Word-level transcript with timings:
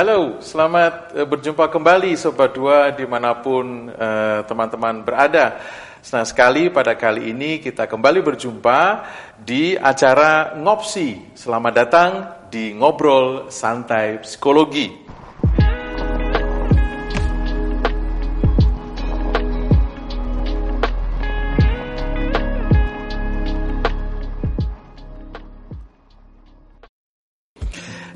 Halo, 0.00 0.40
selamat 0.40 1.12
eh, 1.12 1.28
berjumpa 1.28 1.68
kembali 1.68 2.16
Sobat 2.16 2.56
Dua 2.56 2.88
di 2.88 3.04
mana 3.04 3.36
pun 3.36 3.84
eh, 3.92 4.40
teman-teman 4.48 5.04
berada. 5.04 5.60
Senang 6.00 6.24
sekali 6.24 6.72
pada 6.72 6.96
kali 6.96 7.28
ini 7.28 7.60
kita 7.60 7.84
kembali 7.84 8.24
berjumpa 8.24 9.04
di 9.36 9.76
acara 9.76 10.56
Ngopsi. 10.56 11.36
Selamat 11.36 11.72
datang 11.76 12.10
di 12.48 12.72
Ngobrol 12.72 13.52
Santai 13.52 14.24
Psikologi. 14.24 14.88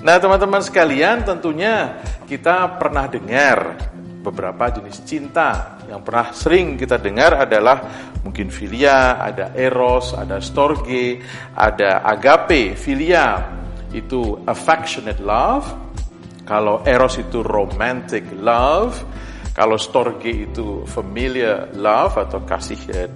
Nah 0.04 0.20
teman-teman 0.20 0.60
sekalian 0.60 1.24
tentunya 1.24 1.96
kita 2.28 2.76
pernah 2.76 3.08
dengar 3.08 3.72
beberapa 4.20 4.68
jenis 4.68 5.00
cinta 5.00 5.80
yang 5.88 6.04
pernah 6.04 6.28
sering 6.28 6.76
kita 6.76 7.00
dengar 7.00 7.48
adalah 7.48 8.12
mungkin 8.20 8.52
filia, 8.52 9.16
ada 9.16 9.56
eros, 9.56 10.12
ada 10.12 10.44
storge, 10.44 11.24
ada 11.56 12.04
agape. 12.04 12.76
Filia 12.76 13.48
itu 13.96 14.44
affectionate 14.44 15.24
love, 15.24 15.72
kalau 16.44 16.84
eros 16.84 17.16
itu 17.16 17.40
romantic 17.40 18.28
love, 18.44 19.00
kalau 19.56 19.80
storge 19.80 20.52
itu 20.52 20.84
familiar 20.84 21.72
love 21.72 22.20
atau 22.20 22.44
kasih 22.44 22.80
ya, 22.92 23.08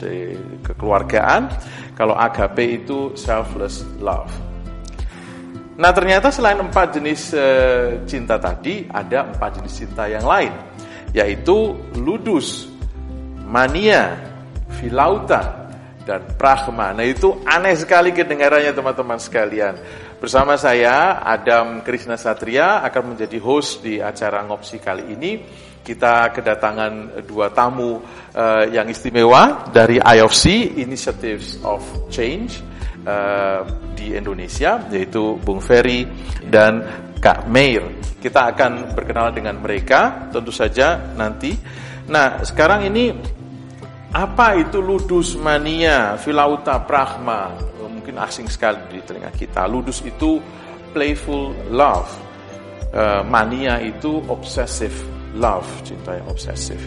kekeluargaan, 0.64 1.52
kalau 1.92 2.16
agape 2.16 2.80
itu 2.80 3.12
selfless 3.12 3.84
love. 4.00 4.47
Nah 5.78 5.94
ternyata 5.94 6.34
selain 6.34 6.58
empat 6.58 6.98
jenis 6.98 7.30
e, 7.30 7.46
cinta 8.02 8.34
tadi 8.34 8.90
ada 8.90 9.30
empat 9.30 9.62
jenis 9.62 9.74
cinta 9.78 10.10
yang 10.10 10.26
lain 10.26 10.50
yaitu 11.14 11.78
ludus, 11.94 12.66
mania, 13.46 14.18
filauta, 14.76 15.70
dan 16.02 16.34
pragma. 16.34 16.90
Nah 16.90 17.06
itu 17.06 17.40
aneh 17.46 17.78
sekali 17.78 18.10
kedengarannya 18.10 18.74
teman-teman 18.74 19.22
sekalian. 19.22 19.78
Bersama 20.18 20.58
saya 20.58 21.22
Adam 21.22 21.86
Krishna 21.86 22.18
Satria 22.18 22.82
akan 22.82 23.14
menjadi 23.14 23.38
host 23.38 23.86
di 23.86 24.02
acara 24.02 24.42
ngopsi 24.50 24.82
kali 24.82 25.14
ini. 25.14 25.32
Kita 25.78 26.34
kedatangan 26.34 27.22
dua 27.22 27.54
tamu 27.54 28.02
e, 28.34 28.74
yang 28.74 28.90
istimewa 28.90 29.70
dari 29.70 30.02
IOC 30.02 30.74
Initiatives 30.82 31.62
of 31.62 31.80
Change 32.10 32.67
uh, 33.04 33.62
di 33.94 34.14
Indonesia 34.14 34.82
yaitu 34.90 35.36
Bung 35.42 35.62
Ferry 35.62 36.06
dan 36.46 36.82
Kak 37.18 37.50
Meir. 37.50 37.82
Kita 38.18 38.50
akan 38.50 38.94
berkenalan 38.94 39.34
dengan 39.34 39.58
mereka 39.62 40.30
tentu 40.30 40.50
saja 40.50 41.14
nanti. 41.14 41.54
Nah, 42.08 42.42
sekarang 42.42 42.88
ini 42.88 43.12
apa 44.14 44.56
itu 44.56 44.80
ludus 44.80 45.36
mania, 45.36 46.16
filauta 46.16 46.80
pragma? 46.82 47.52
Mungkin 47.78 48.16
asing 48.16 48.48
sekali 48.48 48.80
di 48.88 48.98
telinga 49.04 49.28
kita. 49.34 49.68
Ludus 49.68 50.00
itu 50.00 50.40
playful 50.96 51.52
love. 51.68 52.08
Uh, 52.88 53.20
mania 53.28 53.84
itu 53.84 54.24
obsessive 54.32 54.96
love, 55.36 55.68
cinta 55.84 56.16
yang 56.16 56.24
obsesif. 56.32 56.80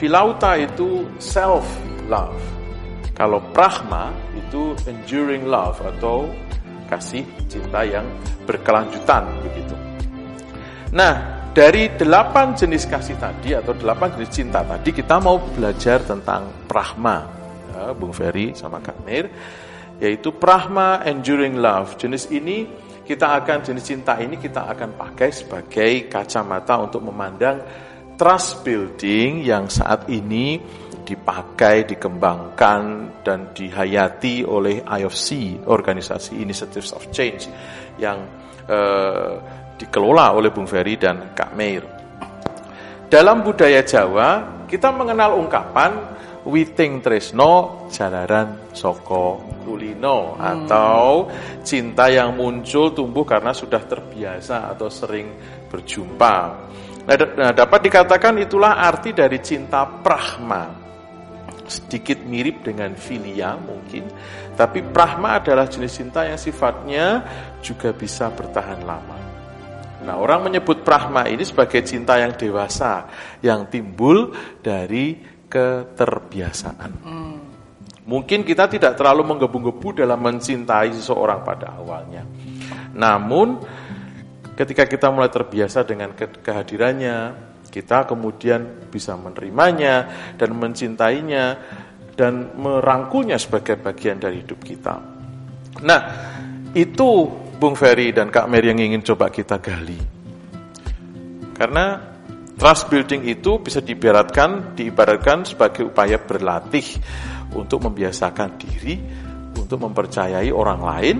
Filauta 0.00 0.56
itu 0.56 1.04
self 1.20 1.68
love. 2.08 2.40
Kalau 3.12 3.42
pragma 3.52 4.08
itu 4.48 4.72
enduring 4.88 5.44
love 5.44 5.76
atau 5.84 6.24
kasih 6.88 7.28
cinta 7.52 7.84
yang 7.84 8.08
berkelanjutan 8.48 9.28
begitu. 9.44 9.76
Nah, 10.96 11.44
dari 11.52 11.92
delapan 11.92 12.56
jenis 12.56 12.88
kasih 12.88 13.20
tadi 13.20 13.52
atau 13.52 13.76
delapan 13.76 14.16
jenis 14.16 14.32
cinta 14.32 14.64
tadi 14.64 14.88
kita 14.88 15.20
mau 15.20 15.36
belajar 15.36 16.00
tentang 16.00 16.48
pragma. 16.64 17.28
Ya, 17.68 17.92
Bung 17.92 18.16
Ferry 18.16 18.56
sama 18.56 18.80
Kak 18.80 19.04
Mir, 19.04 19.28
yaitu 20.00 20.32
pragma 20.32 21.04
enduring 21.04 21.60
love. 21.60 22.00
Jenis 22.00 22.32
ini 22.32 22.64
kita 23.04 23.36
akan 23.44 23.60
jenis 23.60 23.84
cinta 23.84 24.16
ini 24.16 24.40
kita 24.40 24.64
akan 24.72 24.96
pakai 24.96 25.28
sebagai 25.28 26.08
kacamata 26.08 26.80
untuk 26.80 27.04
memandang 27.04 27.60
trust 28.16 28.64
building 28.64 29.44
yang 29.44 29.68
saat 29.68 30.08
ini 30.08 30.60
dipakai, 31.08 31.88
dikembangkan, 31.88 32.80
dan 33.24 33.56
dihayati 33.56 34.44
oleh 34.44 34.84
IOC, 34.84 35.64
Organisasi 35.64 36.36
Initiatives 36.36 36.92
of 36.92 37.08
Change, 37.08 37.48
yang 37.96 38.20
eh, 38.68 39.32
dikelola 39.80 40.36
oleh 40.36 40.52
Bung 40.52 40.68
Ferry 40.68 41.00
dan 41.00 41.32
Kak 41.32 41.56
Meir. 41.56 41.88
Dalam 43.08 43.40
budaya 43.40 43.80
Jawa, 43.80 44.60
kita 44.68 44.92
mengenal 44.92 45.40
ungkapan 45.40 46.20
Witing 46.44 47.00
Tresno 47.00 47.84
Jalaran 47.88 48.68
Soko 48.76 49.40
Kulino 49.64 50.36
hmm. 50.36 50.44
atau 50.44 51.24
cinta 51.64 52.12
yang 52.12 52.36
muncul 52.36 52.92
tumbuh 52.92 53.24
karena 53.24 53.56
sudah 53.56 53.80
terbiasa 53.80 54.68
atau 54.76 54.92
sering 54.92 55.32
berjumpa. 55.72 56.36
Nah, 57.08 57.52
dapat 57.56 57.80
dikatakan 57.88 58.36
itulah 58.44 58.76
arti 58.76 59.16
dari 59.16 59.40
cinta 59.40 59.88
prahma 59.88 60.87
sedikit 61.68 62.18
mirip 62.24 62.64
dengan 62.64 62.96
filia 62.98 63.54
mungkin, 63.54 64.08
tapi 64.56 64.82
prahma 64.82 65.38
adalah 65.38 65.68
jenis 65.68 66.00
cinta 66.00 66.24
yang 66.24 66.40
sifatnya 66.40 67.22
juga 67.62 67.92
bisa 67.92 68.32
bertahan 68.32 68.82
lama. 68.82 69.18
Nah, 70.08 70.16
orang 70.16 70.48
menyebut 70.48 70.82
prahma 70.82 71.28
ini 71.28 71.44
sebagai 71.44 71.84
cinta 71.84 72.16
yang 72.16 72.32
dewasa, 72.32 73.06
yang 73.44 73.68
timbul 73.68 74.32
dari 74.64 75.20
keterbiasaan. 75.48 76.92
Hmm. 77.04 77.36
Mungkin 78.08 78.40
kita 78.40 78.72
tidak 78.72 78.96
terlalu 78.96 79.36
menggebu-gebu 79.36 80.00
dalam 80.00 80.16
mencintai 80.16 80.96
seseorang 80.96 81.44
pada 81.44 81.76
awalnya. 81.76 82.24
Namun, 82.96 83.60
ketika 84.56 84.88
kita 84.88 85.12
mulai 85.12 85.28
terbiasa 85.28 85.84
dengan 85.84 86.16
kehadirannya, 86.16 87.47
kita 87.68 88.08
kemudian 88.08 88.88
bisa 88.88 89.14
menerimanya 89.14 90.08
dan 90.34 90.56
mencintainya 90.56 91.44
dan 92.18 92.58
merangkulnya 92.58 93.38
sebagai 93.38 93.78
bagian 93.78 94.18
dari 94.18 94.42
hidup 94.42 94.58
kita. 94.64 94.98
Nah, 95.86 96.00
itu 96.74 97.08
Bung 97.58 97.78
Ferry 97.78 98.10
dan 98.10 98.32
Kak 98.34 98.50
Mary 98.50 98.74
yang 98.74 98.82
ingin 98.82 99.06
coba 99.06 99.30
kita 99.30 99.62
gali. 99.62 99.98
Karena 101.54 101.98
trust 102.58 102.90
building 102.90 103.22
itu 103.30 103.62
bisa 103.62 103.78
diibaratkan 103.78 104.74
diibaratkan 104.74 105.46
sebagai 105.46 105.86
upaya 105.86 106.18
berlatih 106.18 106.98
untuk 107.54 107.86
membiasakan 107.86 108.58
diri 108.58 108.98
untuk 109.54 109.78
mempercayai 109.78 110.50
orang 110.50 110.80
lain 110.82 111.16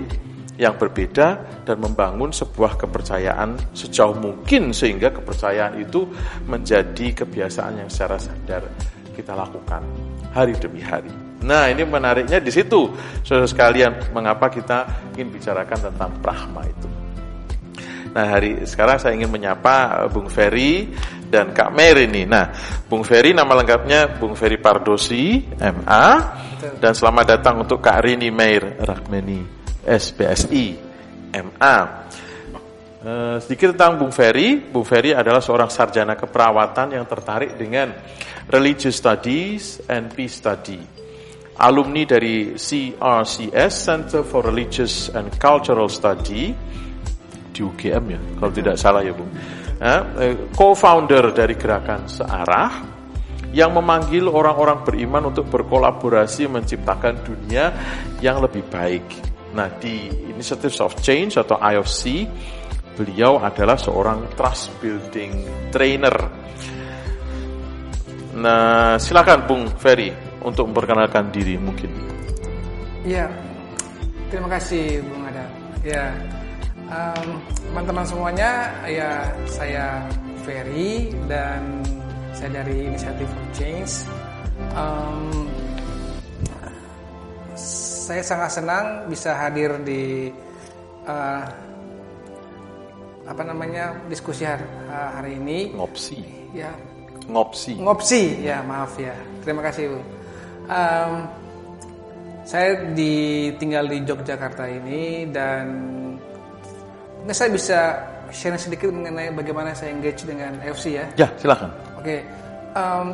yang 0.59 0.75
berbeda 0.75 1.27
dan 1.63 1.77
membangun 1.79 2.35
sebuah 2.35 2.75
kepercayaan 2.75 3.71
sejauh 3.71 4.19
mungkin 4.19 4.75
sehingga 4.75 5.07
kepercayaan 5.15 5.79
itu 5.79 6.03
menjadi 6.51 7.23
kebiasaan 7.23 7.79
yang 7.79 7.87
secara 7.87 8.19
sadar 8.19 8.67
kita 9.15 9.31
lakukan 9.31 9.79
hari 10.35 10.51
demi 10.59 10.83
hari. 10.83 11.11
Nah 11.39 11.71
ini 11.71 11.87
menariknya 11.87 12.43
di 12.43 12.51
situ, 12.51 12.91
saudara 13.23 13.47
sekalian, 13.47 14.11
mengapa 14.11 14.51
kita 14.51 14.83
ingin 15.15 15.31
bicarakan 15.31 15.79
tentang 15.79 16.11
prahma 16.19 16.67
itu. 16.67 16.87
Nah 18.11 18.25
hari 18.27 18.67
sekarang 18.67 18.99
saya 18.99 19.15
ingin 19.15 19.31
menyapa 19.31 20.03
Bung 20.11 20.27
Ferry 20.27 20.91
dan 21.31 21.55
Kak 21.55 21.71
Mer 21.71 22.03
ini. 22.03 22.27
Nah 22.27 22.51
Bung 22.83 23.07
Ferry 23.07 23.31
nama 23.31 23.55
lengkapnya 23.55 24.19
Bung 24.19 24.35
Ferry 24.35 24.59
Pardosi, 24.59 25.39
MA, 25.55 26.07
dan 26.83 26.91
selamat 26.91 27.39
datang 27.39 27.63
untuk 27.63 27.79
Kak 27.79 28.03
Rini 28.03 28.27
Meir 28.27 28.75
Rakmeni. 28.83 29.58
SPSI 29.83 30.65
MA. 31.35 31.77
Uh, 32.99 33.39
sedikit 33.39 33.71
tentang 33.71 33.95
Bung 33.95 34.11
Ferry. 34.11 34.59
Bung 34.59 34.83
Ferry 34.83 35.15
adalah 35.15 35.39
seorang 35.39 35.71
sarjana 35.71 36.19
keperawatan 36.19 36.99
yang 36.99 37.07
tertarik 37.07 37.55
dengan 37.55 37.95
religious 38.51 38.99
studies 38.99 39.79
and 39.87 40.11
peace 40.11 40.35
study. 40.35 40.79
Alumni 41.59 42.07
dari 42.07 42.55
CRCS 42.55 43.73
Center 43.75 44.23
for 44.23 44.47
Religious 44.47 45.11
and 45.11 45.31
Cultural 45.35 45.91
Study 45.91 46.55
di 47.51 47.59
UGM 47.59 48.03
ya, 48.07 48.19
kalau 48.39 48.51
tidak 48.55 48.75
salah 48.79 49.03
ya 49.03 49.11
Bung. 49.11 49.31
Uh, 49.79 50.51
co-founder 50.55 51.31
dari 51.31 51.55
gerakan 51.55 52.07
Searah 52.07 52.99
yang 53.55 53.73
memanggil 53.73 54.27
orang-orang 54.27 54.83
beriman 54.83 55.31
untuk 55.31 55.47
berkolaborasi 55.47 56.51
menciptakan 56.51 57.23
dunia 57.23 57.71
yang 58.19 58.43
lebih 58.43 58.67
baik. 58.67 59.38
Nah, 59.49 59.67
di 59.81 60.05
Initiative 60.29 60.73
of 60.85 60.93
Change 61.01 61.41
atau 61.41 61.57
IOC, 61.57 62.01
beliau 62.93 63.41
adalah 63.41 63.79
seorang 63.79 64.29
trust 64.37 64.69
building 64.77 65.47
trainer. 65.73 66.15
Nah, 68.37 68.95
silakan 69.01 69.49
Bung 69.49 69.65
Ferry 69.75 70.13
untuk 70.45 70.69
memperkenalkan 70.69 71.33
diri 71.33 71.57
mungkin. 71.57 71.89
Iya, 73.03 73.25
terima 74.29 74.47
kasih 74.53 75.01
Bung 75.03 75.25
Ada. 75.25 75.45
Ya, 75.81 76.05
teman-teman 77.73 78.05
um, 78.05 78.09
semuanya, 78.09 78.51
ya 78.85 79.33
saya 79.49 80.05
Ferry 80.45 81.09
dan 81.25 81.81
saya 82.31 82.61
dari 82.61 82.85
Inisiatif 82.85 83.29
Change. 83.57 84.05
Um, 84.75 85.48
saya 87.59 88.23
sangat 88.23 88.49
senang 88.55 88.85
bisa 89.11 89.35
hadir 89.35 89.75
di 89.83 90.31
uh, 91.05 91.43
apa 93.29 93.43
namanya 93.45 93.93
diskusi 94.09 94.47
hari, 94.47 94.65
hari 94.89 95.37
ini. 95.37 95.75
Ngopsi. 95.77 96.17
Ya. 96.55 96.73
Ngopsi. 97.29 97.77
Ngopsi, 97.77 98.41
ya 98.41 98.65
maaf 98.65 98.97
ya. 98.97 99.13
Terima 99.45 99.61
kasih 99.61 99.93
Bu. 99.93 99.99
Um, 100.69 101.13
saya 102.49 102.81
ditinggal 102.97 103.85
di 103.85 104.01
Yogyakarta 104.01 104.65
ini 104.65 105.29
dan 105.29 105.65
mungkin 107.21 107.35
saya 107.37 107.53
bisa 107.53 107.79
share 108.33 108.57
sedikit 108.57 108.89
mengenai 108.89 109.29
bagaimana 109.33 109.77
saya 109.77 109.93
engage 109.93 110.25
dengan 110.25 110.57
FC 110.65 110.97
ya. 110.97 111.05
Ya, 111.13 111.29
silakan. 111.37 111.69
Oke. 112.01 112.01
Okay. 112.01 112.19
Um, 112.73 113.13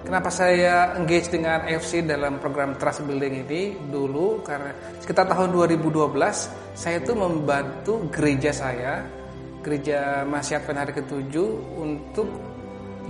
Kenapa 0.00 0.32
saya 0.32 0.96
engage 0.96 1.28
dengan 1.28 1.60
AFC 1.68 2.00
dalam 2.08 2.40
program 2.40 2.72
Trust 2.80 3.04
Building 3.04 3.44
ini 3.44 3.76
dulu 3.76 4.40
karena 4.40 4.72
sekitar 4.96 5.28
tahun 5.28 5.52
2012 5.52 6.16
saya 6.72 6.96
itu 7.04 7.12
membantu 7.12 8.08
gereja 8.08 8.48
saya, 8.48 9.04
gereja 9.60 10.24
Masyarakat 10.24 10.72
Hari 10.72 10.92
Ketujuh 11.04 11.48
untuk 11.76 12.32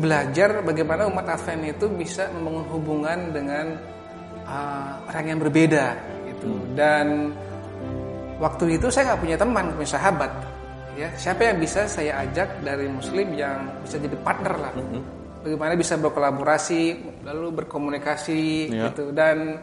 belajar 0.02 0.66
bagaimana 0.66 1.06
umat 1.06 1.30
Advent 1.30 1.78
itu 1.78 1.86
bisa 1.94 2.26
membangun 2.34 2.66
hubungan 2.74 3.18
dengan 3.30 3.66
uh, 4.50 5.06
orang 5.06 5.24
yang 5.30 5.38
berbeda 5.38 5.86
itu 6.26 6.50
hmm. 6.50 6.74
dan 6.74 7.06
waktu 8.42 8.80
itu 8.80 8.90
saya 8.90 9.14
nggak 9.14 9.22
punya 9.22 9.36
teman, 9.38 9.64
punya 9.78 9.90
sahabat 9.94 10.32
ya 10.98 11.06
siapa 11.14 11.54
yang 11.54 11.62
bisa 11.62 11.86
saya 11.86 12.18
ajak 12.26 12.66
dari 12.66 12.90
Muslim 12.90 13.30
yang 13.38 13.78
bisa 13.86 13.94
jadi 14.02 14.16
partner 14.26 14.54
lah. 14.58 14.72
Bagaimana 15.42 15.74
bisa 15.76 15.96
berkolaborasi 15.96 16.82
lalu 17.24 17.64
berkomunikasi 17.64 18.70
ya. 18.70 18.90
gitu 18.90 19.10
dan 19.12 19.60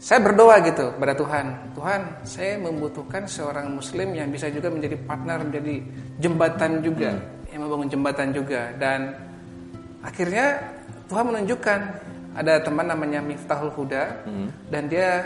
saya 0.00 0.20
berdoa 0.20 0.60
gitu 0.64 0.92
pada 1.00 1.16
Tuhan 1.16 1.46
Tuhan 1.72 2.00
saya 2.28 2.60
membutuhkan 2.60 3.24
seorang 3.24 3.72
Muslim 3.72 4.12
yang 4.12 4.28
bisa 4.28 4.52
juga 4.52 4.68
menjadi 4.68 5.00
partner 5.00 5.48
menjadi 5.48 5.74
jembatan 6.20 6.84
juga 6.84 7.10
hmm. 7.16 7.52
yang 7.54 7.60
membangun 7.64 7.88
jembatan 7.88 8.28
juga 8.34 8.72
dan 8.76 9.00
akhirnya 10.04 10.60
Tuhan 11.08 11.24
menunjukkan 11.32 11.80
ada 12.34 12.58
teman 12.60 12.90
namanya 12.90 13.22
Miftahul 13.22 13.70
Huda 13.70 14.26
hmm. 14.26 14.68
dan 14.68 14.90
dia 14.90 15.22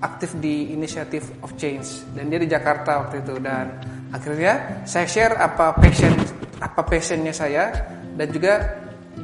aktif 0.00 0.36
di 0.40 0.72
Initiative 0.72 1.24
of 1.44 1.54
Change 1.54 2.16
dan 2.16 2.28
dia 2.32 2.40
di 2.40 2.48
Jakarta 2.48 3.06
waktu 3.06 3.20
itu 3.24 3.36
dan 3.40 3.76
akhirnya 4.10 4.84
saya 4.88 5.06
share 5.08 5.34
apa 5.36 5.76
passion 5.76 6.12
apa 6.60 6.80
passionnya 6.84 7.32
saya 7.32 7.72
dan 8.16 8.28
juga 8.32 8.54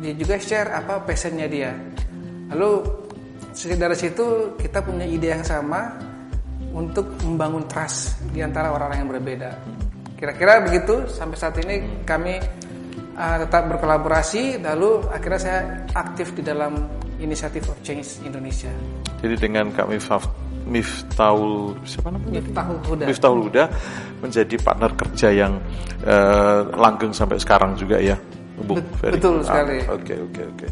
dia 0.02 0.12
juga 0.18 0.34
share 0.42 0.74
apa 0.74 1.06
passionnya 1.06 1.46
dia 1.46 1.70
lalu 2.50 2.82
dari 3.54 3.96
situ 3.96 4.58
kita 4.58 4.82
punya 4.82 5.06
ide 5.06 5.30
yang 5.30 5.46
sama 5.46 5.94
untuk 6.74 7.06
membangun 7.22 7.64
trust 7.70 8.18
di 8.34 8.42
antara 8.42 8.74
orang-orang 8.74 8.98
yang 9.06 9.10
berbeda 9.14 9.50
kira-kira 10.18 10.58
begitu 10.66 11.06
sampai 11.06 11.36
saat 11.38 11.56
ini 11.62 12.02
kami 12.02 12.42
uh, 13.14 13.36
tetap 13.46 13.70
berkolaborasi 13.70 14.58
lalu 14.58 15.06
akhirnya 15.08 15.40
saya 15.40 15.60
aktif 15.94 16.34
di 16.34 16.42
dalam 16.42 16.74
Initiative 17.22 17.70
of 17.70 17.78
Change 17.86 18.26
Indonesia 18.26 18.72
jadi 19.22 19.38
dengan 19.38 19.70
Kak 19.70 19.86
Miftah 19.86 20.42
Miftahul 20.62 21.74
siapa 21.82 22.14
namanya? 22.14 22.38
Miftahul 22.38 22.78
Huda. 22.86 23.04
Miftahul 23.10 23.40
Huda 23.50 23.64
menjadi 24.22 24.54
partner 24.62 24.90
kerja 24.94 25.28
yang 25.34 25.58
uh, 26.06 26.70
langgeng 26.78 27.10
sampai 27.10 27.42
sekarang 27.42 27.74
juga 27.74 27.98
ya. 27.98 28.14
Bung 28.60 28.84
Ferry. 29.00 29.16
Betul 29.16 29.40
sekali. 29.44 29.80
Oke, 29.88 30.14
oke, 30.18 30.42
oke. 30.52 30.66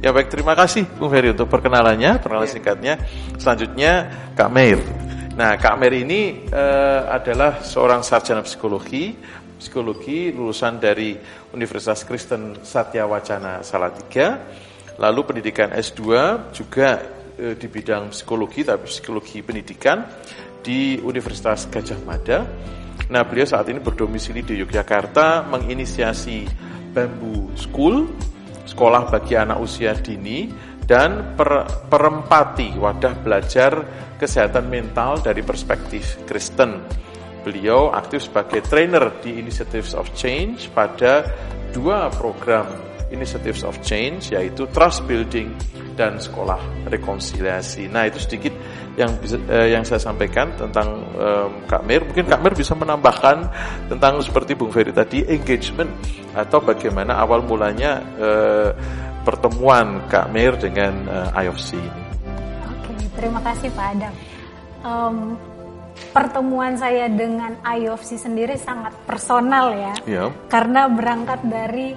Ya 0.00 0.10
baik, 0.12 0.32
terima 0.32 0.56
kasih 0.56 0.88
Bung 0.96 1.12
Ferry 1.12 1.32
untuk 1.32 1.48
perkenalannya, 1.52 2.18
perkenalan 2.20 2.48
yeah. 2.48 2.54
singkatnya. 2.56 2.94
Selanjutnya 3.36 3.92
Kak 4.32 4.50
Meir. 4.52 4.80
Nah, 5.36 5.60
Kak 5.60 5.76
Meir 5.76 6.00
ini 6.00 6.48
uh, 6.48 7.12
adalah 7.12 7.60
seorang 7.60 8.00
sarjana 8.00 8.40
psikologi, 8.40 9.12
psikologi 9.60 10.32
lulusan 10.32 10.80
dari 10.80 11.12
Universitas 11.52 12.08
Kristen 12.08 12.64
Satya 12.64 13.04
Wacana 13.04 13.60
Salatiga. 13.60 14.40
Lalu 14.96 15.20
pendidikan 15.28 15.76
S2 15.76 16.00
juga 16.56 17.04
uh, 17.36 17.52
di 17.52 17.68
bidang 17.68 18.16
psikologi, 18.16 18.64
tapi 18.64 18.88
psikologi 18.88 19.44
pendidikan 19.44 20.08
di 20.64 20.96
Universitas 21.04 21.68
Gajah 21.68 22.00
Mada. 22.00 22.38
Nah, 23.06 23.22
beliau 23.22 23.46
saat 23.46 23.68
ini 23.68 23.78
berdomisili 23.78 24.42
di 24.42 24.58
Yogyakarta, 24.58 25.46
menginisiasi 25.46 26.48
Bambu 26.96 27.52
School, 27.52 28.08
sekolah 28.64 29.12
bagi 29.12 29.36
anak 29.36 29.60
usia 29.60 29.92
dini, 29.92 30.48
dan 30.88 31.36
per, 31.36 31.68
perempati 31.92 32.72
wadah 32.80 33.14
belajar 33.20 33.72
kesehatan 34.16 34.64
mental 34.72 35.20
dari 35.20 35.44
perspektif 35.44 36.24
Kristen. 36.24 36.80
Beliau 37.44 37.92
aktif 37.92 38.32
sebagai 38.32 38.64
trainer 38.64 39.12
di 39.20 39.36
Initiatives 39.36 39.92
of 39.92 40.08
Change 40.16 40.72
pada 40.72 41.28
dua 41.76 42.08
program 42.08 42.64
Initiatives 43.12 43.62
of 43.62 43.78
Change 43.84 44.34
yaitu 44.34 44.66
Trust 44.72 45.04
Building 45.04 45.52
dan 45.96 46.20
Sekolah 46.20 46.86
Rekonsiliasi. 46.86 47.88
Nah 47.88 48.04
itu 48.06 48.20
sedikit 48.20 48.52
yang 48.96 49.12
bisa, 49.20 49.36
eh, 49.48 49.72
yang 49.72 49.82
saya 49.82 50.00
sampaikan 50.00 50.52
tentang 50.54 51.02
eh, 51.16 51.48
Kak 51.66 51.82
Mir. 51.88 52.04
Mungkin 52.04 52.28
Kak 52.28 52.40
Mir 52.44 52.52
bisa 52.52 52.76
menambahkan 52.76 53.48
tentang 53.88 54.20
seperti 54.20 54.52
Bung 54.52 54.70
Ferry 54.70 54.92
tadi 54.92 55.24
engagement 55.26 55.90
atau 56.36 56.60
bagaimana 56.60 57.16
awal 57.16 57.42
mulanya 57.42 58.04
eh, 58.20 58.70
pertemuan 59.24 60.04
Kak 60.06 60.30
Mir 60.30 60.54
dengan 60.60 60.92
eh, 61.08 61.42
IOFC 61.48 61.80
ini. 61.80 62.02
Oke, 62.68 62.92
terima 63.16 63.40
kasih 63.42 63.72
Pak 63.72 63.86
Adam. 63.96 64.14
Um, 64.86 65.16
pertemuan 66.12 66.76
saya 66.76 67.08
dengan 67.08 67.56
IOFC 67.64 68.20
sendiri 68.20 68.54
sangat 68.60 68.92
personal 69.08 69.72
ya, 69.72 69.94
ya. 70.04 70.24
karena 70.46 70.86
berangkat 70.86 71.40
dari 71.42 71.96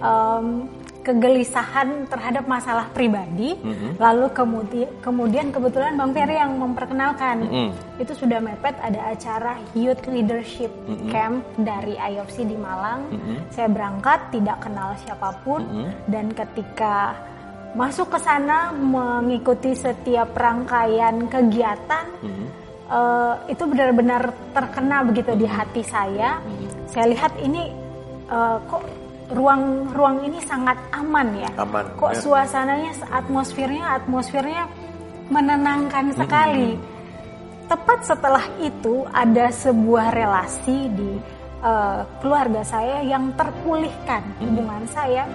um, 0.00 0.66
kegelisahan 1.04 2.08
terhadap 2.08 2.48
masalah 2.48 2.88
pribadi, 2.96 3.52
mm-hmm. 3.60 4.00
lalu 4.00 4.26
kemudian 4.32 4.88
kemudian 5.04 5.52
kebetulan 5.52 6.00
Bang 6.00 6.16
Ferry 6.16 6.40
yang 6.40 6.56
memperkenalkan 6.56 7.44
mm-hmm. 7.44 8.00
itu 8.00 8.12
sudah 8.16 8.40
mepet 8.40 8.72
ada 8.80 9.12
acara 9.12 9.60
Youth 9.76 10.08
Leadership 10.08 10.72
mm-hmm. 10.72 11.12
Camp 11.12 11.44
dari 11.60 12.00
IOPC 12.00 12.48
di 12.48 12.56
Malang. 12.56 13.12
Mm-hmm. 13.12 13.36
Saya 13.52 13.68
berangkat 13.68 14.32
tidak 14.32 14.56
kenal 14.64 14.96
siapa 15.04 15.28
pun 15.44 15.60
mm-hmm. 15.60 15.88
dan 16.08 16.26
ketika 16.32 16.96
masuk 17.76 18.08
ke 18.08 18.18
sana 18.24 18.72
mengikuti 18.72 19.76
setiap 19.76 20.32
rangkaian 20.32 21.28
kegiatan 21.28 22.06
mm-hmm. 22.24 22.46
uh, 22.88 23.34
itu 23.52 23.62
benar-benar 23.68 24.32
terkena 24.56 25.04
begitu 25.04 25.36
di 25.36 25.44
hati 25.44 25.84
saya. 25.84 26.40
Mm-hmm. 26.40 26.88
Saya 26.88 27.06
lihat 27.12 27.32
ini 27.44 27.68
uh, 28.32 28.56
kok 28.64 29.03
ruang-ruang 29.34 30.24
ini 30.24 30.38
sangat 30.46 30.78
aman 30.94 31.28
ya. 31.34 31.50
Aman. 31.58 31.84
Kok 31.98 32.12
ya. 32.14 32.20
suasananya, 32.22 32.92
atmosfernya, 33.10 33.84
atmosfernya 34.00 34.64
menenangkan 35.28 36.14
sekali. 36.14 36.78
Hmm. 36.78 36.92
Tepat 37.64 37.98
setelah 38.06 38.44
itu 38.60 39.08
ada 39.10 39.48
sebuah 39.50 40.12
relasi 40.12 40.78
di 40.92 41.12
uh, 41.64 42.06
keluarga 42.22 42.62
saya 42.62 43.02
yang 43.02 43.34
terpulihkan 43.34 44.22
hmm. 44.22 44.40
hubungan 44.46 44.84
saya. 44.88 45.26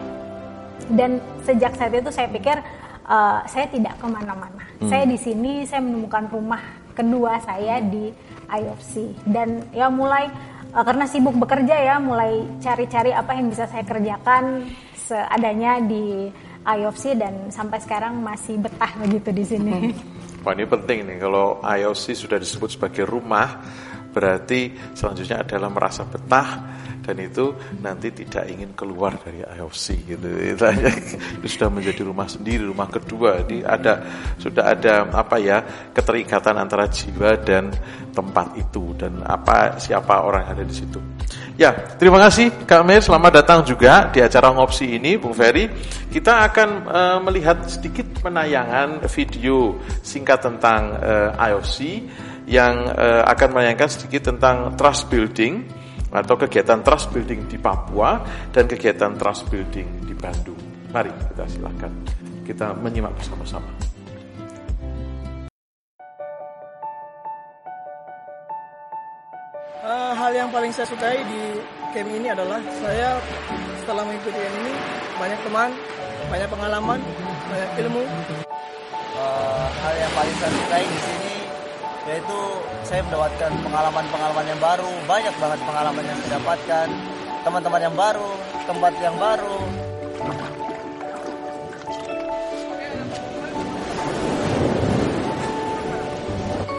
Dan 0.90 1.22
sejak 1.46 1.78
saat 1.78 1.94
itu 1.94 2.10
saya 2.10 2.32
pikir 2.32 2.58
uh, 3.06 3.44
saya 3.46 3.68
tidak 3.70 4.00
ke 4.00 4.08
mana-mana. 4.08 4.64
Hmm. 4.82 4.90
Saya 4.90 5.04
di 5.06 5.18
sini, 5.20 5.68
saya 5.68 5.84
menemukan 5.84 6.26
rumah 6.32 6.62
kedua 7.00 7.40
saya 7.40 7.80
di 7.80 8.12
IFC 8.50 9.24
dan 9.30 9.64
ya 9.72 9.88
mulai 9.88 10.28
uh, 10.74 10.84
karena 10.84 11.06
sibuk 11.10 11.36
bekerja 11.38 11.76
ya 11.76 11.96
mulai 11.98 12.46
cari-cari 12.62 13.12
apa 13.14 13.32
yang 13.38 13.50
bisa 13.50 13.66
saya 13.66 13.86
kerjakan 13.86 14.70
seadanya 14.96 15.82
di 15.82 16.30
IOFC 16.66 17.18
dan 17.18 17.50
sampai 17.50 17.82
sekarang 17.82 18.20
masih 18.22 18.62
betah 18.62 18.92
begitu 19.02 19.30
di 19.34 19.44
sini. 19.48 19.78
Wah 20.46 20.56
ini 20.56 20.64
penting 20.64 21.04
nih 21.04 21.18
kalau 21.20 21.60
IOC 21.60 22.16
sudah 22.16 22.38
disebut 22.40 22.78
sebagai 22.78 23.04
rumah 23.04 23.60
berarti 24.10 24.74
selanjutnya 24.94 25.46
adalah 25.46 25.70
merasa 25.70 26.06
betah 26.06 26.80
dan 27.10 27.26
itu 27.26 27.58
nanti 27.82 28.14
tidak 28.14 28.46
ingin 28.46 28.78
keluar 28.78 29.18
dari 29.18 29.42
IOC 29.42 29.86
gitu. 30.06 30.28
Itu, 30.30 30.66
sudah 31.50 31.70
menjadi 31.74 32.06
rumah 32.06 32.30
sendiri, 32.30 32.62
rumah 32.70 32.86
kedua. 32.86 33.42
Ini 33.50 33.66
ada 33.66 34.06
sudah 34.38 34.78
ada 34.78 35.10
apa 35.10 35.42
ya 35.42 35.66
keterikatan 35.90 36.54
antara 36.62 36.86
jiwa 36.86 37.34
dan 37.42 37.74
tempat 38.14 38.54
itu 38.62 38.94
dan 38.94 39.26
apa 39.26 39.82
siapa 39.82 40.22
orang 40.22 40.46
yang 40.46 40.54
ada 40.62 40.66
di 40.70 40.76
situ. 40.78 41.02
Ya, 41.60 41.76
terima 42.00 42.22
kasih 42.24 42.56
Kak 42.64 42.88
Mir, 42.88 43.04
selamat 43.04 43.44
datang 43.44 43.60
juga 43.68 44.08
di 44.08 44.24
acara 44.24 44.54
ngopsi 44.54 44.96
ini, 44.96 45.20
Bung 45.20 45.36
Ferry. 45.36 45.68
Kita 46.08 46.46
akan 46.48 46.70
uh, 46.88 47.20
melihat 47.26 47.68
sedikit 47.68 48.08
penayangan 48.24 49.04
video 49.12 49.76
singkat 50.00 50.40
tentang 50.40 50.96
uh, 51.02 51.36
IOC 51.36 51.76
yang 52.50 52.90
uh, 52.90 53.22
akan 53.30 53.54
menanyakan 53.54 53.90
sedikit 53.94 54.34
tentang 54.34 54.74
trust 54.74 55.06
building 55.14 55.70
atau 56.10 56.34
kegiatan 56.34 56.82
trust 56.82 57.14
building 57.14 57.46
di 57.46 57.62
Papua 57.62 58.26
dan 58.50 58.66
kegiatan 58.66 59.14
trust 59.14 59.46
building 59.54 60.10
di 60.10 60.18
Bandung. 60.18 60.58
Mari 60.90 61.14
kita 61.14 61.46
silahkan 61.46 61.94
kita 62.42 62.74
menyimak 62.82 63.14
bersama-sama. 63.14 63.70
Uh, 69.86 70.14
hal 70.18 70.34
yang 70.34 70.50
paling 70.50 70.74
saya 70.74 70.90
sukai 70.90 71.22
di 71.22 71.42
camp 71.94 72.10
ini 72.10 72.34
adalah 72.34 72.58
saya 72.82 73.22
setelah 73.78 74.02
mengikuti 74.10 74.42
camp 74.42 74.58
ini 74.66 74.74
banyak 75.22 75.40
teman, 75.46 75.70
banyak 76.34 76.50
pengalaman, 76.50 77.00
banyak 77.54 77.70
ilmu. 77.86 78.02
Uh, 79.14 79.68
hal 79.86 79.94
yang 79.94 80.12
paling 80.18 80.36
saya 80.42 80.52
sukai 80.58 80.86
di 80.90 80.98
sini 80.98 81.29
yaitu 82.10 82.40
saya 82.90 83.06
mendapatkan 83.06 83.52
pengalaman-pengalaman 83.62 84.46
yang 84.50 84.58
baru, 84.58 84.90
banyak 85.06 85.36
banget 85.38 85.60
pengalaman 85.62 86.04
yang 86.10 86.18
saya 86.26 86.32
dapatkan, 86.42 86.88
teman-teman 87.46 87.82
yang 87.86 87.96
baru, 87.96 88.30
tempat 88.66 88.94
yang 88.98 89.16
baru. 89.22 89.58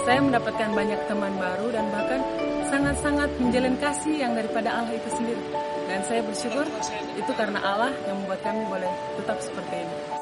Saya 0.02 0.18
mendapatkan 0.26 0.70
banyak 0.74 1.00
teman 1.06 1.32
baru 1.38 1.66
dan 1.70 1.86
bahkan 1.94 2.20
sangat-sangat 2.66 3.30
menjalin 3.38 3.78
kasih 3.78 4.26
yang 4.26 4.34
daripada 4.34 4.82
Allah 4.82 4.98
itu 4.98 5.10
sendiri. 5.14 5.44
Dan 5.86 6.02
saya 6.10 6.26
bersyukur 6.26 6.66
itu 7.14 7.32
karena 7.38 7.62
Allah 7.62 7.94
yang 8.10 8.18
membuat 8.18 8.42
kami 8.42 8.66
boleh 8.66 8.90
tetap 9.14 9.38
seperti 9.38 9.86
ini. 9.86 10.19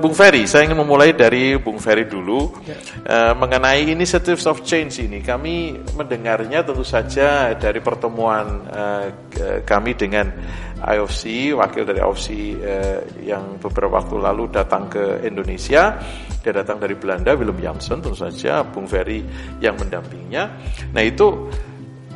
Bung 0.00 0.16
Ferry, 0.16 0.48
saya 0.48 0.64
ingin 0.64 0.80
memulai 0.80 1.12
dari 1.12 1.60
Bung 1.60 1.76
Ferry 1.76 2.08
dulu 2.08 2.48
ya. 2.64 2.74
uh, 3.04 3.32
mengenai 3.36 3.86
initiatives 3.92 4.48
of 4.48 4.64
change 4.64 4.98
ini. 5.04 5.20
Kami 5.20 5.76
mendengarnya 5.94 6.64
tentu 6.64 6.80
saja 6.82 7.52
dari 7.54 7.84
pertemuan 7.84 8.64
uh, 8.72 9.06
kami 9.62 9.92
dengan 9.94 10.32
IOC, 10.80 11.52
wakil 11.60 11.84
dari 11.84 12.00
IOC 12.00 12.26
uh, 12.64 13.00
yang 13.20 13.60
beberapa 13.60 14.00
waktu 14.00 14.16
lalu 14.16 14.48
datang 14.48 14.88
ke 14.88 15.20
Indonesia. 15.28 16.00
Dia 16.40 16.52
datang 16.56 16.80
dari 16.80 16.96
Belanda, 16.96 17.36
Willem 17.36 17.60
Jansen, 17.60 18.00
tentu 18.00 18.16
saja 18.16 18.64
Bung 18.64 18.88
Ferry 18.88 19.20
yang 19.60 19.76
mendampingnya. 19.76 20.56
Nah 20.96 21.04
itu 21.04 21.52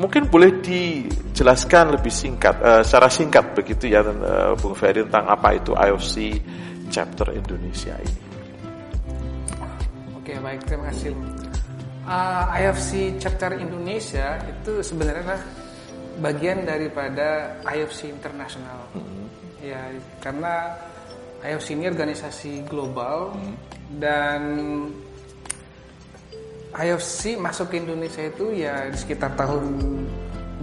mungkin 0.01 0.33
boleh 0.33 0.65
dijelaskan 0.65 2.01
lebih 2.01 2.11
singkat, 2.11 2.57
uh, 2.65 2.81
secara 2.81 3.13
singkat 3.13 3.53
begitu 3.53 3.93
ya, 3.93 4.01
uh, 4.01 4.57
Bung 4.57 4.73
Ferry 4.73 5.05
tentang 5.05 5.29
apa 5.29 5.53
itu 5.55 5.77
IOC 5.77 6.15
chapter 6.91 7.33
Indonesia 7.33 7.97
ini. 8.01 8.23
Oke 10.19 10.41
baik 10.41 10.65
terima 10.65 10.89
kasih. 10.89 11.13
Uh, 12.05 12.45
IFC 12.53 13.17
chapter 13.17 13.57
Indonesia 13.57 14.41
itu 14.45 14.85
sebenarnya 14.85 15.25
adalah 15.25 15.43
bagian 16.21 16.65
daripada 16.69 17.61
IFC 17.65 18.13
internasional. 18.13 18.89
Hmm. 18.93 19.29
Ya 19.61 19.93
karena 20.21 20.77
IFC 21.45 21.77
ini 21.77 21.89
organisasi 21.93 22.65
global 22.69 23.37
hmm. 23.37 23.55
dan 24.01 24.41
IFC 26.75 27.39
masuk 27.39 27.71
ke 27.71 27.85
Indonesia 27.85 28.25
itu 28.25 28.51
ya 28.51 28.89
di 28.91 28.99
sekitar 28.99 29.37
tahun 29.39 29.65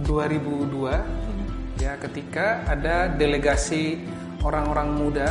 2002 0.04 0.68
hmm. 0.90 1.46
ya 1.80 1.96
ketika 2.02 2.66
ada 2.66 3.08
delegasi 3.08 3.96
orang-orang 4.42 4.88
muda 4.92 5.28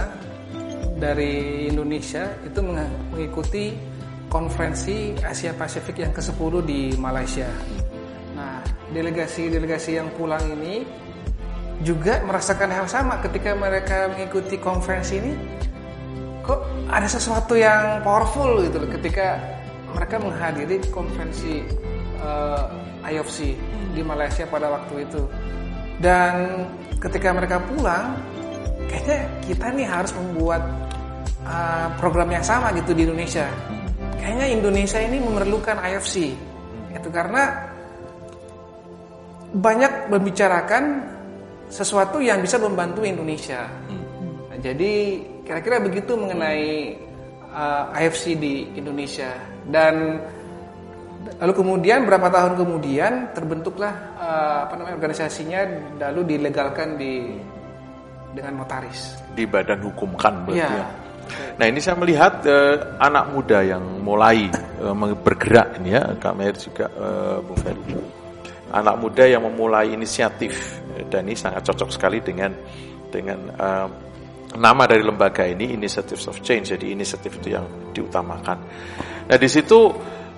dari 1.01 1.65
Indonesia 1.65 2.29
itu 2.45 2.61
mengikuti 2.61 3.73
konferensi 4.29 5.17
Asia 5.17 5.51
Pasifik 5.57 6.05
yang 6.05 6.13
ke-10 6.13 6.53
di 6.61 6.93
Malaysia. 6.95 7.49
Nah, 8.37 8.61
delegasi-delegasi 8.93 9.97
yang 9.97 10.13
pulang 10.13 10.45
ini 10.61 10.85
juga 11.81 12.21
merasakan 12.21 12.69
hal 12.69 12.85
sama 12.85 13.17
ketika 13.25 13.57
mereka 13.57 14.13
mengikuti 14.13 14.61
konferensi 14.61 15.17
ini. 15.17 15.33
Kok 16.45 16.89
ada 16.93 17.09
sesuatu 17.09 17.57
yang 17.57 18.05
powerful 18.05 18.61
gitu 18.61 18.85
loh 18.85 18.89
ketika 18.93 19.41
mereka 19.91 20.15
menghadiri 20.21 20.77
konferensi 20.93 21.65
uh, 22.21 22.69
di 23.91 24.01
Malaysia 24.05 24.45
pada 24.45 24.69
waktu 24.69 25.09
itu. 25.09 25.21
Dan 25.99 26.65
ketika 27.01 27.33
mereka 27.35 27.57
pulang, 27.59 28.15
kayaknya 28.87 29.27
kita 29.43 29.65
nih 29.75 29.87
harus 29.89 30.13
membuat 30.15 30.90
uh, 31.45 31.87
program 31.97 32.29
yang 32.29 32.45
sama 32.45 32.73
gitu 32.75 32.91
di 32.93 33.05
Indonesia. 33.05 33.47
Kayaknya 34.21 34.47
Indonesia 34.53 34.99
ini 35.01 35.17
memerlukan 35.17 35.77
IFC. 35.81 36.35
Itu 36.93 37.09
karena 37.09 37.71
banyak 39.51 40.07
membicarakan 40.13 40.83
sesuatu 41.71 42.19
yang 42.19 42.39
bisa 42.43 42.59
membantu 42.59 43.03
Indonesia. 43.03 43.67
Nah, 44.51 44.57
jadi 44.59 45.23
kira-kira 45.43 45.79
begitu 45.83 46.15
mengenai 46.15 46.95
uh, 47.51 47.95
IFC 47.95 48.39
di 48.39 48.75
Indonesia 48.75 49.31
dan 49.67 50.19
lalu 51.37 51.53
kemudian 51.53 52.03
berapa 52.07 52.27
tahun 52.33 52.53
kemudian 52.57 53.33
terbentuklah 53.35 53.93
uh, 54.17 54.57
apa 54.67 54.73
namanya 54.77 54.95
organisasinya 54.97 55.61
lalu 56.01 56.37
dilegalkan 56.37 56.97
di 56.97 57.37
dengan 58.31 58.63
notaris 58.63 59.19
di 59.35 59.43
badan 59.45 59.83
hukum 59.85 60.17
kan 60.17 60.47
berarti 60.47 60.65
ya. 60.65 60.71
ya. 60.81 60.87
Nah 61.59 61.65
ini 61.69 61.79
saya 61.83 61.95
melihat 61.99 62.41
uh, 62.47 62.97
anak 62.97 63.31
muda 63.31 63.61
yang 63.61 64.01
mulai 64.01 64.49
uh, 64.81 64.95
bergerak 65.17 65.77
ini 65.81 65.93
ya, 65.93 66.15
Kak 66.17 66.33
Meir 66.33 66.55
juga 66.57 66.89
uh, 66.89 67.37
Bung 67.43 67.59
Ferry. 67.59 67.85
Anak 68.71 68.95
muda 69.03 69.27
yang 69.27 69.43
memulai 69.43 69.91
inisiatif 69.91 70.79
dan 71.11 71.27
ini 71.27 71.35
sangat 71.35 71.67
cocok 71.67 71.91
sekali 71.91 72.23
dengan 72.23 72.55
dengan 73.11 73.39
uh, 73.59 73.87
nama 74.55 74.83
dari 74.87 75.03
lembaga 75.03 75.43
ini 75.43 75.75
Initiatives 75.75 76.31
of 76.31 76.39
Change. 76.39 76.71
Jadi 76.79 76.95
inisiatif 76.95 77.43
itu 77.43 77.51
yang 77.51 77.91
diutamakan. 77.91 78.57
Nah 79.27 79.37
di 79.37 79.49
situ 79.51 79.91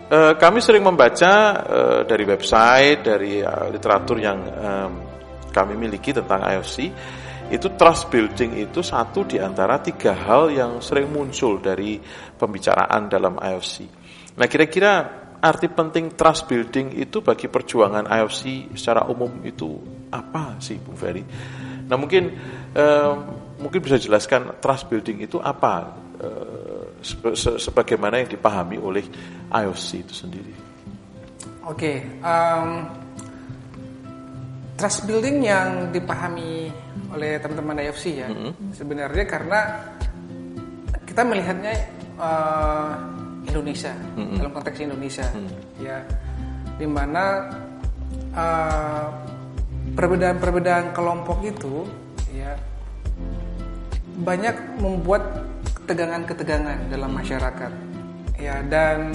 uh, 0.10 0.34
kami 0.34 0.60
sering 0.66 0.82
membaca 0.82 1.34
uh, 1.62 2.02
dari 2.10 2.26
website, 2.26 3.06
dari 3.06 3.46
literatur 3.70 4.18
yang 4.18 4.40
kami 5.54 5.78
miliki 5.78 6.10
tentang 6.10 6.42
IOC 6.42 6.76
itu 7.52 7.68
trust 7.76 8.08
building 8.08 8.62
itu 8.62 8.80
satu 8.80 9.28
di 9.28 9.42
antara 9.42 9.82
tiga 9.84 10.16
hal 10.16 10.54
yang 10.54 10.80
sering 10.80 11.12
muncul 11.12 11.60
dari 11.60 12.00
pembicaraan 12.38 13.12
dalam 13.12 13.36
IOC. 13.42 13.76
Nah 14.40 14.48
kira-kira 14.48 14.92
arti 15.44 15.68
penting 15.68 16.16
trust 16.16 16.48
building 16.48 16.96
itu 16.96 17.20
bagi 17.20 17.52
perjuangan 17.52 18.08
IOC 18.08 18.74
secara 18.80 19.04
umum 19.12 19.44
itu 19.44 19.76
apa 20.14 20.56
sih 20.64 20.80
Bung 20.80 20.96
Ferry? 20.96 21.24
Nah 21.90 22.00
mungkin 22.00 22.24
eh, 22.72 23.14
mungkin 23.60 23.80
bisa 23.84 24.00
jelaskan 24.00 24.58
trust 24.64 24.88
building 24.88 25.28
itu 25.28 25.38
apa 25.44 25.92
eh, 26.24 26.84
se 27.04 27.60
sebagaimana 27.60 28.24
yang 28.24 28.32
dipahami 28.32 28.80
oleh 28.80 29.04
IOC 29.52 29.88
itu 30.08 30.16
sendiri. 30.16 30.54
Oke, 31.64 31.80
okay, 31.80 31.98
um, 32.20 32.84
trust 34.76 35.08
building 35.08 35.48
yang 35.48 35.96
dipahami 35.96 36.68
oleh 37.14 37.38
teman-teman 37.38 37.78
IFC 37.90 38.06
ya. 38.24 38.28
Mm-hmm. 38.30 38.74
Sebenarnya 38.74 39.26
karena 39.26 39.60
kita 41.06 41.22
melihatnya 41.22 41.74
uh, 42.18 42.94
Indonesia 43.46 43.94
mm-hmm. 43.94 44.38
dalam 44.42 44.52
konteks 44.52 44.78
Indonesia 44.82 45.28
mm-hmm. 45.30 45.84
ya 45.84 45.98
di 46.74 46.88
mana 46.90 47.54
uh, 48.34 49.08
perbedaan-perbedaan 49.94 50.90
kelompok 50.98 51.46
itu 51.46 51.86
ya 52.34 52.58
banyak 54.26 54.82
membuat 54.82 55.22
ketegangan-ketegangan 55.84 56.90
dalam 56.90 57.14
masyarakat 57.14 57.72
ya 58.42 58.62
dan 58.66 59.14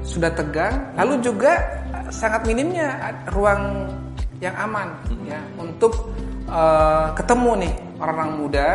sudah 0.00 0.32
tegang 0.32 0.96
lalu 0.96 1.20
juga 1.20 1.60
sangat 2.08 2.46
minimnya 2.46 2.94
ruang 3.34 3.90
yang 4.40 4.54
aman 4.56 4.88
ya 5.24 5.40
untuk 5.56 6.12
uh, 6.48 7.12
ketemu 7.16 7.50
nih 7.66 7.72
orang-orang 7.96 8.32
muda 8.36 8.68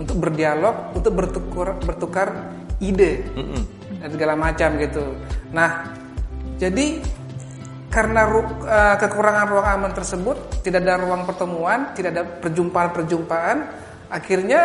untuk 0.00 0.16
berdialog 0.18 0.96
untuk 0.96 1.12
bertukar 1.12 1.68
bertukar 1.84 2.28
ide 2.82 3.22
dan 4.00 4.08
segala 4.10 4.34
macam 4.34 4.74
gitu. 4.80 5.04
Nah 5.52 5.92
jadi 6.58 7.00
karena 7.92 8.26
uh, 8.26 8.96
kekurangan 8.98 9.46
ruang 9.46 9.68
aman 9.80 9.92
tersebut 9.94 10.36
tidak 10.66 10.82
ada 10.82 10.98
ruang 10.98 11.22
pertemuan 11.28 11.94
tidak 11.94 12.10
ada 12.18 12.24
perjumpaan-perjumpaan 12.26 13.56
akhirnya 14.10 14.62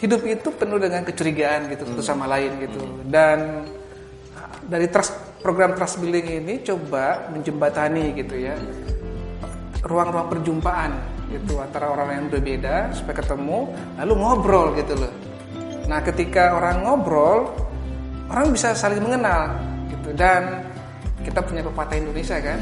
hidup 0.00 0.26
itu 0.26 0.48
penuh 0.50 0.82
dengan 0.82 1.06
kecurigaan 1.06 1.70
gitu 1.70 1.86
satu 1.86 2.02
sama 2.02 2.26
lain 2.26 2.58
gitu. 2.66 2.82
Dan 3.06 3.68
dari 4.66 4.86
trust 4.90 5.31
program 5.42 5.74
trust 5.74 5.98
building 5.98 6.46
ini 6.46 6.62
coba 6.62 7.28
menjembatani 7.34 8.14
gitu 8.14 8.38
ya 8.38 8.54
ruang-ruang 9.82 10.30
perjumpaan 10.30 10.94
gitu 11.34 11.58
antara 11.58 11.90
orang 11.90 12.08
yang 12.14 12.26
berbeda 12.30 12.94
supaya 12.94 13.18
ketemu 13.18 13.72
lalu 13.98 14.14
ngobrol 14.14 14.66
gitu 14.78 14.94
loh. 14.94 15.12
Nah, 15.90 15.98
ketika 16.04 16.54
orang 16.54 16.86
ngobrol, 16.86 17.50
orang 18.30 18.54
bisa 18.54 18.76
saling 18.78 19.02
mengenal 19.02 19.58
gitu 19.90 20.14
dan 20.14 20.62
kita 21.26 21.42
punya 21.42 21.66
pepatah 21.66 21.98
Indonesia 21.98 22.38
kan? 22.38 22.60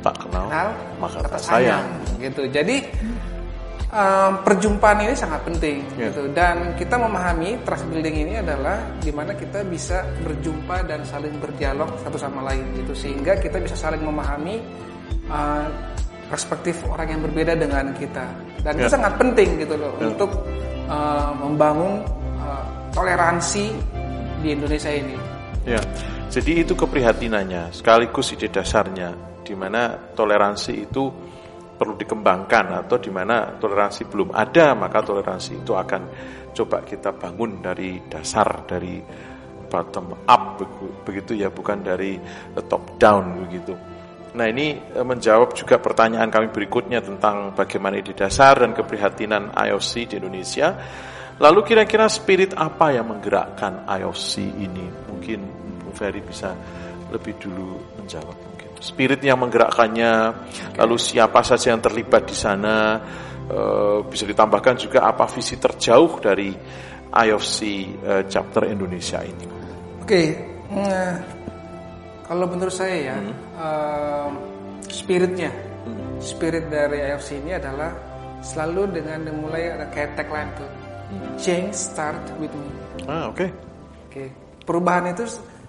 Tak 0.00 0.14
kenal, 0.24 0.46
kenal 0.48 0.68
maka 1.02 1.18
tak 1.26 1.40
sayang. 1.42 1.84
sayang 1.84 2.22
gitu. 2.22 2.42
Jadi 2.48 2.76
um, 3.92 4.32
perjumpaan 4.44 5.04
ini 5.04 5.14
sangat 5.16 5.44
penting 5.48 5.84
yeah. 5.96 6.12
gitu 6.12 6.28
dan 6.32 6.76
kita 6.76 6.96
memahami 7.00 7.60
trust 7.64 7.88
building 7.88 8.28
ini 8.28 8.34
adalah 8.40 8.84
di 9.00 9.10
mana 9.12 9.32
kita 9.32 9.64
bisa 9.64 10.04
berjumpa 10.24 10.84
dan 10.84 11.04
saling 11.04 11.36
berdialog 11.40 11.88
satu 12.04 12.20
sama 12.20 12.44
lain 12.52 12.64
gitu 12.84 12.92
sehingga 12.92 13.36
kita 13.40 13.60
bisa 13.60 13.76
saling 13.76 14.04
memahami 14.04 14.60
uh, 15.32 15.66
perspektif 16.28 16.84
orang 16.84 17.16
yang 17.16 17.20
berbeda 17.24 17.56
dengan 17.56 17.92
kita 17.96 18.26
dan 18.60 18.72
yeah. 18.76 18.80
itu 18.84 18.88
ya. 18.88 18.94
sangat 19.00 19.12
penting 19.16 19.48
gitu 19.64 19.74
loh 19.80 19.92
yeah. 19.96 20.08
untuk 20.12 20.30
uh, 20.88 21.32
membangun 21.40 22.04
uh, 22.40 22.64
toleransi 22.92 23.72
di 24.38 24.54
Indonesia 24.54 24.92
ini. 24.92 25.16
Ya, 25.66 25.82
jadi 26.30 26.64
itu 26.64 26.72
keprihatinannya 26.78 27.74
sekaligus 27.74 28.32
ide 28.32 28.48
dasarnya 28.48 29.12
di 29.42 29.52
mana 29.56 29.96
toleransi 30.16 30.72
itu 30.88 31.04
perlu 31.78 31.94
dikembangkan 31.94 32.84
atau 32.84 32.98
di 32.98 33.08
mana 33.14 33.54
toleransi 33.54 34.10
belum 34.10 34.34
ada 34.34 34.74
maka 34.74 34.98
toleransi 35.06 35.62
itu 35.62 35.72
akan 35.78 36.02
coba 36.50 36.82
kita 36.82 37.14
bangun 37.14 37.62
dari 37.62 38.02
dasar 38.10 38.66
dari 38.66 38.98
bottom 39.70 40.26
up 40.26 40.58
begitu 41.06 41.38
ya 41.38 41.54
bukan 41.54 41.78
dari 41.86 42.18
top 42.66 42.98
down 42.98 43.46
begitu. 43.46 43.78
Nah 44.34 44.46
ini 44.48 44.76
eh, 44.76 45.04
menjawab 45.06 45.56
juga 45.56 45.80
pertanyaan 45.80 46.28
kami 46.28 46.52
berikutnya 46.52 47.00
tentang 47.00 47.56
bagaimana 47.56 47.96
ide 47.96 48.12
dasar 48.12 48.60
dan 48.60 48.76
keprihatinan 48.76 49.54
IOC 49.54 49.92
di 50.10 50.14
Indonesia. 50.18 50.68
Lalu 51.38 51.62
kira-kira 51.62 52.10
spirit 52.10 52.58
apa 52.58 52.90
yang 52.90 53.14
menggerakkan 53.14 53.86
IOC 53.86 54.42
ini? 54.42 54.86
Mungkin 55.06 55.38
Bu 55.86 55.94
Ferry 55.94 56.18
bisa 56.18 56.50
lebih 57.14 57.38
dulu 57.38 57.78
menjawab 58.02 58.57
spirit 58.78 59.20
yang 59.22 59.38
menggerakkannya, 59.42 60.12
lalu 60.78 60.96
siapa 60.96 61.42
saja 61.42 61.74
yang 61.74 61.82
terlibat 61.82 62.26
di 62.26 62.36
sana, 62.36 62.98
e, 63.46 63.60
bisa 64.06 64.24
ditambahkan 64.24 64.74
juga 64.78 65.04
apa 65.06 65.26
visi 65.26 65.58
terjauh 65.58 66.22
dari 66.22 66.50
IOC 67.08 67.56
e, 67.58 67.72
eh, 68.04 68.22
chapter 68.30 68.68
Indonesia 68.68 69.18
ini. 69.24 69.46
Oke, 70.02 70.22
nah, 70.72 71.14
kalau 72.24 72.46
menurut 72.48 72.72
saya 72.72 72.96
ya 73.12 73.16
hmm. 73.16 74.32
spiritnya, 74.88 75.52
hmm. 75.52 76.22
spirit 76.22 76.70
dari 76.72 77.04
IOC 77.12 77.28
ini 77.44 77.52
adalah 77.56 77.92
selalu 78.40 79.02
dengan 79.02 79.26
dimulai 79.26 79.74
ada 79.74 79.90
kayak 79.90 80.16
tagline 80.16 80.52
tuh, 80.56 80.70
hmm. 81.12 81.36
change 81.36 81.74
start 81.74 82.22
with 82.38 82.52
me. 82.54 82.70
Ah 83.08 83.28
oke. 83.28 83.36
Okay. 83.36 83.48
Oke, 84.08 84.24
okay. 84.24 84.28
perubahan 84.64 85.12
itu 85.12 85.28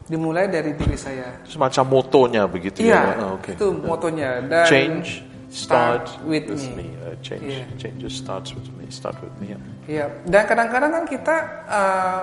dimulai 0.09 0.49
dari 0.49 0.73
diri 0.73 0.97
saya. 0.97 1.45
Semacam 1.45 2.01
motonya 2.01 2.49
begitu 2.49 2.81
ya? 2.81 2.85
iya, 2.89 3.01
ya? 3.13 3.15
Oh, 3.21 3.37
okay. 3.37 3.53
itu 3.53 3.67
motonya. 3.77 4.29
Dan 4.41 4.65
change 4.65 5.21
start, 5.53 6.17
with, 6.25 6.49
with 6.49 6.65
me. 6.73 6.81
me. 6.81 6.87
Uh, 6.97 7.13
change, 7.21 7.45
yeah. 7.45 7.69
change 7.77 8.01
starts 8.09 8.49
with 8.57 8.65
me. 8.73 8.89
Start 8.89 9.15
with 9.21 9.33
me. 9.37 9.53
Ya. 9.53 9.59
Iya. 9.85 10.05
Dan 10.25 10.43
kadang-kadang 10.49 10.91
kan 10.97 11.03
kita 11.05 11.35
uh, 11.69 12.21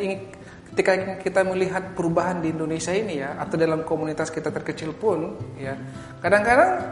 ingin 0.00 0.32
ketika 0.72 0.92
kita 1.24 1.40
melihat 1.44 1.96
perubahan 1.96 2.40
di 2.44 2.52
Indonesia 2.52 2.92
ini 2.92 3.20
ya, 3.20 3.40
atau 3.40 3.56
dalam 3.56 3.80
komunitas 3.84 4.28
kita 4.28 4.52
terkecil 4.52 4.92
pun, 4.92 5.36
ya, 5.56 5.72
kadang-kadang 6.20 6.84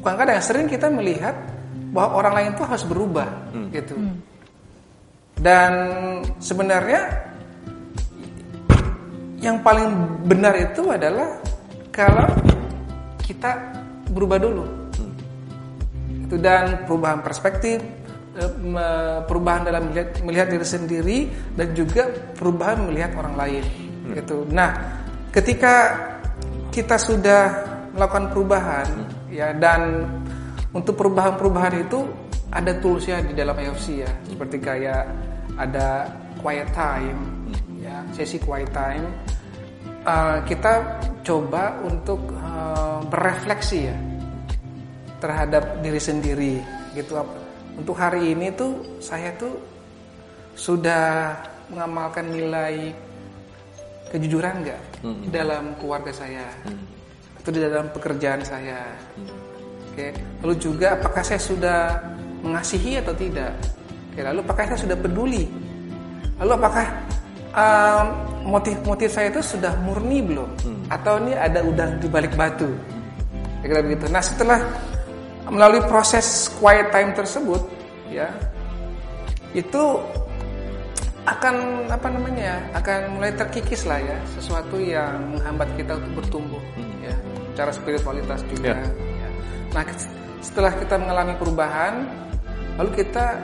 bukan 0.00 0.14
kadang 0.16 0.40
sering 0.40 0.64
kita 0.68 0.88
melihat 0.88 1.36
bahwa 1.92 2.16
orang 2.16 2.32
lain 2.32 2.50
itu 2.56 2.64
harus 2.64 2.84
berubah, 2.88 3.28
hmm. 3.52 3.68
gitu. 3.76 3.92
Hmm. 3.92 4.16
Dan 5.36 5.72
sebenarnya 6.40 7.28
yang 9.40 9.60
paling 9.60 9.88
benar 10.24 10.56
itu 10.56 10.88
adalah 10.88 11.40
kalau 11.92 12.28
kita 13.20 13.50
berubah 14.12 14.38
dulu. 14.40 14.64
Itu 16.26 16.36
dan 16.40 16.86
perubahan 16.88 17.22
perspektif, 17.22 17.78
eh, 18.38 19.18
perubahan 19.26 19.66
dalam 19.66 19.90
melihat, 19.90 20.08
melihat 20.22 20.46
diri 20.50 20.66
sendiri 20.66 21.18
dan 21.54 21.74
juga 21.74 22.08
perubahan 22.34 22.86
melihat 22.88 23.14
orang 23.18 23.34
lain. 23.34 23.64
Hmm. 24.06 24.14
Gitu. 24.14 24.36
Nah, 24.50 24.70
ketika 25.34 25.74
kita 26.70 26.96
sudah 26.96 27.42
melakukan 27.96 28.28
perubahan 28.32 28.88
hmm. 28.88 29.32
ya 29.32 29.56
dan 29.56 30.04
untuk 30.76 31.00
perubahan-perubahan 31.00 31.88
itu 31.88 32.04
ada 32.52 32.76
toolsnya 32.78 33.24
di 33.24 33.32
dalam 33.32 33.56
IFC 33.56 34.04
ya, 34.04 34.10
seperti 34.28 34.56
kayak 34.60 35.08
ada 35.56 36.06
quiet 36.40 36.68
time, 36.76 37.16
hmm. 37.16 37.35
Ya 37.86 38.02
sesi 38.10 38.42
quiet 38.42 38.74
time 38.74 39.06
uh, 40.02 40.42
kita 40.42 40.98
coba 41.22 41.78
untuk 41.86 42.34
uh, 42.34 42.98
berefleksi 43.06 43.78
ya 43.86 43.96
terhadap 45.22 45.80
diri 45.80 46.00
sendiri 46.02 46.54
gitu 46.98 47.14
untuk 47.78 47.94
hari 47.94 48.34
ini 48.34 48.50
tuh 48.52 48.98
saya 48.98 49.30
tuh 49.38 49.54
sudah 50.56 51.36
mengamalkan 51.70 52.26
nilai 52.30 52.94
kejujuran 54.10 54.64
nggak 54.64 54.82
hmm. 55.02 55.22
dalam 55.34 55.74
keluarga 55.76 56.10
saya 56.14 56.46
hmm. 56.64 56.84
atau 57.42 57.50
di 57.52 57.60
dalam 57.60 57.86
pekerjaan 57.92 58.40
saya 58.46 58.80
hmm. 59.18 59.28
oke 59.92 60.06
lalu 60.42 60.54
juga 60.56 60.96
apakah 60.96 61.22
saya 61.26 61.40
sudah 61.42 62.00
mengasihi 62.40 63.02
atau 63.02 63.12
tidak 63.12 63.52
oke 64.14 64.20
lalu 64.22 64.40
apakah 64.46 64.64
saya 64.72 64.80
sudah 64.86 64.98
peduli 64.98 65.44
lalu 66.40 66.52
apakah 66.56 66.86
um, 67.56 68.04
motif-motif 68.46 69.08
saya 69.10 69.32
itu 69.32 69.42
sudah 69.42 69.74
murni 69.82 70.20
belum? 70.22 70.48
Hmm. 70.62 70.92
Atau 70.92 71.18
ini 71.24 71.34
ada 71.34 71.64
udang 71.64 71.98
di 71.98 72.06
balik 72.06 72.36
batu? 72.36 72.68
Kira-kira 73.64 73.80
begitu. 73.82 74.04
Nah 74.12 74.22
setelah 74.22 74.60
melalui 75.48 75.82
proses 75.88 76.52
quiet 76.60 76.92
time 76.92 77.16
tersebut, 77.16 77.62
ya 78.12 78.30
itu 79.56 79.82
akan 81.26 81.88
apa 81.90 82.06
namanya 82.06 82.62
akan 82.70 83.18
mulai 83.18 83.34
terkikis 83.34 83.82
lah 83.82 83.98
ya 83.98 84.14
sesuatu 84.38 84.78
yang 84.78 85.34
menghambat 85.34 85.66
kita 85.74 85.98
untuk 85.98 86.22
bertumbuh 86.22 86.62
hmm. 86.78 87.02
ya 87.02 87.14
cara 87.58 87.74
spiritualitas 87.74 88.46
juga 88.46 88.78
yeah. 88.78 88.86
ya. 88.86 89.28
nah 89.74 89.82
setelah 90.38 90.70
kita 90.78 90.94
mengalami 91.02 91.34
perubahan 91.34 92.06
lalu 92.78 93.02
kita 93.02 93.42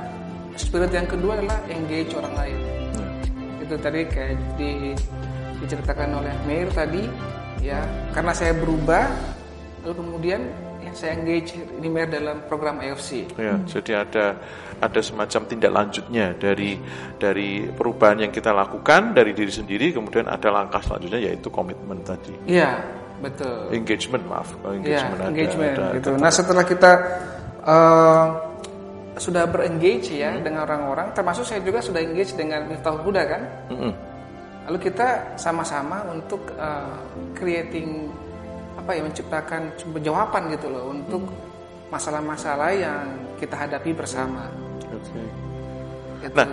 spirit 0.55 0.95
yang 0.95 1.11
kedua 1.11 1.43
adalah 1.43 1.59
engage 1.67 2.15
orang 2.15 2.35
lain 2.39 2.59
itu 3.63 3.75
tadi 3.79 4.01
kayak 4.11 4.59
di, 4.59 4.93
diceritakan 5.63 6.19
oleh 6.19 6.35
Meir 6.45 6.69
tadi 6.75 7.07
ya 7.63 7.79
karena 8.11 8.35
saya 8.35 8.53
berubah 8.59 9.07
lalu 9.87 9.95
kemudian 9.99 10.41
ya 10.83 10.91
saya 10.95 11.15
engage 11.15 11.55
ini 11.55 11.89
Meir 11.89 12.11
dalam 12.11 12.43
program 12.51 12.83
AFC. 12.83 13.31
Ya, 13.39 13.55
hmm. 13.55 13.71
jadi 13.71 13.93
ada 14.03 14.27
ada 14.83 15.01
semacam 15.01 15.41
tindak 15.47 15.73
lanjutnya 15.73 16.35
dari 16.35 16.75
dari 17.19 17.71
perubahan 17.71 18.27
yang 18.27 18.33
kita 18.35 18.51
lakukan 18.51 19.15
dari 19.15 19.31
diri 19.31 19.55
sendiri 19.55 19.95
kemudian 19.95 20.27
ada 20.27 20.51
langkah 20.51 20.83
selanjutnya 20.83 21.31
yaitu 21.31 21.49
komitmen 21.55 22.03
tadi. 22.03 22.35
Iya, 22.51 22.83
betul. 23.23 23.71
Engagement 23.71 24.25
maaf, 24.27 24.51
engagement 24.67 25.19
ya, 25.19 25.23
ada, 25.23 25.31
engagement 25.31 25.73
ada, 25.79 25.87
gitu. 25.95 26.11
Nah, 26.19 26.31
setelah 26.35 26.65
kita 26.67 26.93
uh, 27.63 28.52
sudah 29.23 29.47
berengage 29.47 30.19
ya 30.19 30.35
hmm. 30.35 30.43
dengan 30.43 30.67
orang-orang 30.67 31.15
termasuk 31.15 31.47
saya 31.47 31.63
juga 31.63 31.79
sudah 31.79 32.03
engage 32.03 32.35
dengan 32.35 32.67
Miftahul 32.67 33.07
Huda 33.07 33.23
kan 33.23 33.43
hmm. 33.71 33.93
lalu 34.67 34.79
kita 34.91 35.39
sama-sama 35.39 36.03
untuk 36.11 36.51
uh, 36.59 36.99
creating 37.39 38.11
apa 38.75 38.99
ya 38.99 39.03
menciptakan 39.07 39.63
jawaban 40.03 40.51
gitu 40.51 40.67
loh 40.67 40.91
untuk 40.91 41.23
masalah-masalah 41.93 42.73
yang 42.73 43.05
kita 43.37 43.53
hadapi 43.53 43.93
bersama. 43.93 44.49
Okay. 44.89 45.29
Gitu. 46.25 46.33
Nah, 46.33 46.49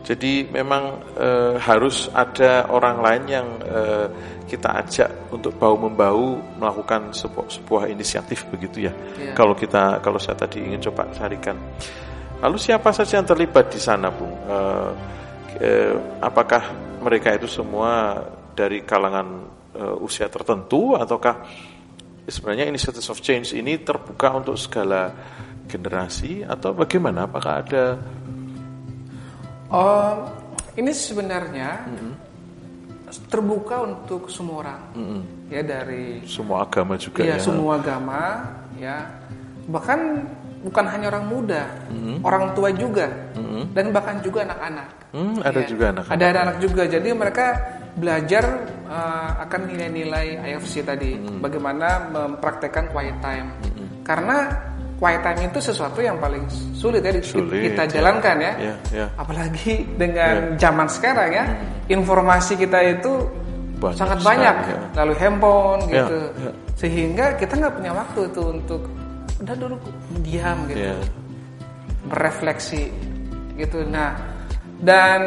jadi 0.00 0.48
memang 0.48 1.12
e, 1.12 1.28
harus 1.60 2.08
ada 2.16 2.64
orang 2.72 3.04
lain 3.04 3.24
yang 3.28 3.46
e, 3.60 3.80
kita 4.48 4.80
ajak 4.80 5.10
untuk 5.28 5.54
bau 5.60 5.76
membau 5.76 6.40
melakukan 6.56 7.12
sebuah, 7.12 7.46
sebuah 7.52 7.82
inisiatif 7.92 8.48
begitu 8.48 8.88
ya. 8.88 8.92
ya. 9.20 9.36
Kalau 9.36 9.52
kita 9.52 10.00
kalau 10.00 10.16
saya 10.16 10.40
tadi 10.40 10.64
ingin 10.64 10.80
coba 10.88 11.12
carikan. 11.12 11.54
Lalu 12.40 12.56
siapa 12.56 12.88
saja 12.96 13.20
yang 13.20 13.28
terlibat 13.28 13.68
di 13.68 13.76
sana, 13.76 14.08
Bung? 14.08 14.32
E, 14.32 14.58
e, 15.60 15.70
apakah 16.24 16.72
mereka 17.04 17.36
itu 17.36 17.44
semua 17.44 18.24
dari 18.56 18.80
kalangan 18.80 19.28
e, 19.76 19.84
usia 20.00 20.32
tertentu 20.32 20.96
ataukah 20.96 21.44
sebenarnya 22.24 22.64
initiative 22.72 23.04
of 23.12 23.20
change 23.20 23.52
ini 23.52 23.84
terbuka 23.84 24.32
untuk 24.32 24.56
segala 24.56 25.12
generasi 25.68 26.40
atau 26.40 26.72
bagaimana? 26.72 27.28
Apakah 27.28 27.52
ada 27.60 28.00
Oh, 29.70 30.26
ini 30.74 30.90
sebenarnya 30.90 31.86
mm 31.86 31.94
-hmm. 31.94 32.12
terbuka 33.30 33.86
untuk 33.86 34.26
semua 34.26 34.66
orang, 34.66 34.82
mm 34.98 35.04
-hmm. 35.06 35.20
ya 35.46 35.62
dari 35.62 36.26
semua 36.26 36.66
agama 36.66 36.98
juga 36.98 37.22
ya. 37.22 37.38
semua 37.38 37.78
agama, 37.78 38.22
ya 38.74 39.06
bahkan 39.70 40.26
bukan 40.66 40.84
hanya 40.90 41.06
orang 41.14 41.26
muda, 41.30 41.62
mm 41.86 41.98
-hmm. 42.02 42.16
orang 42.26 42.44
tua 42.58 42.74
juga, 42.74 43.06
mm 43.38 43.44
-hmm. 43.46 43.62
dan 43.70 43.84
bahkan 43.94 44.16
juga 44.26 44.42
anak-anak. 44.50 44.88
Mm, 45.10 45.36
ada 45.42 45.60
ya. 45.62 45.66
juga 45.66 45.84
anak-anak. 45.94 46.14
Ada 46.18 46.24
anak-anak 46.30 46.56
juga. 46.58 46.82
Jadi 46.86 47.08
mereka 47.14 47.46
belajar 47.94 48.44
uh, 48.86 49.30
akan 49.46 49.60
nilai-nilai 49.70 50.26
IFC 50.50 50.82
tadi, 50.82 51.14
mm 51.14 51.22
-hmm. 51.22 51.38
bagaimana 51.38 52.10
mempraktekkan 52.10 52.90
quiet 52.90 53.18
time. 53.22 53.54
Mm 53.54 53.70
-hmm. 53.70 53.86
Karena 54.02 54.36
quiet 55.00 55.24
time 55.24 55.48
itu 55.48 55.58
sesuatu 55.64 56.04
yang 56.04 56.20
paling 56.20 56.44
sulit 56.76 57.00
ya 57.00 57.16
sulit, 57.24 57.72
kita 57.72 57.88
ya. 57.88 57.90
jalankan 57.98 58.36
ya. 58.36 58.52
ya, 58.60 58.74
ya. 58.92 59.06
Apalagi 59.16 59.88
dengan 59.96 60.54
ya. 60.54 60.68
zaman 60.68 60.86
sekarang 60.92 61.30
ya, 61.32 61.44
informasi 61.88 62.52
kita 62.60 62.78
itu 62.84 63.24
banyak 63.80 63.96
sangat 63.96 64.18
banyak, 64.20 64.56
ya. 64.68 64.78
lalu 65.00 65.14
handphone 65.16 65.82
ya, 65.88 66.04
gitu, 66.04 66.18
ya. 66.44 66.52
sehingga 66.76 67.26
kita 67.40 67.56
nggak 67.56 67.74
punya 67.80 67.92
waktu 67.96 68.20
itu 68.28 68.42
untuk 68.44 68.82
udah 69.40 69.56
dulu 69.56 69.76
diam 70.20 70.58
gitu, 70.68 70.84
ya. 70.92 70.96
berefleksi 72.12 72.92
gitu. 73.56 73.80
Nah, 73.88 74.20
dan 74.84 75.20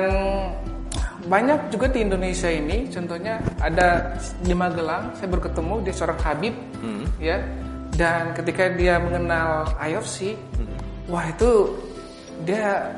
banyak 1.25 1.73
juga 1.73 1.89
di 1.89 2.05
Indonesia 2.05 2.45
ini, 2.45 2.93
contohnya 2.93 3.41
ada 3.57 4.13
di 4.45 4.53
Magelang, 4.53 5.17
saya 5.17 5.33
berketemu 5.33 5.81
dia 5.81 5.93
seorang 5.97 6.19
Habib, 6.21 6.53
hmm. 6.77 7.05
ya 7.17 7.41
dan 7.93 8.34
ketika 8.34 8.73
dia 8.73 8.97
mengenal 8.97 9.69
IOFC, 9.77 10.34
hmm. 10.34 10.77
wah 11.13 11.25
itu 11.29 11.77
dia 12.41 12.89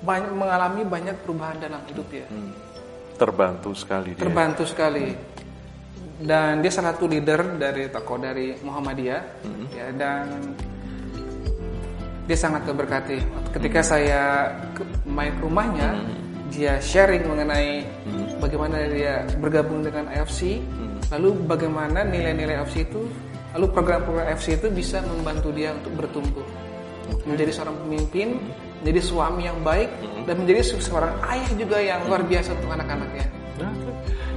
banyak 0.00 0.32
mengalami 0.32 0.82
banyak 0.88 1.16
perubahan 1.20 1.60
dalam 1.60 1.80
hidup 1.84 2.08
ya. 2.08 2.24
Hmm. 2.32 2.52
Terbantu 3.20 3.76
sekali 3.76 4.16
dia. 4.16 4.24
Terbantu 4.24 4.64
sekali. 4.64 5.12
Dan 6.20 6.60
dia 6.60 6.72
salah 6.72 6.96
satu 6.96 7.08
leader 7.08 7.56
dari 7.56 7.88
tokoh 7.88 8.20
dari 8.20 8.56
Muhammadiyah 8.60 9.22
hmm. 9.44 9.64
ya 9.72 9.86
dan 9.92 10.24
dia 12.24 12.38
sangat 12.40 12.64
keberkati. 12.64 13.20
Ketika 13.52 13.84
hmm. 13.84 13.88
saya 13.88 14.22
main 15.04 15.36
ke 15.36 15.44
rumahnya, 15.44 15.92
hmm. 15.92 16.16
dia 16.48 16.80
sharing 16.80 17.28
mengenai 17.28 17.84
hmm. 17.84 18.40
bagaimana 18.40 18.80
dia 18.88 19.28
bergabung 19.36 19.84
dengan 19.84 20.08
IFC. 20.08 20.64
Hmm 20.64 20.89
lalu 21.10 21.34
bagaimana 21.46 22.06
nilai-nilai 22.06 22.62
FC 22.66 22.86
itu 22.86 23.02
lalu 23.54 23.66
program-program 23.74 24.30
FC 24.38 24.58
itu 24.58 24.70
bisa 24.70 25.02
membantu 25.02 25.50
dia 25.50 25.74
untuk 25.74 25.92
bertumbuh. 25.98 26.46
Menjadi 27.26 27.50
seorang 27.50 27.76
pemimpin 27.82 28.38
menjadi 28.80 29.00
suami 29.04 29.44
yang 29.44 29.60
baik 29.60 29.92
dan 30.24 30.40
menjadi 30.40 30.80
seorang 30.80 31.12
ayah 31.28 31.50
juga 31.52 31.76
yang 31.82 32.00
luar 32.08 32.24
biasa 32.24 32.56
untuk 32.56 32.70
anak-anaknya. 32.72 33.26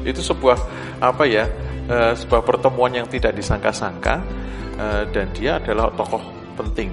Itu 0.04 0.20
sebuah 0.20 0.60
apa 1.00 1.24
ya 1.24 1.48
uh, 1.88 2.12
sebuah 2.12 2.44
pertemuan 2.44 2.92
yang 2.92 3.08
tidak 3.08 3.32
disangka-sangka 3.40 4.20
uh, 4.76 5.04
dan 5.16 5.32
dia 5.32 5.64
adalah 5.64 5.88
tokoh 5.96 6.20
penting. 6.60 6.92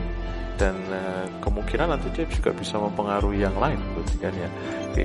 Dan 0.55 0.79
uh, 0.95 1.27
kemungkinan 1.40 1.96
nanti 1.96 2.09
dia 2.12 2.29
juga 2.29 2.53
bisa 2.53 2.76
mempengaruhi 2.76 3.42
yang 3.42 3.57
lain 3.57 3.81
berarti 3.96 4.16
kan 4.20 4.33
ya. 4.37 4.48
E, 4.94 5.05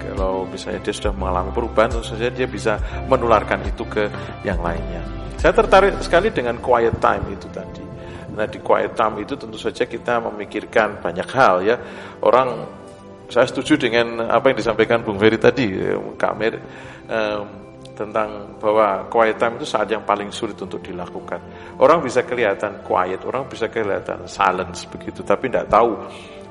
kalau 0.00 0.48
misalnya 0.48 0.80
dia 0.80 0.94
sudah 0.96 1.12
mengalami 1.12 1.50
perubahan 1.52 1.92
tentu 1.92 2.06
saja 2.16 2.32
dia 2.32 2.48
bisa 2.48 2.80
menularkan 3.06 3.62
itu 3.68 3.84
ke 3.84 4.08
yang 4.42 4.58
lainnya. 4.64 5.04
Saya 5.36 5.52
tertarik 5.52 6.00
sekali 6.00 6.32
dengan 6.32 6.56
quiet 6.58 6.96
time 6.98 7.24
itu 7.30 7.46
tadi. 7.52 7.84
Nah 8.32 8.48
di 8.48 8.58
quiet 8.60 8.96
time 8.96 9.20
itu 9.20 9.36
tentu 9.36 9.60
saja 9.60 9.84
kita 9.84 10.20
memikirkan 10.24 11.00
banyak 11.04 11.28
hal 11.30 11.60
ya. 11.60 11.76
Orang 12.24 12.68
saya 13.28 13.46
setuju 13.46 13.76
dengan 13.76 14.22
apa 14.30 14.50
yang 14.50 14.56
disampaikan 14.58 15.02
Bung 15.02 15.18
Ferry 15.18 15.36
tadi 15.36 15.74
Kak 16.14 16.34
Mer 16.38 16.54
um, 17.10 17.65
tentang 17.96 18.60
bahwa 18.60 19.08
quiet 19.08 19.40
time 19.40 19.56
itu 19.56 19.64
saat 19.64 19.88
yang 19.88 20.04
paling 20.04 20.28
sulit 20.28 20.60
untuk 20.60 20.84
dilakukan. 20.84 21.40
Orang 21.80 22.04
bisa 22.04 22.22
kelihatan 22.28 22.84
quiet, 22.84 23.24
orang 23.24 23.48
bisa 23.48 23.72
kelihatan 23.72 24.28
silence 24.28 24.84
begitu, 24.84 25.24
tapi 25.24 25.48
tidak 25.48 25.72
tahu 25.72 25.96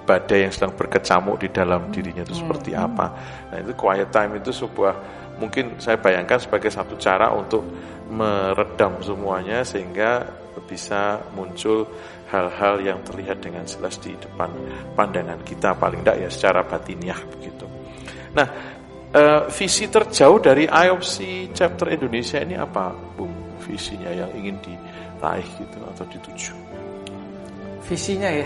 badai 0.05 0.49
yang 0.49 0.53
sedang 0.53 0.73
berkecamuk 0.73 1.41
di 1.41 1.49
dalam 1.49 1.89
dirinya 1.93 2.25
itu 2.25 2.41
seperti 2.41 2.73
hmm. 2.73 2.86
apa. 2.86 3.05
Nah 3.53 3.58
itu 3.62 3.73
quiet 3.77 4.10
time 4.10 4.41
itu 4.41 4.49
sebuah 4.53 4.93
mungkin 5.38 5.77
saya 5.81 6.01
bayangkan 6.01 6.41
sebagai 6.41 6.73
satu 6.73 6.97
cara 6.97 7.34
untuk 7.34 7.65
meredam 8.10 9.01
semuanya 9.01 9.65
sehingga 9.65 10.25
bisa 10.65 11.19
muncul 11.36 11.86
hal-hal 12.31 12.81
yang 12.81 12.99
terlihat 13.05 13.38
dengan 13.43 13.67
jelas 13.67 14.01
di 14.01 14.17
depan 14.17 14.49
pandangan 14.97 15.41
kita 15.45 15.77
paling 15.77 16.01
tidak 16.01 16.17
ya 16.25 16.29
secara 16.31 16.65
batiniah 16.65 17.19
begitu. 17.38 17.65
Nah, 18.36 18.74
uh, 19.15 19.41
visi 19.47 19.88
terjauh 19.88 20.38
dari 20.43 20.67
IOPC 20.67 21.49
chapter 21.56 21.88
Indonesia 21.89 22.43
ini 22.43 22.60
apa, 22.60 22.91
Bung? 23.15 23.32
Visinya 23.65 24.12
yang 24.13 24.30
ingin 24.38 24.62
diraih 24.62 25.47
gitu 25.58 25.78
atau 25.89 26.06
dituju? 26.06 26.54
Visinya 27.88 28.30
ya. 28.30 28.45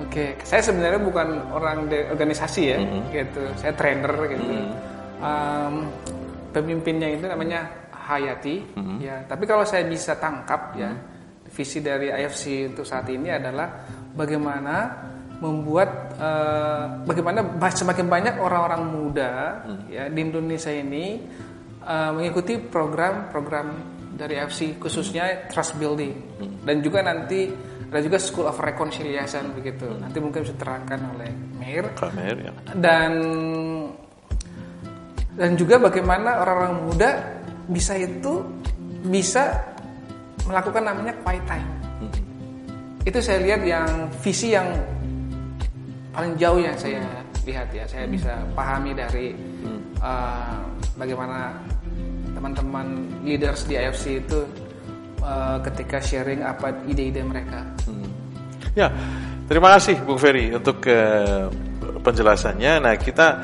Oke, 0.00 0.32
okay. 0.32 0.46
saya 0.46 0.62
sebenarnya 0.64 1.02
bukan 1.02 1.28
orang 1.52 1.90
de 1.90 2.08
organisasi 2.08 2.62
ya, 2.72 2.78
mm 2.80 2.88
-hmm. 2.88 3.02
gitu. 3.12 3.42
Saya 3.58 3.72
trainer 3.76 4.14
gitu. 4.30 4.48
Mm 4.48 4.56
-hmm. 4.56 4.70
um, 5.20 5.74
pemimpinnya 6.54 7.08
itu 7.10 7.26
namanya 7.28 7.68
Hayati, 7.92 8.64
mm 8.64 8.80
-hmm. 8.80 8.96
ya. 9.02 9.16
Tapi 9.28 9.44
kalau 9.44 9.66
saya 9.68 9.84
bisa 9.84 10.16
tangkap 10.16 10.72
mm 10.72 10.74
-hmm. 10.78 10.82
ya, 10.82 10.90
visi 11.52 11.78
dari 11.84 12.08
IFC 12.08 12.70
untuk 12.70 12.86
saat 12.86 13.10
ini 13.12 13.28
adalah 13.28 13.68
bagaimana 14.14 14.74
membuat 15.40 16.20
uh, 16.20 17.00
bagaimana 17.08 17.40
semakin 17.72 18.06
banyak 18.06 18.34
orang-orang 18.36 18.82
muda 18.92 19.64
hmm. 19.64 19.80
ya 19.88 20.04
di 20.12 20.20
Indonesia 20.20 20.68
ini 20.68 21.24
uh, 21.80 22.12
mengikuti 22.12 22.60
program-program 22.60 23.68
dari 24.20 24.36
FC 24.36 24.76
khususnya 24.76 25.48
trust 25.48 25.80
building 25.80 26.12
hmm. 26.12 26.68
dan 26.68 26.84
juga 26.84 27.00
nanti 27.00 27.48
ada 27.90 28.00
juga 28.04 28.20
School 28.20 28.46
of 28.46 28.60
Reconciliation 28.60 29.56
begitu 29.56 29.88
hmm. 29.88 30.00
nanti 30.04 30.18
mungkin 30.20 30.44
bisa 30.44 30.54
terangkan 30.60 31.00
oleh 31.16 31.32
Mayor 31.56 31.88
ya. 32.36 32.52
dan 32.76 33.12
dan 35.40 35.50
juga 35.56 35.80
bagaimana 35.80 36.44
orang-orang 36.44 36.74
muda 36.84 37.10
bisa 37.64 37.96
itu 37.96 38.44
bisa 39.08 39.56
melakukan 40.44 40.84
namanya 40.84 41.16
quiet 41.24 41.44
time 41.48 41.68
hmm. 42.04 42.12
itu 43.08 43.18
saya 43.24 43.40
lihat 43.40 43.64
yang 43.64 43.88
visi 44.20 44.52
yang 44.52 44.68
paling 46.10 46.34
jauh 46.36 46.58
yang 46.58 46.74
saya 46.74 47.02
lihat 47.46 47.70
ya 47.72 47.84
saya 47.86 48.06
bisa 48.06 48.32
pahami 48.52 48.92
dari 48.92 49.32
uh, 50.02 50.60
bagaimana 50.98 51.54
teman-teman 52.34 52.86
leaders 53.24 53.64
di 53.66 53.74
IFC 53.78 54.22
itu 54.22 54.40
uh, 55.22 55.58
ketika 55.64 55.98
sharing 56.02 56.42
apa 56.44 56.72
ide-ide 56.86 57.22
mereka. 57.24 57.64
Hmm. 57.86 58.08
Ya, 58.74 58.88
terima 59.50 59.74
kasih 59.76 59.98
Bung 60.06 60.20
Ferry 60.20 60.54
untuk 60.54 60.82
uh, 60.86 61.50
penjelasannya. 62.00 62.80
Nah 62.80 62.94
kita 62.94 63.42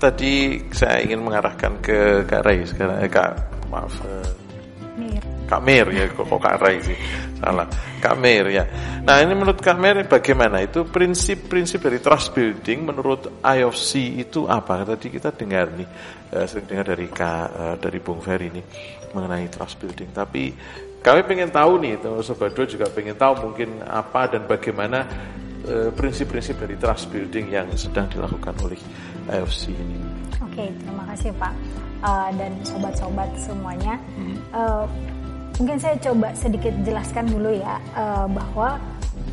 tadi 0.00 0.64
saya 0.72 1.04
ingin 1.04 1.22
mengarahkan 1.22 1.78
ke 1.84 2.26
Kak 2.26 2.42
Ray 2.42 2.66
sekarang, 2.66 2.98
eh, 3.04 3.10
Kak 3.10 3.30
maaf. 3.68 3.92
Uh, 4.02 4.26
Kak 5.52 5.60
Mir 5.60 5.84
ya 5.92 6.08
kok, 6.08 6.24
kok 6.24 6.40
Kak 6.40 6.56
Rai 6.64 6.80
sih? 6.80 6.96
Salah. 7.36 7.68
Kak 8.00 8.16
Mir 8.16 8.48
ya. 8.48 8.64
Nah 9.04 9.20
ini 9.20 9.36
menurut 9.36 9.60
Kak 9.60 9.76
Mir 9.76 10.00
bagaimana? 10.08 10.64
Itu 10.64 10.88
prinsip-prinsip 10.88 11.84
dari 11.84 12.00
trust 12.00 12.32
building 12.32 12.88
menurut 12.88 13.44
IOC 13.44 14.16
itu 14.16 14.48
apa? 14.48 14.80
Tadi 14.88 15.12
kita 15.12 15.28
dengar 15.36 15.68
nih 15.76 15.84
uh, 16.32 16.48
sering 16.48 16.64
dengar 16.64 16.96
dari 16.96 17.04
Kak 17.12 17.46
uh, 17.52 17.76
dari 17.76 18.00
Bung 18.00 18.24
Ferry 18.24 18.48
ini 18.48 18.64
mengenai 19.12 19.44
trust 19.52 19.76
building. 19.76 20.08
Tapi 20.16 20.56
kami 21.04 21.20
pengen 21.28 21.52
tahu 21.52 21.84
nih 21.84 22.00
Sobat 22.24 22.56
Dua 22.56 22.64
juga 22.64 22.88
pengen 22.88 23.20
tahu 23.20 23.52
mungkin 23.52 23.84
apa 23.84 24.30
dan 24.30 24.46
bagaimana 24.46 25.02
eh, 25.66 25.90
prinsip-prinsip 25.90 26.62
dari 26.62 26.78
trust 26.78 27.10
building 27.10 27.50
yang 27.50 27.66
sedang 27.74 28.06
dilakukan 28.06 28.54
oleh 28.62 28.78
IOC 29.26 29.62
ini. 29.74 29.98
Oke 30.46 30.70
terima 30.80 31.04
kasih 31.10 31.34
Pak. 31.36 31.52
Uh, 32.02 32.30
dan 32.38 32.54
sobat-sobat 32.62 33.30
semuanya. 33.38 33.98
Hmm. 34.14 34.38
Uh, 34.54 34.86
mungkin 35.60 35.76
saya 35.76 35.96
coba 36.00 36.32
sedikit 36.32 36.72
jelaskan 36.86 37.28
dulu 37.28 37.52
ya 37.52 37.76
uh, 37.96 38.24
bahwa 38.28 38.80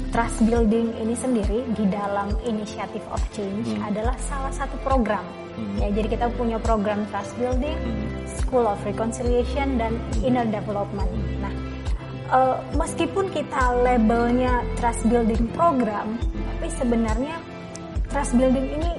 trust 0.10 0.42
building 0.44 0.90
ini 0.98 1.14
sendiri 1.14 1.66
di 1.78 1.86
dalam 1.88 2.34
Initiative 2.46 3.06
of 3.14 3.22
Change 3.34 3.78
hmm. 3.78 3.86
adalah 3.86 4.18
salah 4.18 4.50
satu 4.50 4.76
program. 4.82 5.24
Hmm. 5.54 5.78
Ya, 5.78 5.88
jadi 5.94 6.18
kita 6.18 6.28
punya 6.34 6.58
program 6.58 7.06
trust 7.14 7.38
building, 7.38 7.78
hmm. 7.78 8.26
School 8.42 8.66
of 8.66 8.82
Reconciliation 8.82 9.78
dan 9.78 10.02
Inner 10.26 10.50
Development. 10.50 11.10
Nah, 11.40 11.54
uh, 12.34 12.58
meskipun 12.74 13.30
kita 13.30 13.86
labelnya 13.86 14.66
trust 14.82 15.06
building 15.06 15.46
program, 15.54 16.18
tapi 16.58 16.68
sebenarnya 16.74 17.38
trust 18.10 18.34
building 18.34 18.82
ini 18.82 18.92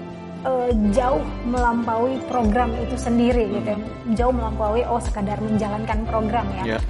uh, 0.46 0.70
jauh 0.94 1.24
melampaui 1.50 2.22
program 2.30 2.70
itu 2.78 2.94
sendiri 2.94 3.50
gitu, 3.50 3.74
ya. 3.74 3.78
jauh 4.14 4.34
melampaui 4.34 4.86
oh 4.86 5.02
sekadar 5.02 5.42
menjalankan 5.42 6.06
program 6.06 6.46
ya. 6.62 6.78
Yeah. 6.78 6.82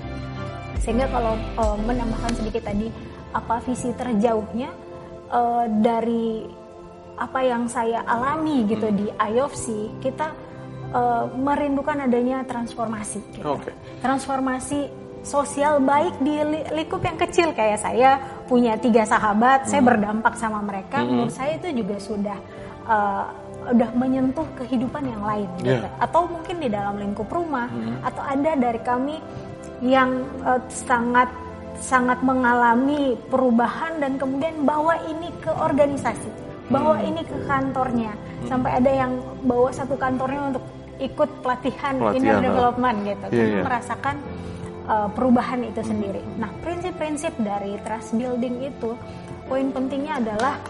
Sehingga 0.80 1.06
kalau 1.12 1.36
uh, 1.60 1.76
menambahkan 1.84 2.40
sedikit 2.40 2.64
tadi 2.64 2.88
apa 3.30 3.62
visi 3.62 3.94
terjauhnya 3.94 4.72
uh, 5.30 5.64
dari 5.70 6.48
apa 7.20 7.40
yang 7.44 7.68
saya 7.68 8.00
alami 8.08 8.64
gitu 8.64 8.88
hmm. 8.88 8.96
di 8.96 9.06
IOFC 9.12 9.66
kita 10.00 10.32
uh, 10.96 11.28
merindukan 11.36 12.08
adanya 12.08 12.42
transformasi 12.48 13.20
gitu. 13.36 13.44
okay. 13.44 13.76
transformasi 14.00 14.88
sosial 15.20 15.84
baik 15.84 16.16
di 16.24 16.40
lingkup 16.72 17.04
yang 17.04 17.20
kecil 17.20 17.52
kayak 17.52 17.76
saya 17.76 18.16
punya 18.48 18.80
tiga 18.80 19.04
sahabat 19.04 19.68
hmm. 19.68 19.68
saya 19.68 19.82
berdampak 19.84 20.34
sama 20.40 20.64
mereka 20.64 21.04
hmm. 21.04 21.06
menurut 21.12 21.34
saya 21.36 21.60
itu 21.60 21.68
juga 21.84 21.96
sudah 22.00 22.38
uh, 22.88 23.24
udah 23.60 23.92
menyentuh 23.92 24.48
kehidupan 24.56 25.04
yang 25.04 25.20
lain 25.20 25.48
yeah. 25.60 25.84
gitu. 25.84 25.88
atau 26.00 26.24
mungkin 26.24 26.56
di 26.56 26.68
dalam 26.72 26.96
lingkup 26.96 27.28
rumah 27.28 27.68
hmm. 27.68 28.00
atau 28.00 28.22
ada 28.24 28.56
dari 28.56 28.80
kami 28.80 29.20
yang 29.80 30.24
uh, 30.44 30.60
sangat 30.68 31.28
sangat 31.80 32.20
mengalami 32.20 33.16
perubahan 33.32 33.96
dan 34.04 34.20
kemudian 34.20 34.68
bawa 34.68 35.00
ini 35.08 35.32
ke 35.40 35.48
organisasi, 35.48 36.28
bawa 36.68 37.00
hmm. 37.00 37.08
ini 37.08 37.22
ke 37.24 37.36
kantornya, 37.48 38.12
hmm. 38.12 38.46
sampai 38.52 38.70
ada 38.76 38.90
yang 38.92 39.12
bawa 39.48 39.72
satu 39.72 39.96
kantornya 39.96 40.52
untuk 40.52 40.64
ikut 41.00 41.40
pelatihan, 41.40 41.96
pelatihan 41.96 42.20
inner 42.20 42.38
development 42.44 42.96
gitu, 43.08 43.26
yeah, 43.32 43.48
yeah. 43.48 43.64
merasakan 43.64 44.16
uh, 44.84 45.08
perubahan 45.08 45.64
itu 45.64 45.80
sendiri. 45.80 46.20
Nah, 46.36 46.52
prinsip-prinsip 46.60 47.32
dari 47.40 47.80
trust 47.80 48.12
building 48.12 48.68
itu, 48.68 48.92
poin 49.48 49.72
pentingnya 49.72 50.20
adalah 50.20 50.60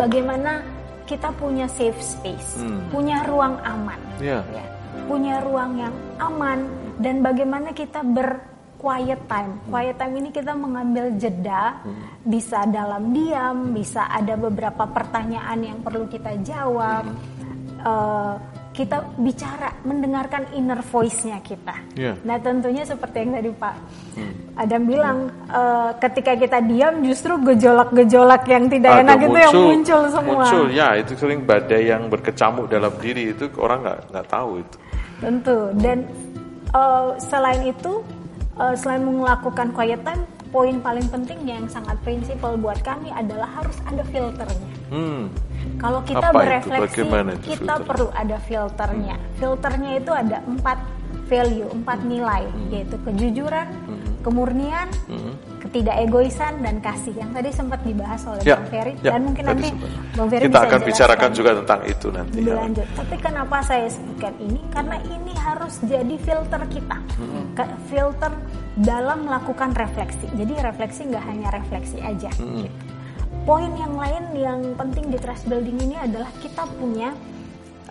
bagaimana 0.00 0.64
kita 1.04 1.28
punya 1.36 1.68
safe 1.68 2.00
space, 2.00 2.56
hmm. 2.56 2.88
punya 2.88 3.20
ruang 3.28 3.60
aman, 3.68 4.00
yeah. 4.16 4.40
ya, 4.56 4.64
punya 5.04 5.44
ruang 5.44 5.76
yang 5.76 5.92
aman, 6.16 6.64
dan 6.98 7.24
bagaimana 7.24 7.72
kita 7.72 8.02
ber 8.02 8.52
quiet 8.82 9.22
time. 9.30 9.62
Quiet 9.70 9.94
time 9.94 10.14
ini 10.18 10.28
kita 10.34 10.52
mengambil 10.58 11.14
jeda, 11.14 11.78
hmm. 11.86 12.26
bisa 12.26 12.66
dalam 12.66 13.14
diam, 13.14 13.70
bisa 13.70 14.10
ada 14.10 14.34
beberapa 14.34 14.90
pertanyaan 14.90 15.58
yang 15.62 15.78
perlu 15.80 16.10
kita 16.10 16.34
jawab. 16.42 17.06
Uh, 17.82 18.34
kita 18.72 19.04
bicara, 19.20 19.68
mendengarkan 19.84 20.48
inner 20.56 20.80
voice-nya 20.80 21.44
kita. 21.44 21.76
Yeah. 21.92 22.16
Nah 22.24 22.40
tentunya 22.40 22.88
seperti 22.88 23.20
yang 23.20 23.36
tadi 23.36 23.50
Pak 23.52 23.74
hmm. 24.16 24.32
Adam 24.56 24.82
bilang, 24.88 25.18
uh, 25.52 25.92
ketika 26.00 26.32
kita 26.40 26.64
diam 26.64 27.04
justru 27.04 27.36
gejolak-gejolak 27.52 28.48
yang 28.48 28.72
tidak 28.72 28.96
Ada 28.96 29.02
enak 29.04 29.16
muncul, 29.20 29.28
itu 29.28 29.38
yang 29.44 29.54
muncul 29.60 30.02
semua. 30.08 30.44
Muncul, 30.48 30.66
ya 30.72 30.88
itu 30.96 31.12
sering 31.20 31.44
badai 31.44 31.82
yang 31.84 32.08
berkecamuk 32.08 32.66
dalam 32.72 32.92
diri 32.96 33.36
itu 33.36 33.44
orang 33.60 33.78
nggak 33.84 33.98
nggak 34.08 34.26
tahu 34.32 34.50
itu. 34.64 34.76
Tentu 35.20 35.58
dan 35.76 35.98
uh, 36.72 37.16
selain 37.20 37.62
itu 37.68 38.02
uh, 38.58 38.74
selain 38.76 39.04
melakukan 39.04 39.72
quiet 39.72 40.02
time, 40.04 40.24
poin 40.52 40.76
paling 40.84 41.06
penting 41.08 41.40
yang 41.48 41.64
sangat 41.68 41.96
prinsipal 42.04 42.56
buat 42.60 42.80
kami 42.84 43.08
adalah 43.12 43.48
harus 43.48 43.76
ada 43.88 44.04
filternya. 44.08 44.72
Hmm. 44.92 45.32
Kalau 45.78 46.02
kita 46.02 46.28
Apa 46.28 46.42
berefleksi, 46.42 47.00
itu? 47.00 47.06
itu 47.06 47.46
kita 47.56 47.74
filter? 47.78 47.86
perlu 47.86 48.08
ada 48.12 48.36
filternya. 48.44 49.16
Hmm. 49.16 49.28
Filternya 49.38 49.90
itu 49.96 50.12
ada 50.12 50.38
empat 50.44 50.78
value, 51.32 51.68
empat 51.72 51.98
hmm. 52.04 52.10
nilai, 52.12 52.44
hmm. 52.44 52.68
yaitu 52.68 52.96
kejujuran, 53.00 53.68
hmm. 53.88 54.20
kemurnian, 54.20 54.88
hmm. 55.08 55.32
ketidakegoisan, 55.64 56.60
dan 56.60 56.84
kasih. 56.84 57.16
Yang 57.16 57.30
tadi 57.40 57.50
sempat 57.56 57.80
dibahas 57.80 58.20
oleh 58.28 58.44
ya, 58.44 58.60
Bang 58.60 58.68
Ferry, 58.68 58.92
ya, 59.00 59.16
dan 59.16 59.20
mungkin 59.24 59.44
nanti 59.48 59.68
sempat. 59.72 59.90
Bang 60.12 60.28
Ferry 60.28 60.44
kita 60.44 60.52
bisa 60.52 60.68
akan 60.68 60.80
bicarakan 60.84 61.30
juga 61.32 61.50
tentang 61.64 61.80
itu 61.88 62.06
nanti. 62.12 62.36
Lebih 62.36 62.52
ya. 62.52 62.60
lanjut. 62.60 62.86
Tapi 62.92 63.16
kenapa 63.16 63.56
saya 63.64 63.88
sebutkan 63.88 64.34
ini? 64.44 64.60
Karena 64.68 64.96
ini 65.08 65.32
harus 65.32 65.74
jadi 65.88 66.16
filter 66.20 66.62
kita, 66.68 66.98
hmm. 67.00 67.44
filter 67.88 68.32
dalam 68.76 69.24
melakukan 69.24 69.72
refleksi. 69.72 70.28
Jadi 70.36 70.52
refleksi 70.60 71.08
nggak 71.08 71.24
hanya 71.24 71.48
refleksi 71.48 71.96
aja. 72.04 72.28
Hmm. 72.36 72.68
Gitu. 72.68 72.76
Poin 73.42 73.74
yang 73.74 73.98
lain 73.98 74.24
yang 74.38 74.60
penting 74.78 75.10
di 75.10 75.18
trust 75.18 75.50
building 75.50 75.74
ini 75.82 75.98
adalah 75.98 76.30
kita 76.38 76.62
punya 76.78 77.10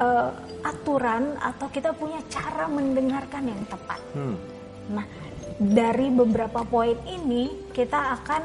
uh, 0.01 0.29
aturan 0.65 1.37
atau 1.37 1.69
kita 1.69 1.93
punya 1.93 2.19
cara 2.27 2.65
mendengarkan 2.65 3.43
yang 3.45 3.61
tepat. 3.69 4.01
Hmm. 4.17 4.35
Nah, 4.91 5.05
dari 5.61 6.09
beberapa 6.09 6.65
poin 6.65 6.97
ini 7.05 7.69
kita 7.69 8.17
akan 8.17 8.41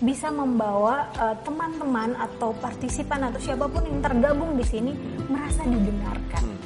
bisa 0.00 0.32
membawa 0.32 1.12
eh, 1.12 1.36
teman-teman 1.44 2.16
uh, 2.16 2.24
atau 2.24 2.56
partisipan 2.56 3.20
atau 3.28 3.36
siapa 3.36 3.68
pun 3.68 3.84
yang 3.84 4.00
tergabung 4.00 4.56
di 4.56 4.64
sini 4.64 4.96
merasa 5.28 5.60
didengarkan. 5.68 6.40
Hmm. 6.40 6.60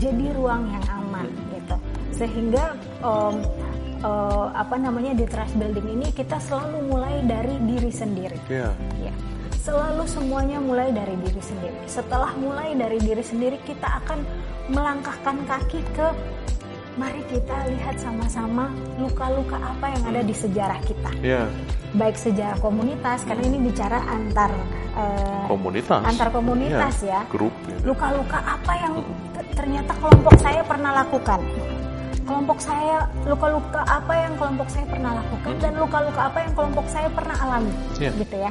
Jadi 0.00 0.24
ruang 0.32 0.72
yang 0.72 0.86
aman 0.88 1.28
gitu. 1.52 1.76
Sehingga 2.16 2.72
um, 3.04 3.44
uh, 4.00 4.56
apa 4.56 4.80
namanya 4.80 5.12
di 5.12 5.28
trust 5.28 5.52
building 5.60 6.00
ini 6.00 6.08
kita 6.16 6.40
selalu 6.40 6.88
mulai 6.88 7.20
dari 7.28 7.60
diri 7.60 7.92
sendiri. 7.92 8.40
Yeah. 8.48 8.72
Ya 9.04 9.12
selalu 9.62 10.04
semuanya 10.10 10.58
mulai 10.58 10.90
dari 10.90 11.14
diri 11.22 11.38
sendiri. 11.38 11.78
Setelah 11.86 12.34
mulai 12.34 12.74
dari 12.74 12.98
diri 12.98 13.22
sendiri, 13.22 13.56
kita 13.62 14.02
akan 14.02 14.18
melangkahkan 14.74 15.36
kaki 15.46 15.80
ke 15.94 16.06
mari 16.98 17.22
kita 17.30 17.56
lihat 17.72 17.96
sama-sama 17.96 18.68
luka-luka 19.00 19.56
apa 19.56 19.86
yang 19.96 20.02
ada 20.12 20.20
di 20.26 20.34
sejarah 20.34 20.76
kita. 20.82 21.10
Yeah. 21.22 21.46
Baik 21.94 22.18
sejarah 22.18 22.58
komunitas, 22.58 23.22
karena 23.24 23.48
ini 23.48 23.70
bicara 23.70 24.02
antar 24.10 24.50
uh, 24.98 25.46
komunitas, 25.48 26.02
antar 26.04 26.28
komunitas 26.34 26.94
yeah. 27.06 27.22
ya. 27.22 27.30
Grup. 27.30 27.54
Ya. 27.70 27.78
Luka-luka 27.86 28.38
apa 28.42 28.72
yang 28.76 28.94
ternyata 29.54 29.92
kelompok 30.02 30.36
saya 30.42 30.60
pernah 30.66 30.90
lakukan? 31.06 31.40
Kelompok 32.22 32.58
saya 32.58 33.06
luka-luka 33.24 33.80
apa 33.86 34.12
yang 34.14 34.32
kelompok 34.36 34.68
saya 34.70 34.86
pernah 34.90 35.10
lakukan 35.22 35.52
dan 35.58 35.72
luka-luka 35.78 36.20
apa 36.28 36.38
yang 36.44 36.52
kelompok 36.54 36.86
saya 36.90 37.08
pernah 37.14 37.36
alami, 37.38 37.72
yeah. 38.02 38.12
gitu 38.18 38.36
ya 38.42 38.50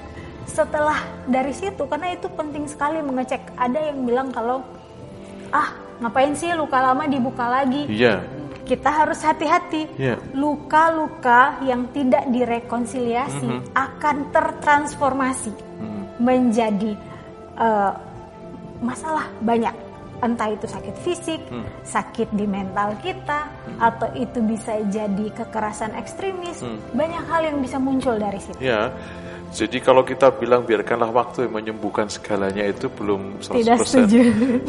setelah 0.52 1.00
dari 1.26 1.56
situ 1.56 1.88
karena 1.88 2.12
itu 2.12 2.28
penting 2.36 2.68
sekali 2.68 3.00
mengecek 3.00 3.56
ada 3.56 3.80
yang 3.80 4.04
bilang 4.04 4.30
kalau 4.36 4.60
ah 5.56 5.72
ngapain 6.04 6.36
sih 6.36 6.52
luka 6.52 6.84
lama 6.84 7.08
dibuka 7.08 7.48
lagi 7.48 7.88
iya 7.88 8.20
kita 8.68 8.88
harus 8.88 9.20
hati-hati 9.24 9.90
yeah. 10.00 10.16
luka-luka 10.32 11.60
yang 11.66 11.92
tidak 11.92 12.24
direkonsiliasi 12.32 13.48
mm 13.48 13.60
-hmm. 13.60 13.72
akan 13.76 14.16
tertransformasi 14.32 15.52
mm. 15.52 16.04
menjadi 16.24 16.96
uh, 17.60 17.92
masalah 18.80 19.28
banyak 19.44 19.76
entah 20.22 20.54
itu 20.54 20.70
sakit 20.70 20.96
fisik, 21.02 21.42
hmm. 21.50 21.66
sakit 21.82 22.30
di 22.38 22.46
mental 22.46 22.94
kita, 23.02 23.50
hmm. 23.50 23.80
atau 23.82 24.10
itu 24.14 24.38
bisa 24.46 24.78
jadi 24.94 25.26
kekerasan 25.34 25.98
ekstremis, 25.98 26.62
hmm. 26.62 26.94
banyak 26.94 27.24
hal 27.26 27.42
yang 27.42 27.58
bisa 27.58 27.82
muncul 27.82 28.14
dari 28.22 28.38
situ. 28.38 28.58
Ya, 28.62 28.94
jadi 29.52 29.78
kalau 29.84 30.08
kita 30.08 30.32
bilang 30.40 30.64
biarkanlah 30.64 31.12
waktu 31.12 31.44
yang 31.48 31.60
menyembuhkan 31.60 32.08
segalanya 32.08 32.64
itu 32.64 32.88
belum 32.88 33.44
100%. 33.44 33.60
Tidak 33.60 33.78
setuju. 33.84 34.20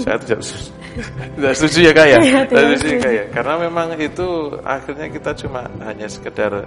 Saya 0.02 0.16
tidak, 0.18 0.40
tidak 1.38 1.52
setuju 1.54 1.78
ya 1.86 1.92
kak 1.94 2.06
ya. 2.10 2.18
Iya, 2.18 2.40
tidak 2.50 2.66
setuju 2.82 2.96
kak 2.98 3.12
ya. 3.14 3.24
Karena 3.30 3.54
memang 3.62 3.88
itu 3.94 4.26
akhirnya 4.66 5.06
kita 5.06 5.30
cuma 5.38 5.60
hanya 5.86 6.06
sekedar 6.10 6.66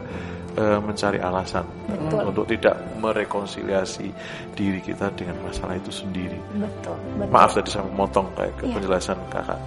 uh, 0.55 0.79
mencari 0.79 1.19
alasan 1.19 1.67
betul. 1.91 2.23
untuk 2.31 2.45
tidak 2.47 2.75
merekonsiliasi 3.03 4.07
diri 4.55 4.79
kita 4.79 5.11
dengan 5.11 5.35
masalah 5.43 5.75
itu 5.75 5.91
sendiri. 5.91 6.39
Betul. 6.55 6.95
betul. 7.19 7.31
Maaf 7.35 7.51
tadi 7.51 7.69
saya 7.75 7.83
memotong 7.83 8.31
kayak 8.39 8.55
ke 8.55 8.63
ya. 8.63 8.73
penjelasan 8.79 9.19
kakak. 9.27 9.59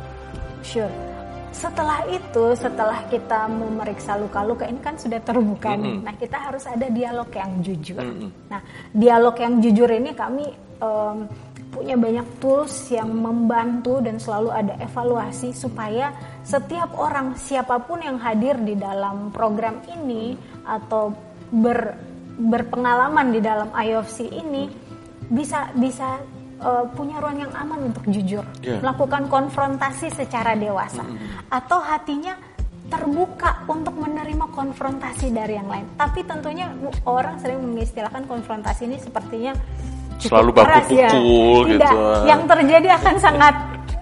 Sure 0.64 1.17
setelah 1.52 2.04
itu, 2.08 2.44
setelah 2.54 3.04
kita 3.08 3.48
memeriksa 3.50 4.16
luka-luka 4.16 4.68
ini 4.68 4.80
kan 4.80 4.96
sudah 4.96 5.20
terbuka 5.22 5.74
mm 5.74 5.78
-hmm. 5.78 5.84
nih. 5.84 5.96
Nah, 6.04 6.14
kita 6.16 6.36
harus 6.38 6.64
ada 6.68 6.86
dialog 6.88 7.28
yang 7.32 7.50
jujur. 7.64 8.02
Mm 8.02 8.14
-hmm. 8.14 8.30
Nah, 8.52 8.60
dialog 8.92 9.36
yang 9.38 9.54
jujur 9.60 9.88
ini 9.90 10.10
kami 10.14 10.46
um, 10.80 11.28
punya 11.68 11.94
banyak 11.94 12.26
tools 12.40 12.88
yang 12.88 13.12
membantu 13.12 14.00
dan 14.00 14.16
selalu 14.16 14.50
ada 14.50 14.74
evaluasi 14.80 15.52
supaya 15.52 16.10
setiap 16.42 16.96
orang 16.96 17.36
siapa 17.36 17.76
pun 17.84 18.00
yang 18.00 18.16
hadir 18.16 18.56
di 18.56 18.72
dalam 18.72 19.28
program 19.28 19.84
ini 19.86 20.32
atau 20.64 21.12
ber, 21.52 21.92
berpengalaman 22.40 23.30
di 23.30 23.40
dalam 23.44 23.68
IOFC 23.70 24.32
ini 24.32 24.66
bisa 25.28 25.68
bisa 25.76 26.16
uh, 26.62 26.84
punya 26.92 27.18
ruang 27.22 27.38
yang 27.38 27.52
aman 27.54 27.90
untuk 27.90 28.04
jujur, 28.10 28.44
yeah. 28.62 28.78
melakukan 28.82 29.26
konfrontasi 29.30 30.10
secara 30.12 30.58
dewasa, 30.58 31.02
mm-hmm. 31.02 31.50
atau 31.50 31.78
hatinya 31.82 32.34
terbuka 32.88 33.68
untuk 33.68 33.92
menerima 34.00 34.48
konfrontasi 34.56 35.28
dari 35.30 35.60
yang 35.60 35.68
lain. 35.68 35.84
Tapi 36.00 36.24
tentunya 36.24 36.72
orang 37.04 37.36
sering 37.38 37.60
mengistilahkan 37.60 38.24
konfrontasi 38.24 38.88
ini 38.88 38.96
sepertinya 38.96 39.52
selalu 40.18 40.50
baku 40.56 40.66
keras, 40.66 40.88
ya. 40.90 41.10
pukul 41.12 41.62
ya. 41.68 41.72
gitu. 41.76 41.98
Yang 42.26 42.42
terjadi 42.48 42.88
akan 42.98 43.14
sangat 43.20 43.54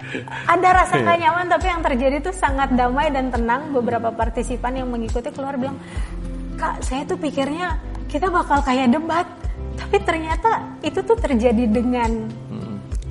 ada 0.55 0.69
rasa 0.71 1.03
gak 1.03 1.19
nyaman 1.19 1.47
tapi 1.51 1.67
yang 1.67 1.83
terjadi 1.83 2.17
itu 2.23 2.31
sangat 2.33 2.71
damai 2.79 3.11
dan 3.11 3.29
tenang. 3.29 3.75
Beberapa 3.75 4.15
partisipan 4.15 4.79
yang 4.79 4.89
mengikuti 4.89 5.35
keluar 5.35 5.59
bilang, 5.59 5.77
"Kak, 6.55 6.81
saya 6.87 7.03
tuh 7.05 7.19
pikirnya 7.19 7.77
kita 8.07 8.31
bakal 8.31 8.63
kayak 8.63 8.95
debat." 8.95 9.27
Tapi 9.77 9.97
ternyata 10.03 10.79
itu 10.81 11.01
tuh 11.05 11.17
terjadi 11.21 11.69
dengan 11.69 12.11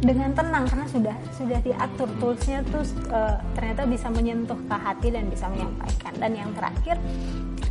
dengan 0.06 0.30
tenang 0.38 0.70
karena 0.70 0.88
sudah 0.92 1.16
sudah 1.34 1.60
diatur 1.66 2.10
toolsnya 2.22 2.62
tuh 2.70 2.86
uh, 3.10 3.42
ternyata 3.58 3.90
bisa 3.90 4.08
menyentuh 4.14 4.60
ke 4.70 4.76
hati 4.78 5.08
dan 5.10 5.26
bisa 5.34 5.50
menyampaikan 5.50 6.14
dan 6.22 6.32
yang 6.38 6.52
terakhir 6.54 6.96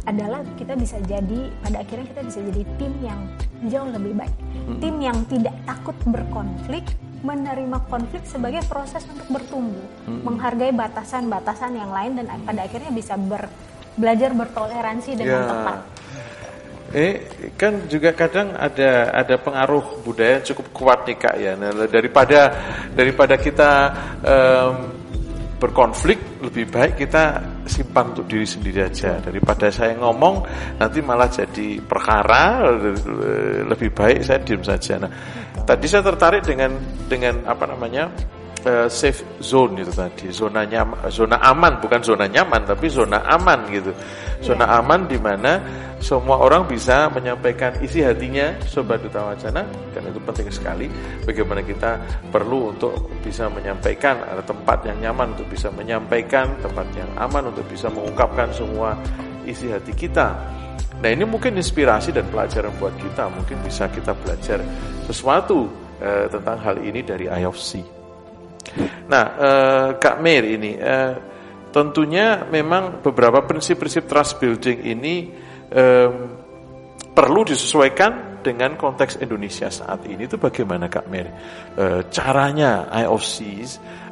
adalah 0.04 0.40
kita 0.58 0.74
bisa 0.74 0.98
jadi 1.06 1.48
pada 1.62 1.87
akhirnya 1.87 2.06
kita 2.10 2.22
bisa 2.26 2.38
jadi 2.50 2.62
tim 2.76 2.92
yang 3.00 3.20
jauh 3.70 3.88
lebih 3.88 4.12
baik 4.18 4.34
hmm. 4.34 4.78
tim 4.82 4.94
yang 4.98 5.18
tidak 5.30 5.54
takut 5.62 5.96
berkonflik 6.10 6.84
menerima 7.24 7.78
konflik 7.88 8.20
sebagai 8.28 8.60
proses 8.68 9.06
untuk 9.08 9.30
bertumbuh 9.30 9.87
hmm. 10.10 10.26
menghargai 10.26 10.74
batasan-batasan 10.74 11.78
yang 11.78 11.88
lain 11.94 12.20
dan 12.20 12.28
pada 12.44 12.68
akhirnya 12.68 12.92
bisa 12.92 13.16
ber, 13.16 13.48
belajar 13.96 14.34
bertoleransi 14.37 15.16
dengan 15.16 15.40
yeah. 15.40 15.48
tepat 15.48 15.78
Eh 16.94 17.14
kan 17.59 17.90
juga 17.90 18.14
kadang 18.14 18.54
ada 18.54 19.11
ada 19.11 19.35
pengaruh 19.35 20.07
budaya 20.07 20.38
cukup 20.46 20.66
kuat 20.70 21.02
nih 21.11 21.18
kak 21.18 21.37
ya. 21.42 21.52
Nah, 21.59 21.74
daripada 21.90 22.54
daripada 22.94 23.35
kita 23.35 23.70
um, 24.22 24.74
berkonflik 25.59 26.44
lebih 26.44 26.70
baik 26.70 27.02
kita 27.02 27.40
simpan 27.64 28.12
untuk 28.12 28.28
diri 28.28 28.44
sendiri 28.44 28.85
aja 28.85 29.16
daripada 29.18 29.72
saya 29.72 29.96
ngomong 29.96 30.44
nanti 30.76 31.00
malah 31.00 31.26
jadi 31.26 31.80
perkara 31.80 32.62
lebih 33.64 33.90
baik 33.90 34.22
saya 34.22 34.44
diam 34.44 34.61
saja. 34.61 35.00
Nah 35.00 35.11
tadi 35.64 35.88
saya 35.88 36.04
tertarik 36.04 36.46
dengan 36.46 36.76
dengan 37.09 37.48
apa 37.48 37.64
namanya 37.64 38.12
uh, 38.66 38.88
safe 38.88 39.22
zone 39.40 39.81
itu 39.81 39.92
tadi. 39.92 40.33
Zona 40.33 40.64
nyaman 40.64 40.98
zona 41.12 41.37
aman. 41.40 41.79
Bukan 41.79 42.00
zona 42.00 42.27
nyaman 42.27 42.64
tapi 42.64 42.88
zona 42.90 43.22
aman 43.29 43.68
gitu. 43.70 43.92
Zona 44.40 44.66
yeah. 44.66 44.81
aman 44.81 45.00
di 45.09 45.18
mana 45.20 45.61
semua 46.05 46.37
orang 46.37 46.68
bisa 46.68 47.09
menyampaikan 47.09 47.81
isi 47.81 48.05
hatinya 48.05 48.57
sobat 48.68 49.00
duta 49.00 49.24
wacana. 49.24 49.64
Karena 49.92 50.09
itu 50.12 50.20
penting 50.20 50.48
sekali 50.53 50.87
bagaimana 51.24 51.61
kita 51.64 51.96
perlu 52.29 52.74
untuk 52.74 53.09
bisa 53.24 53.48
menyampaikan 53.48 54.20
ada 54.24 54.42
tempat 54.44 54.85
yang 54.85 55.00
nyaman 55.00 55.33
untuk 55.37 55.48
bisa 55.48 55.72
menyampaikan 55.72 56.53
tempat 56.61 56.87
yang 56.92 57.09
aman 57.16 57.48
untuk 57.53 57.64
bisa 57.70 57.88
mengungkapkan 57.88 58.53
semua 58.53 58.96
isi 59.48 59.70
hati 59.70 59.92
kita. 59.96 60.35
Nah 61.00 61.11
ini 61.12 61.29
mungkin 61.29 61.57
inspirasi 61.61 62.16
dan 62.16 62.24
pelajaran 62.33 62.72
buat 62.81 62.96
kita. 62.96 63.29
Mungkin 63.29 63.61
bisa 63.64 63.88
kita 63.92 64.16
belajar 64.16 64.61
sesuatu 65.05 65.68
eh, 66.00 66.29
tentang 66.33 66.57
hal 66.61 66.81
ini 66.81 67.05
dari 67.05 67.29
IOC 67.29 67.93
Nah, 69.09 69.24
eh, 69.37 69.88
Kak 70.00 70.16
Mir 70.24 70.42
ini 70.44 70.72
eh, 70.74 71.14
tentunya 71.74 72.46
memang 72.48 73.03
beberapa 73.03 73.42
prinsip-prinsip 73.44 74.09
trust 74.09 74.40
building 74.40 74.79
ini 74.87 75.14
eh, 75.70 76.11
perlu 77.14 77.40
disesuaikan 77.46 78.42
dengan 78.44 78.77
konteks 78.77 79.24
Indonesia 79.24 79.72
saat 79.72 80.05
ini 80.05 80.29
itu 80.29 80.37
bagaimana 80.37 80.92
Kak 80.92 81.07
Mir? 81.09 81.27
Eh, 81.74 82.00
caranya 82.12 82.92
IOC, 82.92 83.37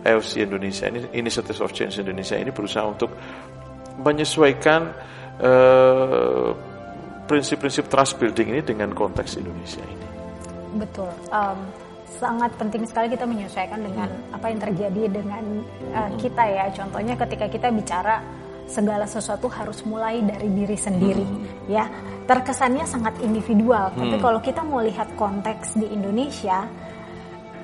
IOC 0.07 0.31
Indonesia 0.41 0.89
ini 0.89 1.05
Initiative 1.21 1.59
of 1.61 1.71
Change 1.77 2.01
Indonesia 2.01 2.41
ini 2.41 2.49
berusaha 2.49 2.85
untuk 2.89 3.11
menyesuaikan 4.01 4.81
eh, 5.37 6.51
prinsip-prinsip 7.29 7.87
trust 7.93 8.17
building 8.19 8.57
ini 8.57 8.61
dengan 8.65 8.91
konteks 8.97 9.39
Indonesia 9.39 9.85
ini. 9.85 10.07
Betul. 10.81 11.13
Um, 11.29 11.69
sangat 12.23 12.55
penting 12.55 12.87
sekali 12.87 13.11
kita 13.11 13.27
menyesuaikan 13.27 13.83
dengan 13.83 14.07
hmm. 14.07 14.37
apa 14.39 14.47
yang 14.47 14.61
terjadi 14.63 15.03
dengan 15.11 15.45
uh, 15.91 16.11
kita 16.15 16.43
ya. 16.47 16.65
Contohnya 16.71 17.19
ketika 17.19 17.51
kita 17.51 17.69
bicara 17.75 18.23
segala 18.71 19.05
sesuatu 19.11 19.51
harus 19.51 19.83
mulai 19.83 20.23
dari 20.23 20.47
diri 20.55 20.79
sendiri 20.79 21.27
hmm. 21.27 21.67
ya. 21.67 21.91
Terkesannya 22.23 22.87
sangat 22.87 23.19
individual, 23.27 23.91
hmm. 23.91 23.99
tapi 23.99 24.17
kalau 24.23 24.39
kita 24.39 24.63
mau 24.63 24.79
lihat 24.79 25.11
konteks 25.19 25.75
di 25.75 25.91
Indonesia 25.91 26.63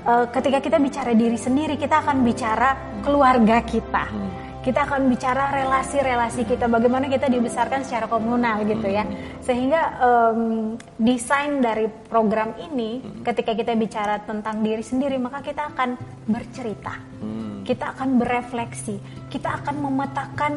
uh, 0.02 0.26
ketika 0.34 0.58
kita 0.58 0.82
bicara 0.82 1.14
diri 1.14 1.38
sendiri, 1.38 1.78
kita 1.78 2.02
akan 2.02 2.26
bicara 2.26 2.74
keluarga 3.06 3.62
kita. 3.62 4.04
Hmm 4.10 4.47
kita 4.68 4.84
akan 4.84 5.08
bicara 5.08 5.48
relasi-relasi 5.64 6.44
kita, 6.44 6.68
bagaimana 6.68 7.08
kita 7.08 7.24
dibesarkan 7.32 7.88
secara 7.88 8.04
komunal 8.04 8.68
gitu 8.68 8.84
ya. 8.84 9.08
Sehingga 9.40 9.96
um, 9.96 10.76
desain 11.00 11.64
dari 11.64 11.88
program 11.88 12.52
ini, 12.60 13.00
ketika 13.24 13.56
kita 13.56 13.72
bicara 13.72 14.20
tentang 14.28 14.60
diri 14.60 14.84
sendiri, 14.84 15.16
maka 15.16 15.40
kita 15.40 15.72
akan 15.72 15.96
bercerita, 16.28 17.00
hmm. 17.00 17.64
kita 17.64 17.96
akan 17.96 18.20
berefleksi, 18.20 19.00
kita 19.32 19.64
akan 19.64 19.88
memetakan 19.88 20.52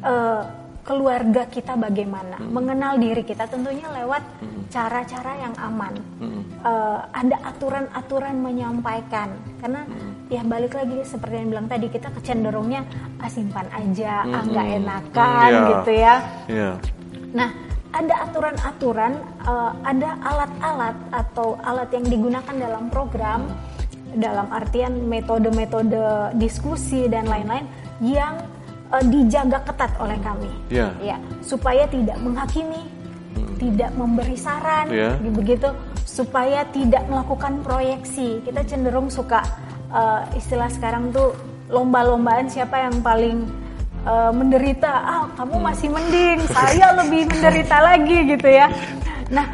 uh, 0.00 0.65
keluarga 0.86 1.50
kita 1.50 1.74
bagaimana, 1.74 2.38
hmm. 2.38 2.54
mengenal 2.54 2.94
diri 3.02 3.26
kita 3.26 3.50
tentunya 3.50 3.90
lewat 3.90 4.22
hmm. 4.38 4.70
cara-cara 4.70 5.32
yang 5.42 5.54
aman. 5.58 5.94
Hmm. 6.22 6.42
Uh, 6.62 7.02
ada 7.10 7.36
aturan-aturan 7.42 8.38
menyampaikan 8.38 9.34
karena 9.58 9.82
hmm. 9.82 10.30
ya 10.30 10.46
balik 10.46 10.78
lagi 10.78 11.02
seperti 11.02 11.42
yang 11.42 11.50
bilang 11.50 11.66
tadi 11.66 11.90
kita 11.90 12.08
kecenderungnya 12.14 12.86
ah 13.18 13.26
simpan 13.26 13.66
aja, 13.74 14.22
hmm. 14.22 14.34
ah 14.38 14.42
nggak 14.46 14.68
enakan 14.78 15.50
hmm, 15.50 15.58
yeah. 15.58 15.68
gitu 15.74 15.92
ya. 15.92 16.14
Yeah. 16.46 16.74
Nah 17.34 17.50
ada 17.90 18.14
aturan-aturan, 18.30 19.12
uh, 19.42 19.72
ada 19.82 20.10
alat-alat 20.22 20.96
atau 21.10 21.58
alat 21.66 21.90
yang 21.90 22.06
digunakan 22.06 22.54
dalam 22.54 22.86
program 22.94 23.50
dalam 24.16 24.48
artian 24.48 25.04
metode-metode 25.10 26.32
diskusi 26.40 27.04
dan 27.10 27.28
lain-lain 27.28 27.68
yang 28.00 28.38
uh, 28.92 29.04
dijaga 29.04 29.62
ketat 29.66 29.92
oleh 29.98 30.18
kami, 30.22 30.50
yeah. 30.70 30.92
ya 31.02 31.16
supaya 31.42 31.86
tidak 31.90 32.18
menghakimi, 32.22 32.82
hmm. 33.34 33.56
tidak 33.58 33.90
memberi 33.94 34.36
saran, 34.38 34.86
yeah. 34.90 35.14
begitu, 35.32 35.70
supaya 36.06 36.62
tidak 36.70 37.02
melakukan 37.10 37.60
proyeksi. 37.62 38.40
Kita 38.42 38.62
cenderung 38.66 39.10
suka 39.10 39.42
uh, 39.90 40.22
istilah 40.34 40.70
sekarang 40.70 41.10
tuh 41.10 41.34
lomba-lombaan 41.66 42.46
siapa 42.46 42.86
yang 42.86 43.02
paling 43.02 43.46
uh, 44.06 44.30
menderita. 44.30 44.90
Ah, 44.90 45.24
kamu 45.34 45.56
hmm. 45.58 45.66
masih 45.66 45.88
mending, 45.90 46.38
saya 46.56 46.86
lebih 46.94 47.26
menderita 47.30 47.76
lagi 47.82 48.18
gitu 48.32 48.48
ya. 48.48 48.66
Nah, 49.30 49.46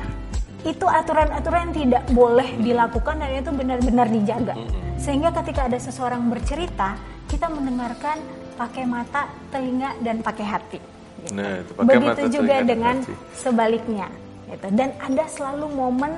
itu 0.63 0.87
aturan-aturan 0.87 1.73
yang 1.73 1.75
tidak 1.75 2.05
boleh 2.15 2.49
dilakukan 2.61 3.19
dan 3.19 3.31
itu 3.35 3.51
benar-benar 3.51 4.07
dijaga. 4.07 4.55
Hmm. 4.55 4.71
Sehingga 5.01 5.35
ketika 5.43 5.67
ada 5.67 5.79
seseorang 5.81 6.31
bercerita, 6.31 6.95
kita 7.27 7.51
mendengarkan 7.51 8.21
pakai 8.55 8.85
mata, 8.85 9.29
telinga 9.49 9.97
dan 10.05 10.21
pakai 10.21 10.47
hati. 10.47 10.79
Gitu. 11.23 11.35
Nah, 11.37 11.61
itu 11.61 11.73
pakai 11.77 11.89
Begitu 11.89 12.23
mata, 12.23 12.35
juga 12.35 12.55
dengan 12.63 12.97
hati. 13.01 13.15
sebaliknya. 13.37 14.09
Gitu. 14.51 14.67
Dan 14.75 14.89
ada 15.01 15.25
selalu 15.29 15.67
momen 15.73 16.13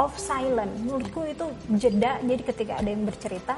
of 0.00 0.12
silent. 0.16 0.70
Menurutku 0.82 1.26
itu 1.28 1.46
jeda. 1.76 2.18
Jadi 2.22 2.42
ketika 2.42 2.72
ada 2.80 2.88
yang 2.88 3.04
bercerita, 3.04 3.54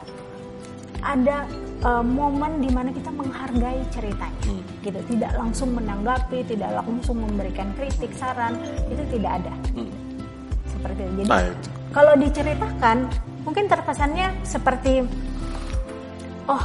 ada 1.05 1.47
uh, 1.87 2.03
momen 2.03 2.59
di 2.65 2.71
mana 2.73 2.91
kita 2.91 3.11
menghargai 3.13 3.81
ceritanya. 3.93 4.43
Hmm. 4.49 4.63
Gitu. 4.83 5.01
Tidak 5.17 5.33
langsung 5.39 5.75
menanggapi, 5.77 6.39
tidak 6.47 6.71
langsung 6.83 7.17
memberikan 7.23 7.71
kritik, 7.79 8.11
saran, 8.17 8.59
itu 8.91 9.03
tidak 9.15 9.45
ada. 9.45 9.55
Hmm. 9.77 9.91
Seperti 10.67 11.03
itu. 11.03 11.23
Jadi 11.23 11.31
nah, 11.31 11.45
kalau 11.95 12.13
diceritakan, 12.19 12.97
mungkin 13.47 13.65
terkesannya 13.71 14.27
seperti 14.43 15.07
oh 16.51 16.65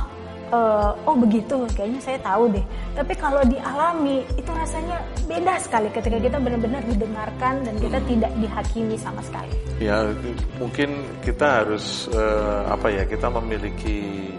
uh, 0.51 0.91
oh 1.07 1.15
begitu 1.17 1.65
kayaknya 1.73 2.01
saya 2.03 2.19
tahu 2.21 2.51
deh 2.51 2.65
tapi 2.93 3.13
kalau 3.17 3.41
dialami 3.47 4.23
itu 4.35 4.51
rasanya 4.51 4.99
beda 5.25 5.57
sekali 5.57 5.87
ketika 5.89 6.17
kita 6.19 6.37
benar-benar 6.37 6.83
didengarkan 6.85 7.63
dan 7.65 7.75
kita 7.79 7.97
hmm. 7.97 8.07
tidak 8.07 8.31
dihakimi 8.37 8.95
sama 8.99 9.21
sekali 9.25 9.55
ya 9.81 10.05
mungkin 10.61 10.93
kita 11.25 11.65
harus 11.65 12.05
uh, 12.13 12.69
apa 12.69 12.87
ya 12.91 13.03
kita 13.07 13.27
memiliki 13.31 14.31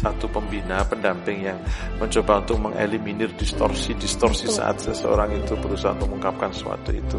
satu 0.00 0.30
pembina 0.30 0.80
pendamping 0.86 1.44
yang 1.44 1.58
mencoba 1.98 2.40
untuk 2.40 2.58
mengeliminir 2.70 3.30
distorsi-distorsi 3.36 4.48
saat 4.48 4.80
seseorang 4.80 5.34
itu 5.36 5.52
berusaha 5.58 5.92
untuk 5.98 6.14
mengungkapkan 6.14 6.50
sesuatu 6.54 6.90
itu. 6.94 7.18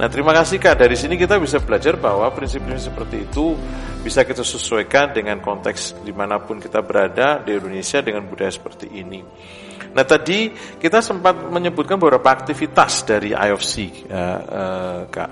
Nah 0.00 0.08
terima 0.08 0.32
kasih 0.32 0.56
Kak, 0.56 0.80
dari 0.80 0.96
sini 0.96 1.20
kita 1.20 1.36
bisa 1.36 1.60
belajar 1.60 2.00
bahwa 2.00 2.24
prinsip-prinsip 2.32 2.88
seperti 2.88 3.28
itu 3.28 3.52
bisa 4.00 4.24
kita 4.24 4.40
sesuaikan 4.40 5.12
dengan 5.12 5.44
konteks 5.44 6.00
di 6.00 6.08
mana 6.16 6.40
pun 6.40 6.56
kita 6.56 6.80
berada 6.80 7.36
di 7.44 7.52
Indonesia 7.52 8.00
dengan 8.00 8.24
budaya 8.24 8.48
seperti 8.48 8.88
ini. 8.96 9.20
Nah 9.92 10.04
tadi 10.08 10.56
kita 10.80 11.04
sempat 11.04 11.52
menyebutkan 11.52 12.00
beberapa 12.00 12.32
aktivitas 12.32 13.04
dari 13.04 13.36
IOC, 13.36 13.74
uh, 14.08 14.16
uh, 14.16 15.00
Kak. 15.12 15.30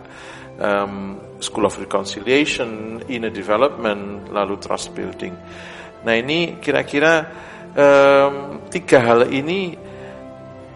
um, 0.61 0.95
School 1.41 1.65
of 1.65 1.81
Reconciliation, 1.81 3.01
Inner 3.09 3.33
Development, 3.33 4.29
lalu 4.29 4.61
Trust 4.61 4.93
Building. 4.93 5.33
Nah 6.05 6.13
ini 6.13 6.61
kira-kira 6.61 7.25
um, 7.73 8.67
tiga 8.69 9.01
hal 9.01 9.33
ini 9.33 9.73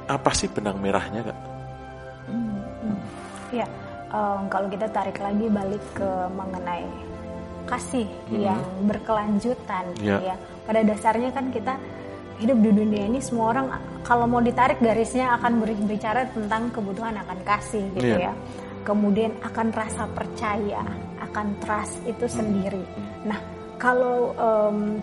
apa 0.09 0.31
sih 0.33 0.49
benang 0.49 0.81
merahnya 0.81 1.21
kak? 1.29 1.52
Hmm, 4.13 4.21
hmm. 4.21 4.37
Ya, 4.37 4.37
um, 4.37 4.41
kalau 4.53 4.69
kita 4.69 4.87
tarik 4.93 5.19
lagi 5.19 5.47
balik 5.49 5.85
ke 5.97 6.11
mengenai 6.37 6.87
kasih 7.65 8.07
hmm. 8.29 8.37
yang 8.37 8.61
berkelanjutan, 8.85 9.85
ya. 10.05 10.19
ya. 10.21 10.37
Pada 10.69 10.85
dasarnya 10.85 11.33
kan 11.33 11.49
kita 11.49 11.75
hidup 12.39 12.59
di 12.59 12.71
dunia 12.75 13.07
ini 13.07 13.23
semua 13.23 13.55
orang 13.55 13.67
kalau 14.03 14.27
mau 14.27 14.43
ditarik 14.43 14.83
garisnya 14.83 15.39
akan 15.39 15.63
berbicara 15.63 16.27
tentang 16.35 16.75
kebutuhan 16.75 17.15
akan 17.23 17.39
kasih 17.47 17.85
gitu 17.97 18.19
yeah. 18.19 18.31
ya. 18.31 18.35
Kemudian 18.83 19.31
akan 19.47 19.71
rasa 19.71 20.11
percaya, 20.11 20.83
akan 21.23 21.55
trust 21.63 22.03
itu 22.03 22.27
sendiri. 22.27 22.83
Nah, 23.23 23.39
kalau 23.79 24.35
um, 24.35 24.99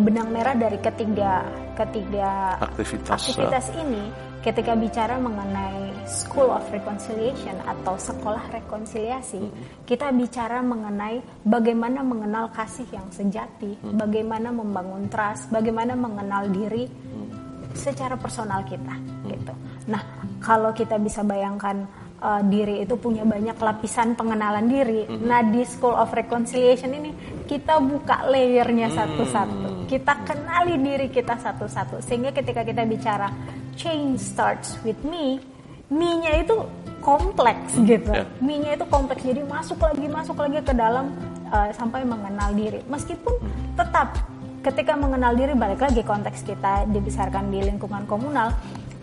benang 0.00 0.32
merah 0.32 0.56
dari 0.56 0.80
ketiga 0.80 1.44
ketiga 1.76 2.56
aktivitas, 2.56 3.28
aktivitas 3.28 3.66
ini 3.76 4.08
ketika 4.40 4.72
bicara 4.72 5.20
mengenai 5.20 5.81
School 6.06 6.50
of 6.50 6.66
Reconciliation 6.68 7.56
atau 7.62 7.94
sekolah 7.94 8.50
rekonsiliasi, 8.50 9.42
hmm. 9.42 9.86
kita 9.86 10.10
bicara 10.10 10.60
mengenai 10.60 11.22
bagaimana 11.46 12.02
mengenal 12.02 12.50
kasih 12.50 12.86
yang 12.90 13.06
sejati, 13.14 13.78
hmm. 13.78 13.98
bagaimana 13.98 14.50
membangun 14.50 15.06
trust, 15.06 15.48
bagaimana 15.54 15.94
mengenal 15.94 16.50
diri 16.50 16.90
hmm. 16.90 17.74
secara 17.74 18.18
personal 18.18 18.66
kita, 18.66 18.94
hmm. 18.94 19.26
gitu. 19.30 19.54
Nah, 19.90 20.02
kalau 20.42 20.70
kita 20.74 20.98
bisa 20.98 21.22
bayangkan 21.22 21.86
uh, 22.22 22.42
diri 22.46 22.86
itu 22.86 22.94
punya 22.94 23.26
banyak 23.26 23.58
lapisan 23.58 24.14
pengenalan 24.14 24.70
diri. 24.70 25.02
Mm-hmm. 25.04 25.26
Nah 25.26 25.42
di 25.42 25.62
School 25.66 25.98
of 25.98 26.14
Reconciliation 26.14 26.94
ini 26.94 27.10
kita 27.50 27.82
buka 27.82 28.30
layernya 28.30 28.88
mm-hmm. 28.88 29.00
satu-satu. 29.02 29.68
Kita 29.90 30.14
kenali 30.22 30.78
diri 30.78 31.06
kita 31.10 31.36
satu-satu. 31.36 32.00
Sehingga 32.00 32.30
ketika 32.30 32.62
kita 32.62 32.86
bicara 32.86 33.28
change 33.74 34.22
starts 34.22 34.78
with 34.86 34.98
me, 35.02 35.42
me-nya 35.92 36.40
itu 36.40 36.56
kompleks 37.04 37.76
gitu. 37.84 38.08
Yeah. 38.08 38.26
Me-nya 38.40 38.80
itu 38.80 38.88
kompleks. 38.88 39.20
Jadi 39.20 39.44
masuk 39.44 39.78
lagi 39.84 40.06
masuk 40.08 40.36
lagi 40.40 40.58
ke 40.64 40.72
dalam 40.72 41.12
uh, 41.52 41.68
sampai 41.76 42.08
mengenal 42.08 42.56
diri. 42.56 42.80
Meskipun 42.88 43.36
tetap 43.76 44.16
ketika 44.64 44.96
mengenal 44.96 45.36
diri 45.36 45.52
balik 45.52 45.82
lagi 45.82 46.00
konteks 46.00 46.46
kita 46.46 46.86
dibesarkan 46.88 47.50
di 47.50 47.66
lingkungan 47.66 48.06
komunal 48.06 48.54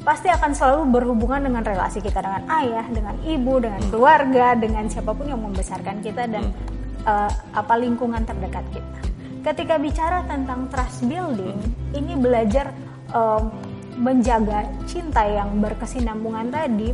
pasti 0.07 0.31
akan 0.31 0.55
selalu 0.55 0.95
berhubungan 0.95 1.51
dengan 1.51 1.59
relasi 1.59 1.99
kita 1.99 2.23
dengan 2.23 2.47
ayah, 2.63 2.87
dengan 2.87 3.19
ibu, 3.27 3.59
dengan 3.59 3.83
keluarga, 3.91 4.55
dengan 4.55 4.87
siapa 4.87 5.11
pun 5.11 5.27
yang 5.27 5.43
membesarkan 5.43 5.99
kita 5.99 6.23
dan 6.31 6.55
uh, 7.03 7.27
apa 7.51 7.75
lingkungan 7.75 8.23
terdekat 8.23 8.63
kita. 8.71 8.99
Ketika 9.43 9.75
bicara 9.75 10.23
tentang 10.23 10.71
trust 10.71 11.03
building, 11.03 11.59
ini 11.95 12.15
belajar 12.15 12.71
um, 13.11 13.51
menjaga 13.99 14.63
cinta 14.87 15.27
yang 15.27 15.59
berkesinambungan 15.59 16.47
tadi, 16.49 16.89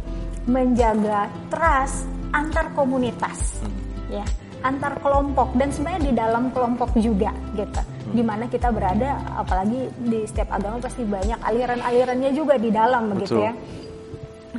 menjaga 0.49 1.29
trust 1.53 2.09
antar 2.33 2.73
komunitas, 2.73 3.61
ya, 4.09 4.25
antar 4.65 4.97
kelompok 4.99 5.53
dan 5.55 5.69
sebenarnya 5.69 6.01
di 6.09 6.13
dalam 6.17 6.43
kelompok 6.51 6.97
juga, 6.97 7.31
gitu 7.53 7.95
di 8.15 8.21
mana 8.21 8.45
kita 8.45 8.69
berada 8.69 9.17
apalagi 9.33 9.89
di 9.97 10.23
setiap 10.29 10.55
agama 10.55 10.77
pasti 10.77 11.01
banyak 11.01 11.41
aliran-alirannya 11.41 12.31
juga 12.31 12.55
di 12.55 12.69
dalam 12.69 13.11
begitu 13.11 13.41
ya. 13.41 13.53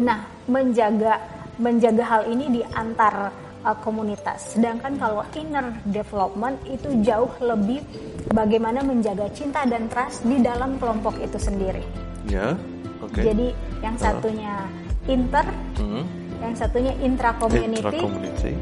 Nah, 0.02 0.20
menjaga 0.50 1.16
menjaga 1.56 2.04
hal 2.04 2.22
ini 2.28 2.60
di 2.60 2.62
antar 2.74 3.32
uh, 3.64 3.76
komunitas. 3.80 4.58
Sedangkan 4.58 5.00
kalau 5.00 5.24
inner 5.32 5.72
development 5.88 6.60
itu 6.68 7.00
jauh 7.00 7.32
lebih 7.40 7.80
bagaimana 8.28 8.84
menjaga 8.84 9.30
cinta 9.32 9.64
dan 9.64 9.88
trust 9.88 10.26
di 10.28 10.42
dalam 10.44 10.76
kelompok 10.76 11.16
itu 11.22 11.40
sendiri. 11.40 12.05
Ya. 12.26 12.58
Oke. 13.02 13.22
Okay. 13.22 13.24
Jadi 13.32 13.46
yang 13.80 13.96
satunya 13.96 14.54
uh. 14.66 15.12
inter 15.12 15.46
hmm 15.78 16.26
yang 16.40 16.52
satunya 16.52 16.92
intra 17.00 17.32
community, 17.40 18.00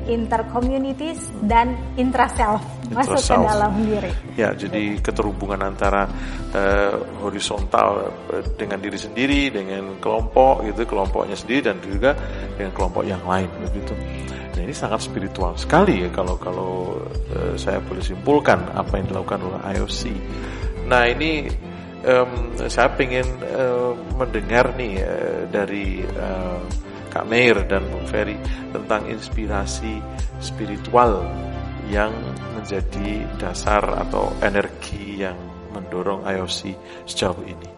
inter 0.06 0.40
communities 0.54 1.20
dan 1.42 1.74
intra 1.98 2.30
self 2.30 2.62
masuk 2.94 3.18
ke 3.18 3.34
dalam 3.34 3.72
diri. 3.82 4.12
Ya, 4.38 4.54
jadi 4.54 5.02
keterhubungan 5.02 5.58
antara 5.74 6.06
uh, 6.54 6.94
horizontal 7.24 8.14
eh, 8.30 8.44
dengan 8.54 8.78
diri 8.78 8.98
sendiri, 8.98 9.50
dengan 9.50 9.98
kelompok 9.98 10.62
itu 10.62 10.86
kelompoknya 10.86 11.34
sendiri 11.34 11.60
dan 11.74 11.76
juga 11.82 12.14
dengan 12.54 12.72
kelompok 12.76 13.02
yang 13.02 13.22
lain 13.26 13.50
begitu. 13.66 13.94
Nah 14.54 14.60
ini 14.62 14.74
sangat 14.74 15.02
spiritual 15.02 15.58
sekali 15.58 16.06
ya 16.06 16.08
kalau 16.14 16.38
kalau 16.38 16.94
uh, 17.34 17.54
saya 17.58 17.82
boleh 17.82 18.04
simpulkan 18.04 18.70
apa 18.70 19.02
yang 19.02 19.10
dilakukan 19.10 19.40
oleh 19.42 19.60
IOC. 19.74 20.00
Nah 20.86 21.10
ini 21.10 21.50
um, 22.04 22.52
saya 22.68 22.92
ingin 23.00 23.26
uh, 23.50 23.96
mendengar 24.16 24.76
nih 24.76 25.00
uh, 25.00 25.42
dari 25.48 26.04
uh, 26.04 26.60
Kak 27.10 27.26
Meir 27.30 27.64
dan 27.64 27.86
Bung 27.88 28.04
Ferry 28.06 28.36
tentang 28.74 29.06
inspirasi 29.08 30.02
spiritual 30.42 31.24
yang 31.88 32.12
menjadi 32.56 33.28
dasar 33.36 33.84
atau 34.08 34.32
energi 34.40 35.20
yang 35.20 35.36
mendorong 35.70 36.24
IOC 36.24 36.74
sejauh 37.04 37.44
ini. 37.44 37.70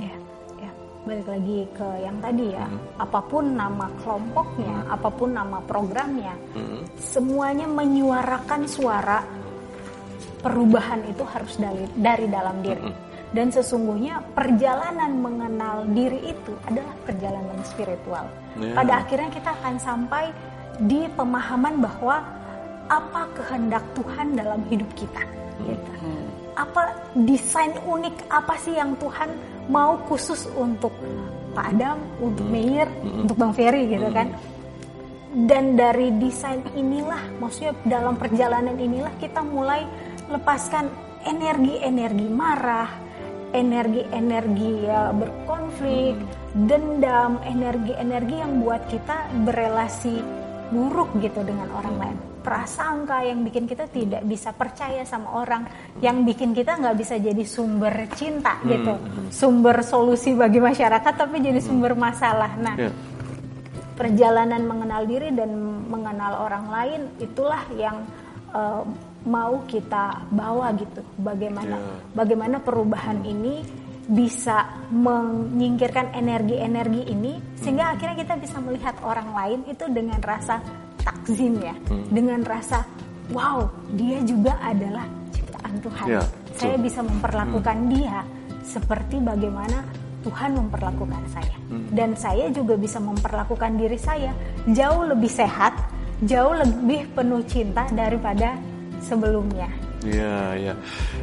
Ya, 0.00 0.14
ya. 0.58 0.70
balik 1.04 1.28
lagi 1.28 1.58
ke 1.76 1.88
yang 2.00 2.16
tadi 2.22 2.54
ya, 2.54 2.64
hmm. 2.64 3.02
apa 3.02 3.20
pun 3.28 3.44
nama 3.54 3.86
kelompoknya, 4.00 4.76
hmm. 4.88 4.94
apa 4.98 5.08
pun 5.12 5.30
nama 5.30 5.58
programnya, 5.62 6.34
hmm. 6.56 6.96
semuanya 6.96 7.68
menyuarakan 7.68 8.62
suara 8.66 9.20
perubahan 10.42 11.06
itu 11.06 11.22
harus 11.22 11.54
dari 11.54 11.86
dari 11.94 12.26
dalam 12.26 12.58
diri. 12.64 12.82
Hmm 12.82 13.11
dan 13.32 13.48
sesungguhnya 13.48 14.20
perjalanan 14.36 15.16
mengenal 15.16 15.88
diri 15.96 16.36
itu 16.36 16.52
adalah 16.68 16.92
perjalanan 17.08 17.58
spiritual. 17.64 18.28
Yeah. 18.60 18.76
Pada 18.76 18.92
akhirnya 19.04 19.30
kita 19.32 19.50
akan 19.56 19.74
sampai 19.80 20.24
di 20.84 21.08
pemahaman 21.16 21.80
bahwa 21.80 22.20
apa 22.92 23.22
kehendak 23.32 23.84
Tuhan 23.96 24.36
dalam 24.36 24.60
hidup 24.68 24.88
kita. 24.92 25.24
Gitu. 25.64 25.92
Hmm. 26.04 26.26
Apa 26.52 26.92
desain 27.16 27.72
unik 27.80 28.28
apa 28.28 28.54
sih 28.60 28.76
yang 28.76 28.92
Tuhan 29.00 29.32
mau 29.72 29.96
khusus 30.04 30.44
untuk 30.52 30.92
Pak 31.56 31.72
Adam, 31.72 32.00
untuk 32.20 32.44
hmm. 32.44 32.52
Meir, 32.52 32.88
hmm. 32.88 33.24
untuk 33.24 33.36
Bang 33.40 33.56
Ferry 33.56 33.88
gitu 33.88 34.08
hmm. 34.12 34.16
kan. 34.16 34.28
Dan 35.32 35.80
dari 35.80 36.12
desain 36.20 36.60
inilah, 36.76 37.40
maksudnya 37.40 37.72
dalam 37.88 38.20
perjalanan 38.20 38.76
inilah 38.76 39.16
kita 39.16 39.40
mulai 39.40 39.88
lepaskan 40.28 40.92
energi-energi 41.24 42.28
marah, 42.28 42.92
energi-energi 43.52 44.88
ya 44.88 45.12
berkonflik, 45.12 46.16
dendam, 46.56 47.40
energi-energi 47.44 48.36
yang 48.40 48.64
buat 48.64 48.82
kita 48.88 49.28
berelasi 49.44 50.20
buruk 50.72 51.20
gitu 51.20 51.44
dengan 51.44 51.68
orang 51.76 51.96
lain. 52.00 52.16
Prasangka 52.42 53.22
yang 53.22 53.46
bikin 53.46 53.70
kita 53.70 53.86
tidak 53.86 54.26
bisa 54.26 54.50
percaya 54.50 55.06
sama 55.06 55.46
orang, 55.46 55.62
yang 56.02 56.26
bikin 56.26 56.50
kita 56.50 56.74
nggak 56.74 56.96
bisa 56.98 57.14
jadi 57.20 57.44
sumber 57.46 57.94
cinta 58.18 58.58
gitu, 58.66 58.98
hmm. 58.98 59.30
sumber 59.30 59.78
solusi 59.86 60.34
bagi 60.34 60.58
masyarakat, 60.58 61.12
tapi 61.14 61.38
jadi 61.38 61.62
sumber 61.62 61.94
masalah. 61.94 62.50
Nah, 62.58 62.74
yeah. 62.74 62.90
perjalanan 63.94 64.66
mengenal 64.66 65.06
diri 65.06 65.30
dan 65.30 65.54
mengenal 65.86 66.48
orang 66.50 66.66
lain 66.66 67.00
itulah 67.22 67.62
yang 67.78 68.02
uh, 68.50 68.82
mau 69.26 69.62
kita 69.70 70.26
bawa 70.34 70.74
gitu 70.74 71.00
bagaimana 71.22 71.76
yeah. 71.78 71.98
bagaimana 72.14 72.56
perubahan 72.58 73.22
ini 73.22 73.62
bisa 74.02 74.66
menyingkirkan 74.90 76.10
energi-energi 76.10 77.06
ini 77.06 77.38
sehingga 77.54 77.94
akhirnya 77.94 78.26
kita 78.26 78.34
bisa 78.34 78.58
melihat 78.58 78.98
orang 79.06 79.30
lain 79.30 79.60
itu 79.70 79.86
dengan 79.86 80.18
rasa 80.18 80.58
takzim 81.06 81.62
ya 81.62 81.74
hmm. 81.86 82.10
dengan 82.10 82.42
rasa 82.42 82.82
wow 83.30 83.62
dia 83.94 84.18
juga 84.26 84.58
adalah 84.58 85.06
ciptaan 85.30 85.74
Tuhan 85.78 86.06
yeah, 86.18 86.26
saya 86.58 86.76
bisa 86.82 87.00
memperlakukan 87.06 87.78
hmm. 87.78 87.88
dia 87.94 88.16
seperti 88.66 89.22
bagaimana 89.22 89.86
Tuhan 90.26 90.50
memperlakukan 90.54 91.22
saya 91.30 91.56
hmm. 91.70 91.94
dan 91.94 92.18
saya 92.18 92.50
juga 92.50 92.74
bisa 92.74 92.98
memperlakukan 92.98 93.78
diri 93.78 93.98
saya 93.98 94.34
jauh 94.66 95.06
lebih 95.06 95.30
sehat 95.30 95.78
jauh 96.26 96.54
lebih 96.54 97.10
penuh 97.14 97.42
cinta 97.46 97.86
daripada 97.90 98.54
sebelumnya. 99.02 99.68
Iya, 100.02 100.58
iya. 100.58 100.74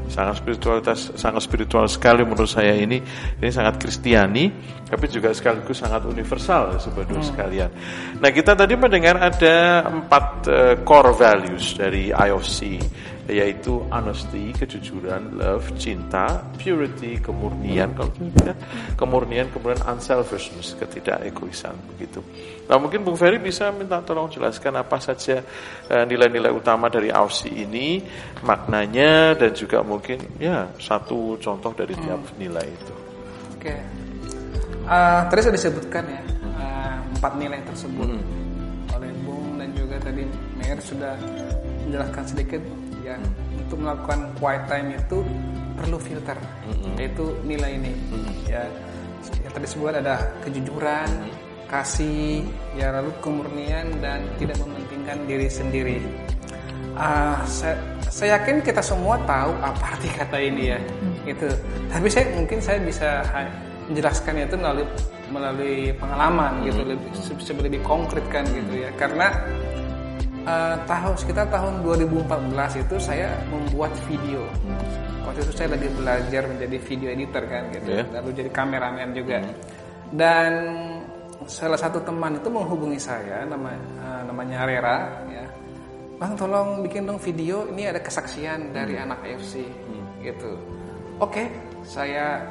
Sangat 0.08 0.40
spiritualitas 0.40 1.12
sangat 1.20 1.44
spiritual 1.44 1.88
sekali 1.92 2.24
menurut 2.24 2.48
saya 2.48 2.76
ini. 2.76 3.04
Ini 3.40 3.50
sangat 3.52 3.76
kristiani, 3.80 4.52
tapi 4.88 5.06
juga 5.12 5.36
sekaligus 5.36 5.84
sangat 5.84 6.08
universal 6.08 6.80
sebenarnya 6.80 7.20
hmm. 7.20 7.30
sekalian. 7.30 7.70
Nah, 8.24 8.30
kita 8.32 8.56
tadi 8.56 8.74
mendengar 8.80 9.20
ada 9.20 9.84
empat 9.84 10.26
uh, 10.48 10.76
core 10.88 11.12
values 11.12 11.76
dari 11.76 12.12
IOC. 12.12 12.60
Yaitu 13.30 13.86
honesty, 13.94 14.50
kejujuran, 14.58 15.38
love, 15.38 15.70
cinta, 15.78 16.42
purity, 16.58 17.22
kemurnian, 17.22 17.94
kalau 17.94 18.10
tidak 18.18 18.58
kemurnian, 19.00 19.48
kemudian 19.54 19.80
unselfishness, 19.86 20.74
ketidakegoisan 20.76 21.78
begitu. 21.96 22.26
Nah 22.66 22.82
mungkin 22.82 23.06
Bung 23.06 23.18
Ferry 23.18 23.38
bisa 23.38 23.70
minta 23.70 24.02
tolong 24.02 24.30
jelaskan 24.30 24.82
apa 24.82 24.98
saja 24.98 25.46
eh, 25.90 26.04
nilai-nilai 26.10 26.50
utama 26.50 26.90
dari 26.90 27.14
AUSI 27.14 27.50
ini, 27.54 28.02
maknanya 28.42 29.38
dan 29.38 29.54
juga 29.54 29.86
mungkin 29.86 30.42
ya 30.42 30.70
satu 30.82 31.38
contoh 31.38 31.72
dari 31.78 31.94
tiap 31.94 32.22
hmm. 32.22 32.36
nilai 32.42 32.66
itu. 32.66 32.94
Oke, 33.60 33.76
okay. 33.76 33.80
uh, 34.88 35.28
tadi 35.28 35.40
sudah 35.44 35.56
disebutkan 35.60 36.04
ya 36.08 36.22
uh, 36.56 36.96
empat 37.20 37.34
nilai 37.36 37.60
tersebut 37.68 38.08
hmm. 38.08 38.96
oleh 38.96 39.12
Bung 39.28 39.60
dan 39.60 39.70
juga 39.76 40.00
tadi 40.00 40.24
Mayor 40.56 40.80
sudah 40.80 41.14
menjelaskan 41.90 42.24
sedikit 42.24 42.62
ya 43.10 43.18
untuk 43.58 43.78
melakukan 43.82 44.20
quiet 44.38 44.64
time 44.70 44.90
itu 44.94 45.18
perlu 45.80 45.98
filter 45.98 46.38
mm-hmm. 46.38 46.94
yaitu 47.00 47.26
nilai 47.48 47.72
ini 47.80 47.92
mm-hmm. 47.94 48.34
ya 48.46 48.64
yang 49.42 49.52
tadi 49.52 49.68
sebut 49.68 49.96
ada 49.96 50.16
kejujuran 50.46 51.10
mm-hmm. 51.10 51.66
kasih 51.70 52.46
ya 52.78 52.94
lalu 52.94 53.10
kemurnian 53.24 53.88
dan 54.04 54.22
tidak 54.38 54.58
mementingkan 54.62 55.18
diri 55.26 55.48
sendiri 55.50 55.98
uh, 57.00 57.42
saya, 57.50 57.78
saya 58.10 58.38
yakin 58.38 58.62
kita 58.62 58.84
semua 58.84 59.18
tahu 59.26 59.52
apa 59.64 59.98
arti 59.98 60.10
kata 60.14 60.38
ini 60.38 60.64
ya 60.76 60.80
mm-hmm. 60.80 61.32
itu 61.32 61.48
tapi 61.90 62.08
saya 62.12 62.26
mungkin 62.38 62.60
saya 62.62 62.78
bisa 62.84 63.10
menjelaskan 63.90 64.46
itu 64.46 64.56
melalui 64.58 64.86
melalui 65.30 65.94
pengalaman 65.98 66.66
gitu 66.66 66.82
lebih 66.86 67.10
lebih 67.62 67.82
konkret 67.86 68.26
kan 68.34 68.46
gitu 68.50 68.82
ya 68.86 68.90
karena 68.98 69.30
uh, 70.46 70.76
tahun 70.86 71.14
sekitar 71.18 71.48
tahun 71.52 71.84
2014 71.84 72.84
itu 72.84 72.96
saya 73.02 73.36
membuat 73.50 73.92
video. 74.08 74.46
Waktu 75.26 75.40
itu 75.46 75.54
saya 75.54 75.70
lagi 75.76 75.88
belajar 75.94 76.44
menjadi 76.50 76.78
video 76.82 77.10
editor 77.14 77.44
kan 77.46 77.64
gitu, 77.76 77.92
yeah. 78.02 78.06
lalu 78.14 78.30
jadi 78.34 78.50
kameramen 78.50 79.10
juga. 79.14 79.38
Hmm. 79.44 79.54
Dan 80.10 80.52
salah 81.46 81.80
satu 81.80 82.02
teman 82.02 82.42
itu 82.42 82.50
menghubungi 82.52 83.00
saya 83.00 83.46
nama 83.46 83.72
uh, 83.76 84.22
namanya 84.26 84.66
Rera 84.66 84.98
ya. 85.30 85.46
Bang 86.20 86.36
tolong 86.36 86.84
bikin 86.84 87.08
dong 87.08 87.22
video 87.22 87.64
ini 87.72 87.88
ada 87.88 88.04
kesaksian 88.04 88.76
dari 88.76 89.00
hmm. 89.00 89.06
anak 89.08 89.20
AFC 89.24 89.64
hmm. 89.64 90.06
gitu. 90.26 90.52
Oke, 91.20 91.36
okay, 91.36 91.48
saya 91.84 92.44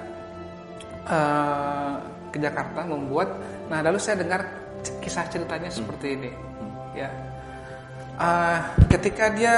uh, 1.08 2.00
ke 2.30 2.38
Jakarta 2.40 2.84
membuat. 2.84 3.28
Nah 3.68 3.80
lalu 3.84 3.98
saya 4.00 4.22
dengar 4.22 4.44
kisah 5.02 5.26
ceritanya 5.28 5.68
hmm. 5.68 5.78
seperti 5.82 6.06
ini. 6.14 6.30
Hmm. 6.32 6.72
Ya, 6.96 7.10
uh, 8.18 8.58
ketika 8.90 9.32
dia 9.32 9.54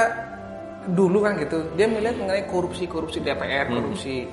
dulu 0.89 1.25
kan 1.25 1.37
gitu 1.41 1.73
dia 1.77 1.89
melihat 1.89 2.17
mengenai 2.17 2.45
korupsi 2.49 2.89
korupsi 2.89 3.21
DPR 3.21 3.69
hmm. 3.69 3.75
korupsi 3.77 4.29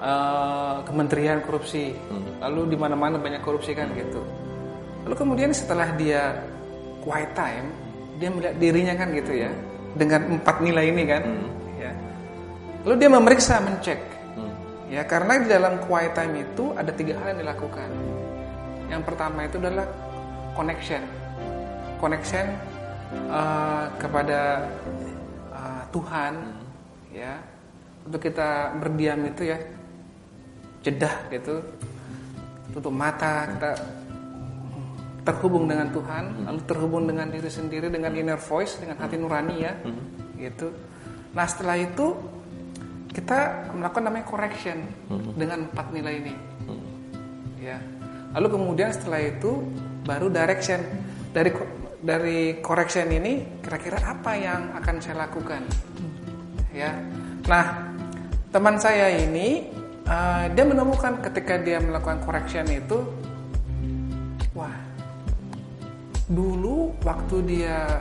uh, 0.00 0.84
kementerian 0.84 1.40
korupsi 1.44 1.92
hmm. 1.92 2.40
lalu 2.44 2.74
di 2.74 2.76
mana 2.76 2.96
mana 2.96 3.16
banyak 3.16 3.40
korupsi 3.40 3.72
kan 3.72 3.88
gitu 3.96 4.20
lalu 5.08 5.14
kemudian 5.16 5.50
setelah 5.56 5.92
dia 5.96 6.36
quiet 7.00 7.32
time 7.32 7.72
dia 8.20 8.28
melihat 8.28 8.56
dirinya 8.60 8.94
kan 8.96 9.08
gitu 9.16 9.32
ya 9.32 9.50
dengan 9.96 10.38
empat 10.40 10.56
nilai 10.60 10.84
ini 10.92 11.02
kan 11.08 11.22
hmm. 11.24 11.48
ya 11.80 11.92
lalu 12.84 12.94
dia 13.00 13.10
memeriksa 13.10 13.64
mencek 13.64 14.00
hmm. 14.36 14.52
ya 14.92 15.02
karena 15.08 15.40
di 15.40 15.48
dalam 15.48 15.80
quiet 15.88 16.12
time 16.12 16.44
itu 16.44 16.76
ada 16.76 16.92
tiga 16.92 17.16
hal 17.16 17.32
yang 17.36 17.40
dilakukan 17.48 17.88
yang 18.92 19.02
pertama 19.06 19.48
itu 19.48 19.56
adalah 19.56 19.88
connection 20.52 21.00
connection 21.96 22.52
uh, 23.10 23.84
kepada 23.98 24.66
uh, 25.50 25.82
Tuhan 25.90 26.32
hmm. 26.34 27.14
ya 27.14 27.34
untuk 28.06 28.20
kita 28.22 28.74
berdiam 28.78 29.20
itu 29.26 29.50
ya 29.50 29.58
jedah 30.80 31.14
gitu 31.28 31.60
tutup 32.72 32.94
mata 32.94 33.50
kita 33.50 33.70
terhubung 35.26 35.68
dengan 35.68 35.92
Tuhan 35.92 36.24
hmm. 36.32 36.44
lalu 36.48 36.60
terhubung 36.64 37.04
dengan 37.04 37.28
diri 37.28 37.50
sendiri 37.50 37.92
dengan 37.92 38.14
inner 38.16 38.40
voice 38.40 38.80
dengan 38.80 38.96
hati 38.96 39.20
nurani 39.20 39.56
ya 39.60 39.72
hmm. 39.76 40.40
gitu 40.40 40.72
nah 41.36 41.44
setelah 41.44 41.76
itu 41.76 42.16
kita 43.10 43.70
melakukan 43.76 44.04
namanya 44.06 44.26
correction 44.26 44.78
hmm. 45.10 45.36
dengan 45.36 45.68
empat 45.68 45.86
nilai 45.92 46.14
ini 46.24 46.34
hmm. 46.66 46.82
ya 47.60 47.78
lalu 48.38 48.46
kemudian 48.56 48.90
setelah 48.94 49.20
itu 49.20 49.60
baru 50.06 50.32
direction 50.32 50.80
dari 51.34 51.52
dari 52.00 52.58
correction 52.64 53.12
ini 53.12 53.60
kira-kira 53.60 54.00
apa 54.00 54.32
yang 54.36 54.72
akan 54.76 54.96
saya 55.04 55.28
lakukan 55.28 55.60
ya 56.72 56.96
nah 57.44 57.92
teman 58.48 58.80
saya 58.80 59.12
ini 59.20 59.68
uh, 60.08 60.48
dia 60.50 60.64
menemukan 60.64 61.20
ketika 61.20 61.60
dia 61.60 61.78
melakukan 61.78 62.24
correction 62.24 62.64
itu 62.72 63.04
wah 64.56 64.72
dulu 66.30 66.94
waktu 67.04 67.36
dia 67.44 68.00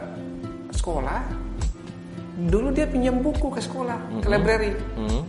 sekolah 0.72 1.22
dulu 2.48 2.72
dia 2.72 2.88
pinjam 2.88 3.20
buku 3.20 3.52
ke 3.52 3.60
sekolah 3.60 4.00
mm 4.00 4.06
-hmm. 4.08 4.22
ke 4.24 4.28
mm-hmm. 4.28 4.34
library 4.34 4.72
mm 4.96 5.08
-hmm. 5.08 5.24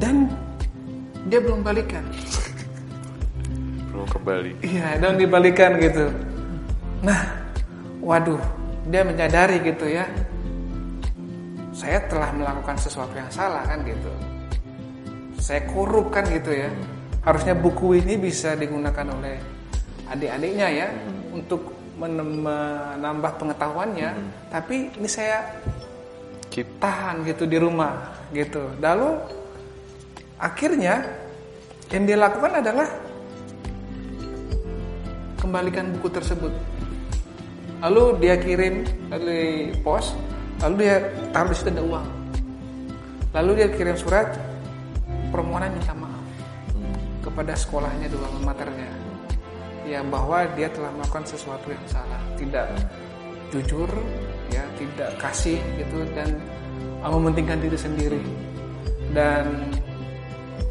dan 0.00 0.16
dia 1.28 1.44
belum 1.44 1.60
balikan 1.60 2.04
belum 3.92 4.08
kembali 4.08 4.52
iya 4.64 4.96
dan 4.96 5.20
dibalikan 5.20 5.76
gitu 5.76 6.08
nah 7.04 7.45
waduh 8.06 8.38
dia 8.86 9.02
menyadari 9.02 9.58
gitu 9.66 9.90
ya 9.90 10.06
saya 11.74 11.98
telah 12.06 12.30
melakukan 12.30 12.78
sesuatu 12.78 13.10
yang 13.18 13.26
salah 13.34 13.66
kan 13.66 13.82
gitu 13.82 14.12
saya 15.42 15.66
korup 15.66 16.14
kan 16.14 16.22
gitu 16.30 16.54
ya 16.54 16.70
harusnya 17.26 17.58
buku 17.58 17.98
ini 17.98 18.14
bisa 18.14 18.54
digunakan 18.54 19.10
oleh 19.10 19.42
adik-adiknya 20.06 20.68
ya 20.70 20.86
hmm. 20.86 21.34
untuk 21.34 21.74
menambah 21.98 23.42
pengetahuannya 23.42 24.10
hmm. 24.14 24.30
tapi 24.54 24.94
ini 24.94 25.08
saya 25.10 25.42
Keep. 26.54 26.78
tahan 26.78 27.26
gitu 27.26 27.42
di 27.42 27.58
rumah 27.58 28.22
gitu 28.30 28.70
lalu 28.78 29.18
akhirnya 30.38 31.02
yang 31.90 32.06
dia 32.06 32.18
lakukan 32.22 32.62
adalah 32.62 32.86
kembalikan 35.42 35.90
buku 35.98 36.08
tersebut 36.14 36.75
lalu 37.84 38.16
dia 38.24 38.34
kirim 38.40 38.86
dari 39.12 39.72
pos 39.84 40.16
lalu 40.64 40.74
dia 40.88 40.96
taruh 41.32 41.52
di 41.52 41.56
situ 41.56 41.70
ada 41.72 41.84
uang. 41.84 42.08
Lalu 43.36 43.50
dia 43.60 43.68
kirim 43.68 43.96
surat 44.00 44.32
permohonan 45.28 45.68
minta 45.76 45.92
maaf 45.92 46.24
kepada 47.20 47.52
sekolahnya 47.52 48.08
dua 48.08 48.32
maternya. 48.40 48.88
Ya 49.84 50.00
bahwa 50.00 50.48
dia 50.56 50.72
telah 50.72 50.88
melakukan 50.96 51.28
sesuatu 51.28 51.68
yang 51.68 51.84
salah. 51.84 52.20
Tidak 52.40 52.66
jujur 53.52 53.90
ya 54.48 54.64
tidak 54.80 55.20
kasih 55.20 55.60
gitu 55.76 56.00
dan 56.16 56.40
mementingkan 57.04 57.60
diri 57.60 57.76
sendiri. 57.76 58.22
Dan 59.12 59.68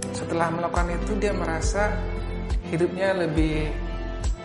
setelah 0.10 0.50
melakukan 0.50 0.90
itu 0.98 1.14
dia 1.22 1.38
merasa 1.38 1.94
hidupnya 2.74 3.14
lebih 3.14 3.70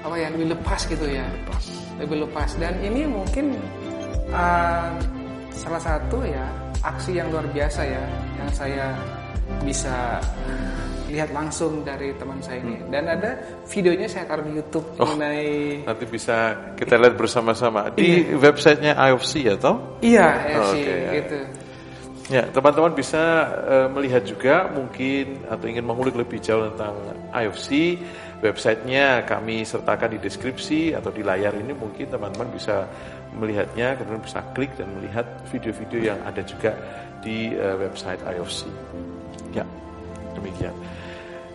apa 0.05 0.17
ya 0.21 0.29
lebih 0.29 0.53
lepas 0.53 0.85
gitu 0.85 1.09
ya. 1.09 1.25
Lepas 1.25 1.80
lebih 2.01 2.27
lepas 2.27 2.57
dan 2.57 2.75
ini 2.81 3.05
mungkin 3.05 3.55
uh, 4.33 4.91
salah 5.53 5.83
satu 5.83 6.25
ya 6.25 6.45
aksi 6.81 7.21
yang 7.21 7.29
luar 7.29 7.45
biasa 7.53 7.85
ya 7.85 8.05
yang 8.41 8.51
saya 8.57 8.87
bisa 9.61 10.19
lihat 11.11 11.35
langsung 11.35 11.83
dari 11.83 12.15
teman 12.15 12.39
saya 12.39 12.63
ini 12.63 12.79
hmm. 12.79 12.89
dan 12.89 13.05
ada 13.11 13.31
videonya 13.67 14.07
saya 14.07 14.25
taruh 14.31 14.47
di 14.47 14.55
YouTube 14.63 14.87
oh, 14.97 15.05
mengenai 15.05 15.83
nanti 15.83 16.07
bisa 16.07 16.55
kita 16.79 16.95
lihat 16.97 17.19
bersama-sama 17.19 17.91
di 17.91 18.31
iya. 18.31 18.39
websitenya 18.39 18.93
IFC 18.95 19.33
ya 19.43 19.55
toh 19.59 19.99
iya 20.01 20.55
IFC 20.55 20.63
oh, 20.63 20.71
okay, 20.71 20.97
ya. 21.03 21.13
gitu 21.19 21.39
ya 22.31 22.43
teman-teman 22.55 22.95
bisa 22.95 23.23
uh, 23.67 23.89
melihat 23.91 24.23
juga 24.23 24.71
mungkin 24.71 25.43
atau 25.51 25.67
ingin 25.67 25.83
mengulik 25.83 26.15
lebih 26.15 26.39
jauh 26.39 26.71
tentang 26.73 26.95
IFC 27.35 27.99
websitenya 28.41 29.29
kami 29.29 29.63
sertakan 29.69 30.17
di 30.17 30.19
deskripsi 30.19 30.97
atau 30.97 31.13
di 31.13 31.21
layar 31.21 31.53
ini 31.57 31.77
mungkin 31.77 32.09
teman-teman 32.09 32.49
bisa 32.53 32.89
melihatnya 33.37 33.95
kemudian 34.01 34.25
bisa 34.25 34.41
klik 34.57 34.73
dan 34.75 34.89
melihat 34.97 35.29
video-video 35.53 36.13
yang 36.13 36.19
ada 36.25 36.43
juga 36.43 36.75
di 37.21 37.53
uh, 37.55 37.77
website 37.77 38.19
IOC. 38.25 38.59
Ya, 39.53 39.65
demikian. 40.33 40.75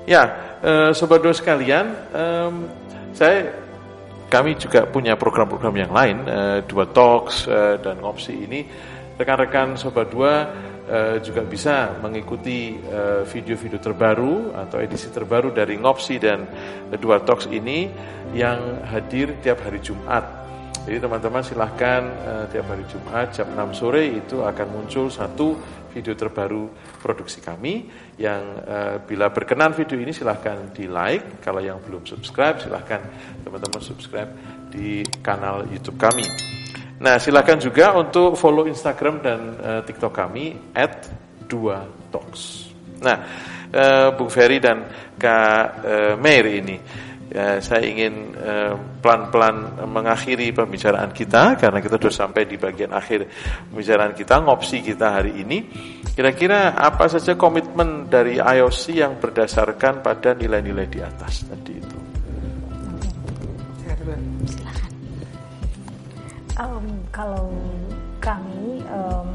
Ya, 0.05 0.23
uh, 0.61 0.91
sobat 0.93 1.25
dua 1.25 1.33
sekalian, 1.33 1.97
saya 3.17 3.49
kami 4.29 4.53
juga 4.53 4.85
punya 4.85 5.17
program-program 5.17 5.73
yang 5.73 5.89
lain, 5.89 6.17
uh, 6.29 6.61
dua 6.69 6.85
talks 6.93 7.49
dan 7.81 7.97
ngopsi 7.97 8.45
ini. 8.45 8.61
Rekan-rekan 9.17 9.79
sobat 9.79 10.13
dua 10.13 10.45
uh, 10.89 11.17
juga 11.21 11.41
bisa 11.45 11.97
mengikuti 12.01 12.77
eh, 12.77 13.21
video-video 13.25 13.79
terbaru 13.81 14.53
atau 14.53 14.77
edisi 14.81 15.09
terbaru 15.09 15.51
dari 15.51 15.77
Ngopsi 15.77 16.15
dan 16.21 16.45
Dua 16.97 17.21
Talks 17.21 17.49
ini 17.49 17.89
yang 18.33 18.85
hadir 18.85 19.37
tiap 19.41 19.65
hari 19.65 19.81
Jumat. 19.81 20.45
Jadi 20.85 21.01
teman-teman 21.01 21.41
silahkan 21.41 22.01
uh, 22.05 22.45
tiap 22.45 22.69
hari 22.69 22.85
Jumat 22.85 23.33
jam 23.33 23.49
6 23.57 23.73
sore 23.73 24.05
itu 24.05 24.45
akan 24.45 24.67
muncul 24.69 25.09
satu 25.09 25.57
video 25.89 26.13
terbaru 26.13 26.69
produksi 27.01 27.39
kami 27.39 27.87
yang 28.19 28.59
bila 29.07 29.31
berkenan 29.31 29.71
video 29.71 29.95
ini 29.95 30.11
silahkan 30.11 30.75
di 30.75 30.91
like 30.91 31.39
kalau 31.39 31.63
yang 31.63 31.79
belum 31.79 32.03
subscribe 32.03 32.59
silahkan 32.59 32.99
teman-teman 33.47 33.79
subscribe 33.79 34.27
di 34.67 35.07
kanal 35.23 35.63
YouTube 35.71 35.95
kami 35.95 36.54
nah 36.95 37.19
silahkan 37.19 37.59
juga 37.59 37.91
untuk 37.95 38.39
follow 38.39 38.63
Instagram 38.67 39.15
dan 39.19 39.39
uh, 39.59 39.81
TikTok 39.83 40.13
kami 40.15 40.55
at 40.71 41.11
dua 41.43 41.83
talks 42.07 42.71
nah 43.03 43.17
uh, 43.75 44.15
Bung 44.15 44.31
Ferry 44.31 44.63
dan 44.63 44.87
Kak 45.19 45.65
uh, 45.83 46.13
Meir 46.15 46.45
ini 46.47 46.77
ya, 47.27 47.59
saya 47.59 47.83
ingin 47.83 48.31
pelan-pelan 49.03 49.83
uh, 49.83 49.89
mengakhiri 49.89 50.55
pembicaraan 50.55 51.11
kita 51.11 51.59
karena 51.59 51.83
kita 51.83 51.99
sudah 51.99 52.15
sampai 52.15 52.47
di 52.47 52.55
bagian 52.55 52.95
akhir 52.95 53.27
pembicaraan 53.67 54.15
kita 54.15 54.39
ngopsi 54.45 54.79
kita 54.79 55.19
hari 55.19 55.43
ini. 55.43 55.67
Kira-kira 56.15 56.79
apa 56.79 57.11
saja 57.11 57.35
komitmen 57.35 58.07
dari 58.07 58.39
IOC 58.39 58.83
yang 58.95 59.19
berdasarkan 59.19 59.99
pada 59.99 60.31
nilai-nilai 60.31 60.87
di 60.87 61.03
atas 61.03 61.43
tadi 61.43 61.75
itu? 61.75 61.97
Um, 66.55 66.87
kalau 67.11 67.51
kami 68.23 68.79
um, 68.87 69.27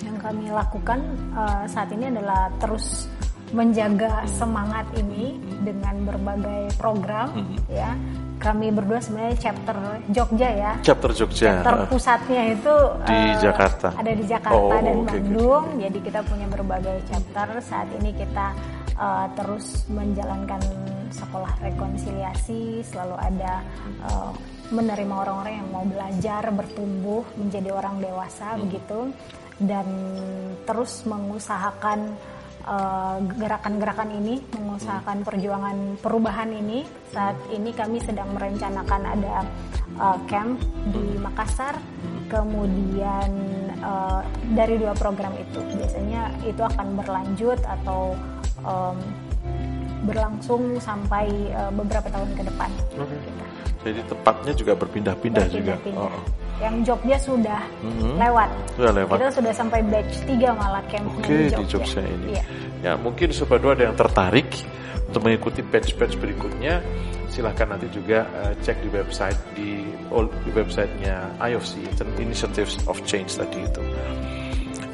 yang 0.00 0.16
kami 0.16 0.48
lakukan 0.48 1.00
uh, 1.36 1.68
saat 1.68 1.92
ini 1.92 2.08
adalah 2.08 2.48
terus 2.56 3.06
menjaga 3.52 4.24
semangat 4.24 4.88
ini 4.96 5.36
dengan 5.60 6.08
berbagai 6.08 6.72
program 6.80 7.36
hmm. 7.36 7.68
ya. 7.68 7.92
Kami 8.42 8.74
berdua 8.74 8.98
sebenarnya 8.98 9.38
chapter 9.38 9.76
Jogja 10.10 10.48
ya. 10.50 10.72
Chapter 10.82 11.14
Jogja. 11.14 11.62
Chapter 11.62 11.86
pusatnya 11.86 12.42
itu 12.58 12.74
di 13.06 13.14
uh, 13.14 13.38
Jakarta. 13.38 13.88
ada 13.94 14.12
di 14.18 14.24
Jakarta 14.26 14.58
oh, 14.58 14.74
dan 14.82 14.98
okay, 15.06 15.22
Bandung. 15.22 15.64
Okay. 15.70 15.80
jadi 15.86 15.98
kita 16.02 16.20
punya 16.26 16.46
berbagai 16.50 16.96
chapter. 17.06 17.46
Saat 17.62 17.86
ini 18.02 18.10
kita 18.10 18.50
uh, 18.98 19.30
terus 19.38 19.86
menjalankan 19.86 20.58
sekolah 21.14 21.54
rekonsiliasi. 21.62 22.82
Selalu 22.82 23.14
ada 23.20 23.62
uh, 24.10 24.34
menerima 24.72 25.14
orang-orang 25.14 25.54
yang 25.60 25.68
mau 25.70 25.84
belajar 25.84 26.42
bertumbuh 26.50 27.22
menjadi 27.36 27.70
orang 27.76 28.00
dewasa 28.00 28.56
hmm. 28.56 28.60
begitu 28.66 29.00
dan 29.60 29.86
terus 30.64 31.04
mengusahakan 31.04 32.16
Eh, 32.62 33.18
gerakan-gerakan 33.42 34.14
uh, 34.14 34.18
ini, 34.22 34.38
mengusahakan 34.54 35.26
perjuangan 35.26 35.98
perubahan 35.98 36.46
ini. 36.54 36.86
Saat 37.10 37.34
ini 37.50 37.74
kami 37.74 37.98
sedang 37.98 38.30
merencanakan 38.38 39.02
ada 39.02 39.42
uh, 39.98 40.14
camp 40.30 40.62
di 40.94 41.18
Makassar, 41.18 41.74
kemudian 42.30 43.30
uh, 43.82 44.22
dari 44.54 44.78
dua 44.78 44.94
program 44.94 45.34
itu 45.42 45.58
biasanya 45.74 46.30
itu 46.46 46.62
akan 46.62 47.02
berlanjut 47.02 47.58
atau 47.66 48.14
um, 48.62 48.94
berlangsung 50.06 50.78
sampai 50.78 51.50
uh, 51.50 51.74
beberapa 51.74 52.14
tahun 52.14 52.30
ke 52.38 52.42
depan. 52.46 52.70
Okay. 52.94 53.18
Gitu. 53.26 53.51
Jadi 53.82 54.00
tempatnya 54.06 54.52
juga 54.54 54.72
berpindah-pindah 54.78 55.46
juga. 55.50 55.74
Oh. 55.98 56.10
Yang 56.62 56.76
Jogja 56.86 57.16
sudah 57.18 57.60
mm-hmm. 57.82 58.14
lewat. 58.22 58.50
Sudah 58.78 58.92
lewat. 58.94 59.16
Kita 59.18 59.30
sudah 59.34 59.52
sampai 59.52 59.80
batch 59.82 60.14
3 60.30 60.54
malah 60.54 60.82
campnya 60.86 61.22
Oke, 61.22 61.34
di 61.34 61.46
Jogja. 61.50 61.58
Di 61.58 61.66
Jogja 61.66 62.02
ini. 62.06 62.26
Iya. 62.38 62.44
Ya, 62.82 62.92
mungkin 62.98 63.28
sobat 63.34 63.62
dua 63.62 63.74
ada 63.74 63.90
yang 63.90 63.98
tertarik 63.98 64.50
untuk 65.12 65.28
mengikuti 65.28 65.60
batch-batch 65.60 66.16
berikutnya, 66.16 66.80
silahkan 67.28 67.68
nanti 67.76 67.84
juga 67.92 68.24
uh, 68.32 68.56
cek 68.64 68.80
di 68.80 68.88
website 68.88 69.38
di, 69.52 69.84
oh, 70.08 70.24
di 70.24 70.50
websitenya 70.56 71.36
IOC 71.36 72.00
Initiatives 72.16 72.80
of 72.88 72.96
Change 73.04 73.28
tadi 73.36 73.60
itu. 73.60 73.82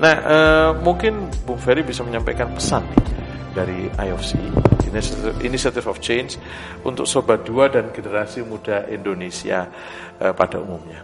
Nah, 0.03 0.15
uh, 0.27 0.71
mungkin 0.83 1.31
Bung 1.47 1.63
Ferry 1.63 1.87
bisa 1.87 2.03
menyampaikan 2.03 2.51
pesan 2.51 2.83
dari 3.59 3.91
IOC 3.91 4.31
Initiative 5.43 5.87
of 5.91 5.99
Change 5.99 6.39
untuk 6.87 7.05
Sobat 7.05 7.43
Dua 7.43 7.67
dan 7.67 7.91
generasi 7.91 8.47
muda 8.47 8.87
Indonesia 8.87 9.67
uh, 10.23 10.31
pada 10.31 10.63
umumnya. 10.63 11.03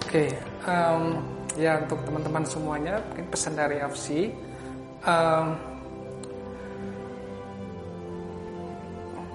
Oke, 0.00 0.26
okay, 0.26 0.28
um, 0.64 1.20
ya 1.54 1.78
untuk 1.78 2.00
teman-teman 2.02 2.42
semuanya, 2.48 2.98
mungkin 3.12 3.26
pesan 3.28 3.54
dari 3.54 3.76
IOC. 3.78 4.06
Um, 5.04 5.46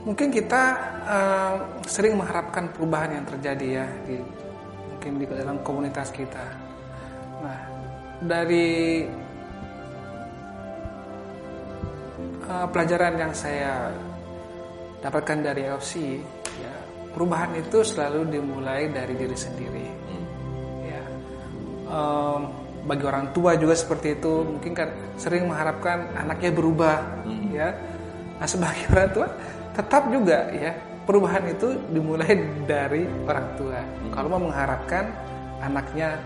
mungkin 0.09 0.27
kita 0.33 0.63
uh, 1.05 1.55
sering 1.85 2.17
mengharapkan 2.17 2.69
perubahan 2.73 3.21
yang 3.21 3.25
terjadi 3.25 3.67
ya 3.81 3.87
di 4.05 4.17
mungkin 4.91 5.11
di 5.21 5.25
dalam 5.29 5.57
komunitas 5.63 6.09
kita. 6.11 6.45
Nah, 7.39 7.59
dari 8.25 9.05
uh, 12.49 12.67
pelajaran 12.69 13.13
yang 13.17 13.33
saya 13.33 13.89
dapatkan 15.01 15.37
dari 15.45 15.69
LC 15.69 16.17
ya 16.61 16.73
perubahan 17.13 17.53
itu 17.57 17.85
selalu 17.85 18.25
dimulai 18.33 18.89
dari 18.89 19.13
diri 19.13 19.37
sendiri 19.37 19.85
hmm. 19.85 20.25
ya 20.81 21.03
um, 21.89 22.41
bagi 22.85 23.05
orang 23.05 23.33
tua 23.33 23.57
juga 23.57 23.73
seperti 23.73 24.17
itu 24.17 24.45
mungkin 24.45 24.73
kan 24.73 24.89
sering 25.17 25.49
mengharapkan 25.49 26.09
anaknya 26.17 26.51
berubah 26.53 26.97
hmm. 27.25 27.53
ya 27.53 27.69
nah 28.41 28.47
sebagai 28.49 28.83
orang 28.93 29.09
tua 29.13 29.27
tetap 29.75 30.03
juga 30.09 30.49
ya 30.53 30.71
perubahan 31.05 31.45
itu 31.53 31.77
dimulai 31.93 32.33
dari 32.65 33.05
orang 33.29 33.47
tua 33.57 33.77
hmm. 33.77 34.11
kalau 34.13 34.27
mau 34.37 34.41
mengharapkan 34.49 35.05
anaknya 35.61 36.17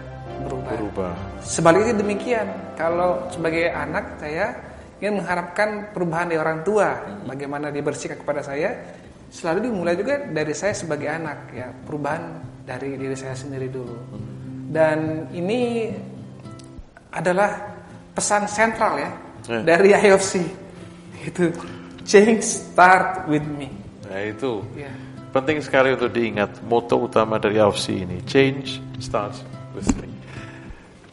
berubah. 0.48 0.72
berubah 0.72 1.14
sebaliknya 1.44 2.00
demikian 2.00 2.48
kalau 2.80 3.20
sebagai 3.28 3.76
anak 3.76 4.16
saya 4.24 4.69
ingin 5.00 5.24
mengharapkan 5.24 5.96
perubahan 5.96 6.28
dari 6.28 6.40
orang 6.40 6.60
tua, 6.64 7.20
bagaimana 7.24 7.72
dia 7.72 7.84
bersikap 7.84 8.20
kepada 8.20 8.44
saya, 8.44 8.76
selalu 9.32 9.72
dimulai 9.72 9.96
juga 9.96 10.28
dari 10.28 10.52
saya 10.52 10.76
sebagai 10.76 11.08
anak, 11.08 11.56
ya 11.56 11.72
perubahan 11.72 12.44
dari 12.68 13.00
diri 13.00 13.16
saya 13.16 13.34
sendiri 13.34 13.72
dulu. 13.72 13.96
Dan 14.70 15.32
ini 15.34 15.90
adalah 17.10 17.58
pesan 18.14 18.46
sentral 18.46 19.00
ya, 19.00 19.12
ya. 19.48 19.60
dari 19.66 19.90
IOC 19.96 20.32
itu 21.26 21.50
change 22.06 22.44
start 22.44 23.26
with 23.32 23.46
me. 23.46 23.72
Nah 24.06 24.22
itu 24.26 24.62
ya. 24.78 24.92
penting 25.34 25.64
sekali 25.64 25.94
untuk 25.94 26.12
diingat 26.14 26.62
moto 26.66 27.08
utama 27.08 27.42
dari 27.42 27.58
IOC 27.58 27.86
ini 27.94 28.18
change 28.28 28.84
starts 29.02 29.42
with 29.74 29.90
me. 29.98 30.09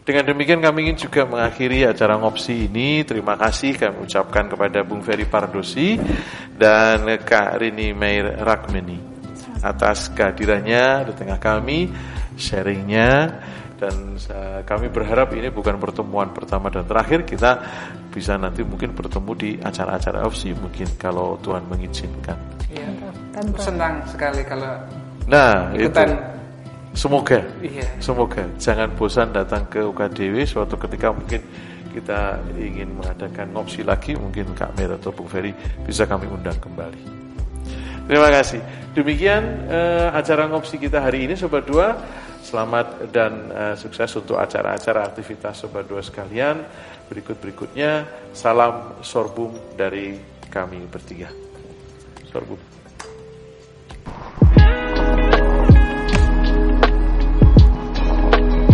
Dengan 0.07 0.23
demikian 0.23 0.63
kami 0.63 0.87
ingin 0.87 1.11
juga 1.11 1.27
mengakhiri 1.27 1.83
acara 1.83 2.15
ngopsi 2.15 2.71
ini. 2.71 3.03
Terima 3.03 3.35
kasih 3.35 3.75
kami 3.75 4.07
ucapkan 4.07 4.47
kepada 4.47 4.87
Bung 4.87 5.03
Ferry 5.03 5.27
Pardosi 5.27 5.99
dan 6.55 7.03
Kak 7.27 7.59
Rini 7.59 7.91
Meir 7.91 8.39
Rakmeni 8.39 9.03
atas 9.67 10.15
kehadirannya 10.15 11.11
di 11.11 11.13
tengah 11.19 11.43
kami, 11.43 11.91
sharingnya 12.39 13.43
dan 13.83 14.15
kami 14.63 14.95
berharap 14.95 15.35
ini 15.35 15.51
bukan 15.51 15.75
pertemuan 15.83 16.31
pertama 16.31 16.71
dan 16.71 16.87
terakhir 16.87 17.27
kita 17.27 17.67
bisa 18.15 18.39
nanti 18.39 18.63
mungkin 18.63 18.95
bertemu 18.95 19.33
di 19.35 19.51
acara-acara 19.59 20.23
opsi 20.23 20.55
mungkin 20.55 20.87
kalau 21.03 21.35
Tuhan 21.43 21.67
mengizinkan. 21.67 22.39
Iya, 22.71 22.89
senang 23.59 24.07
sekali 24.07 24.47
kalau 24.47 24.71
nah 25.27 25.75
ikutan 25.75 26.15
itu 26.15 26.36
Semoga, 26.97 27.45
iya. 27.61 27.85
semoga 28.01 28.49
jangan 28.57 28.89
bosan 28.97 29.29
datang 29.29 29.69
ke 29.69 29.85
UKDW 29.85 30.49
suatu 30.49 30.81
ketika 30.81 31.13
mungkin 31.13 31.45
kita 31.93 32.41
ingin 32.57 32.97
mengadakan 32.97 33.53
ngopsi 33.53 33.85
lagi, 33.85 34.17
mungkin 34.17 34.57
Kak 34.57 34.73
Mer 34.81 34.97
atau 34.97 35.13
Bung 35.13 35.29
Ferry 35.29 35.53
bisa 35.85 36.09
kami 36.09 36.25
undang 36.25 36.57
kembali. 36.57 37.01
Terima 38.09 38.33
kasih. 38.33 38.65
Demikian 38.97 39.69
uh, 39.69 40.09
acara 40.17 40.49
ngopsi 40.49 40.81
kita 40.81 41.05
hari 41.05 41.29
ini 41.29 41.37
Sobat 41.37 41.69
Dua. 41.69 41.93
Selamat 42.41 43.11
dan 43.13 43.53
uh, 43.53 43.75
sukses 43.77 44.09
untuk 44.17 44.41
acara-acara 44.41 45.05
aktivitas 45.05 45.61
Sobat 45.61 45.85
Dua 45.85 46.01
sekalian. 46.01 46.65
Berikut-berikutnya 47.13 48.09
salam 48.33 48.97
sorbum 49.05 49.53
dari 49.77 50.17
kami 50.49 50.81
bertiga. 50.89 51.29
Sorbum. 52.33 52.77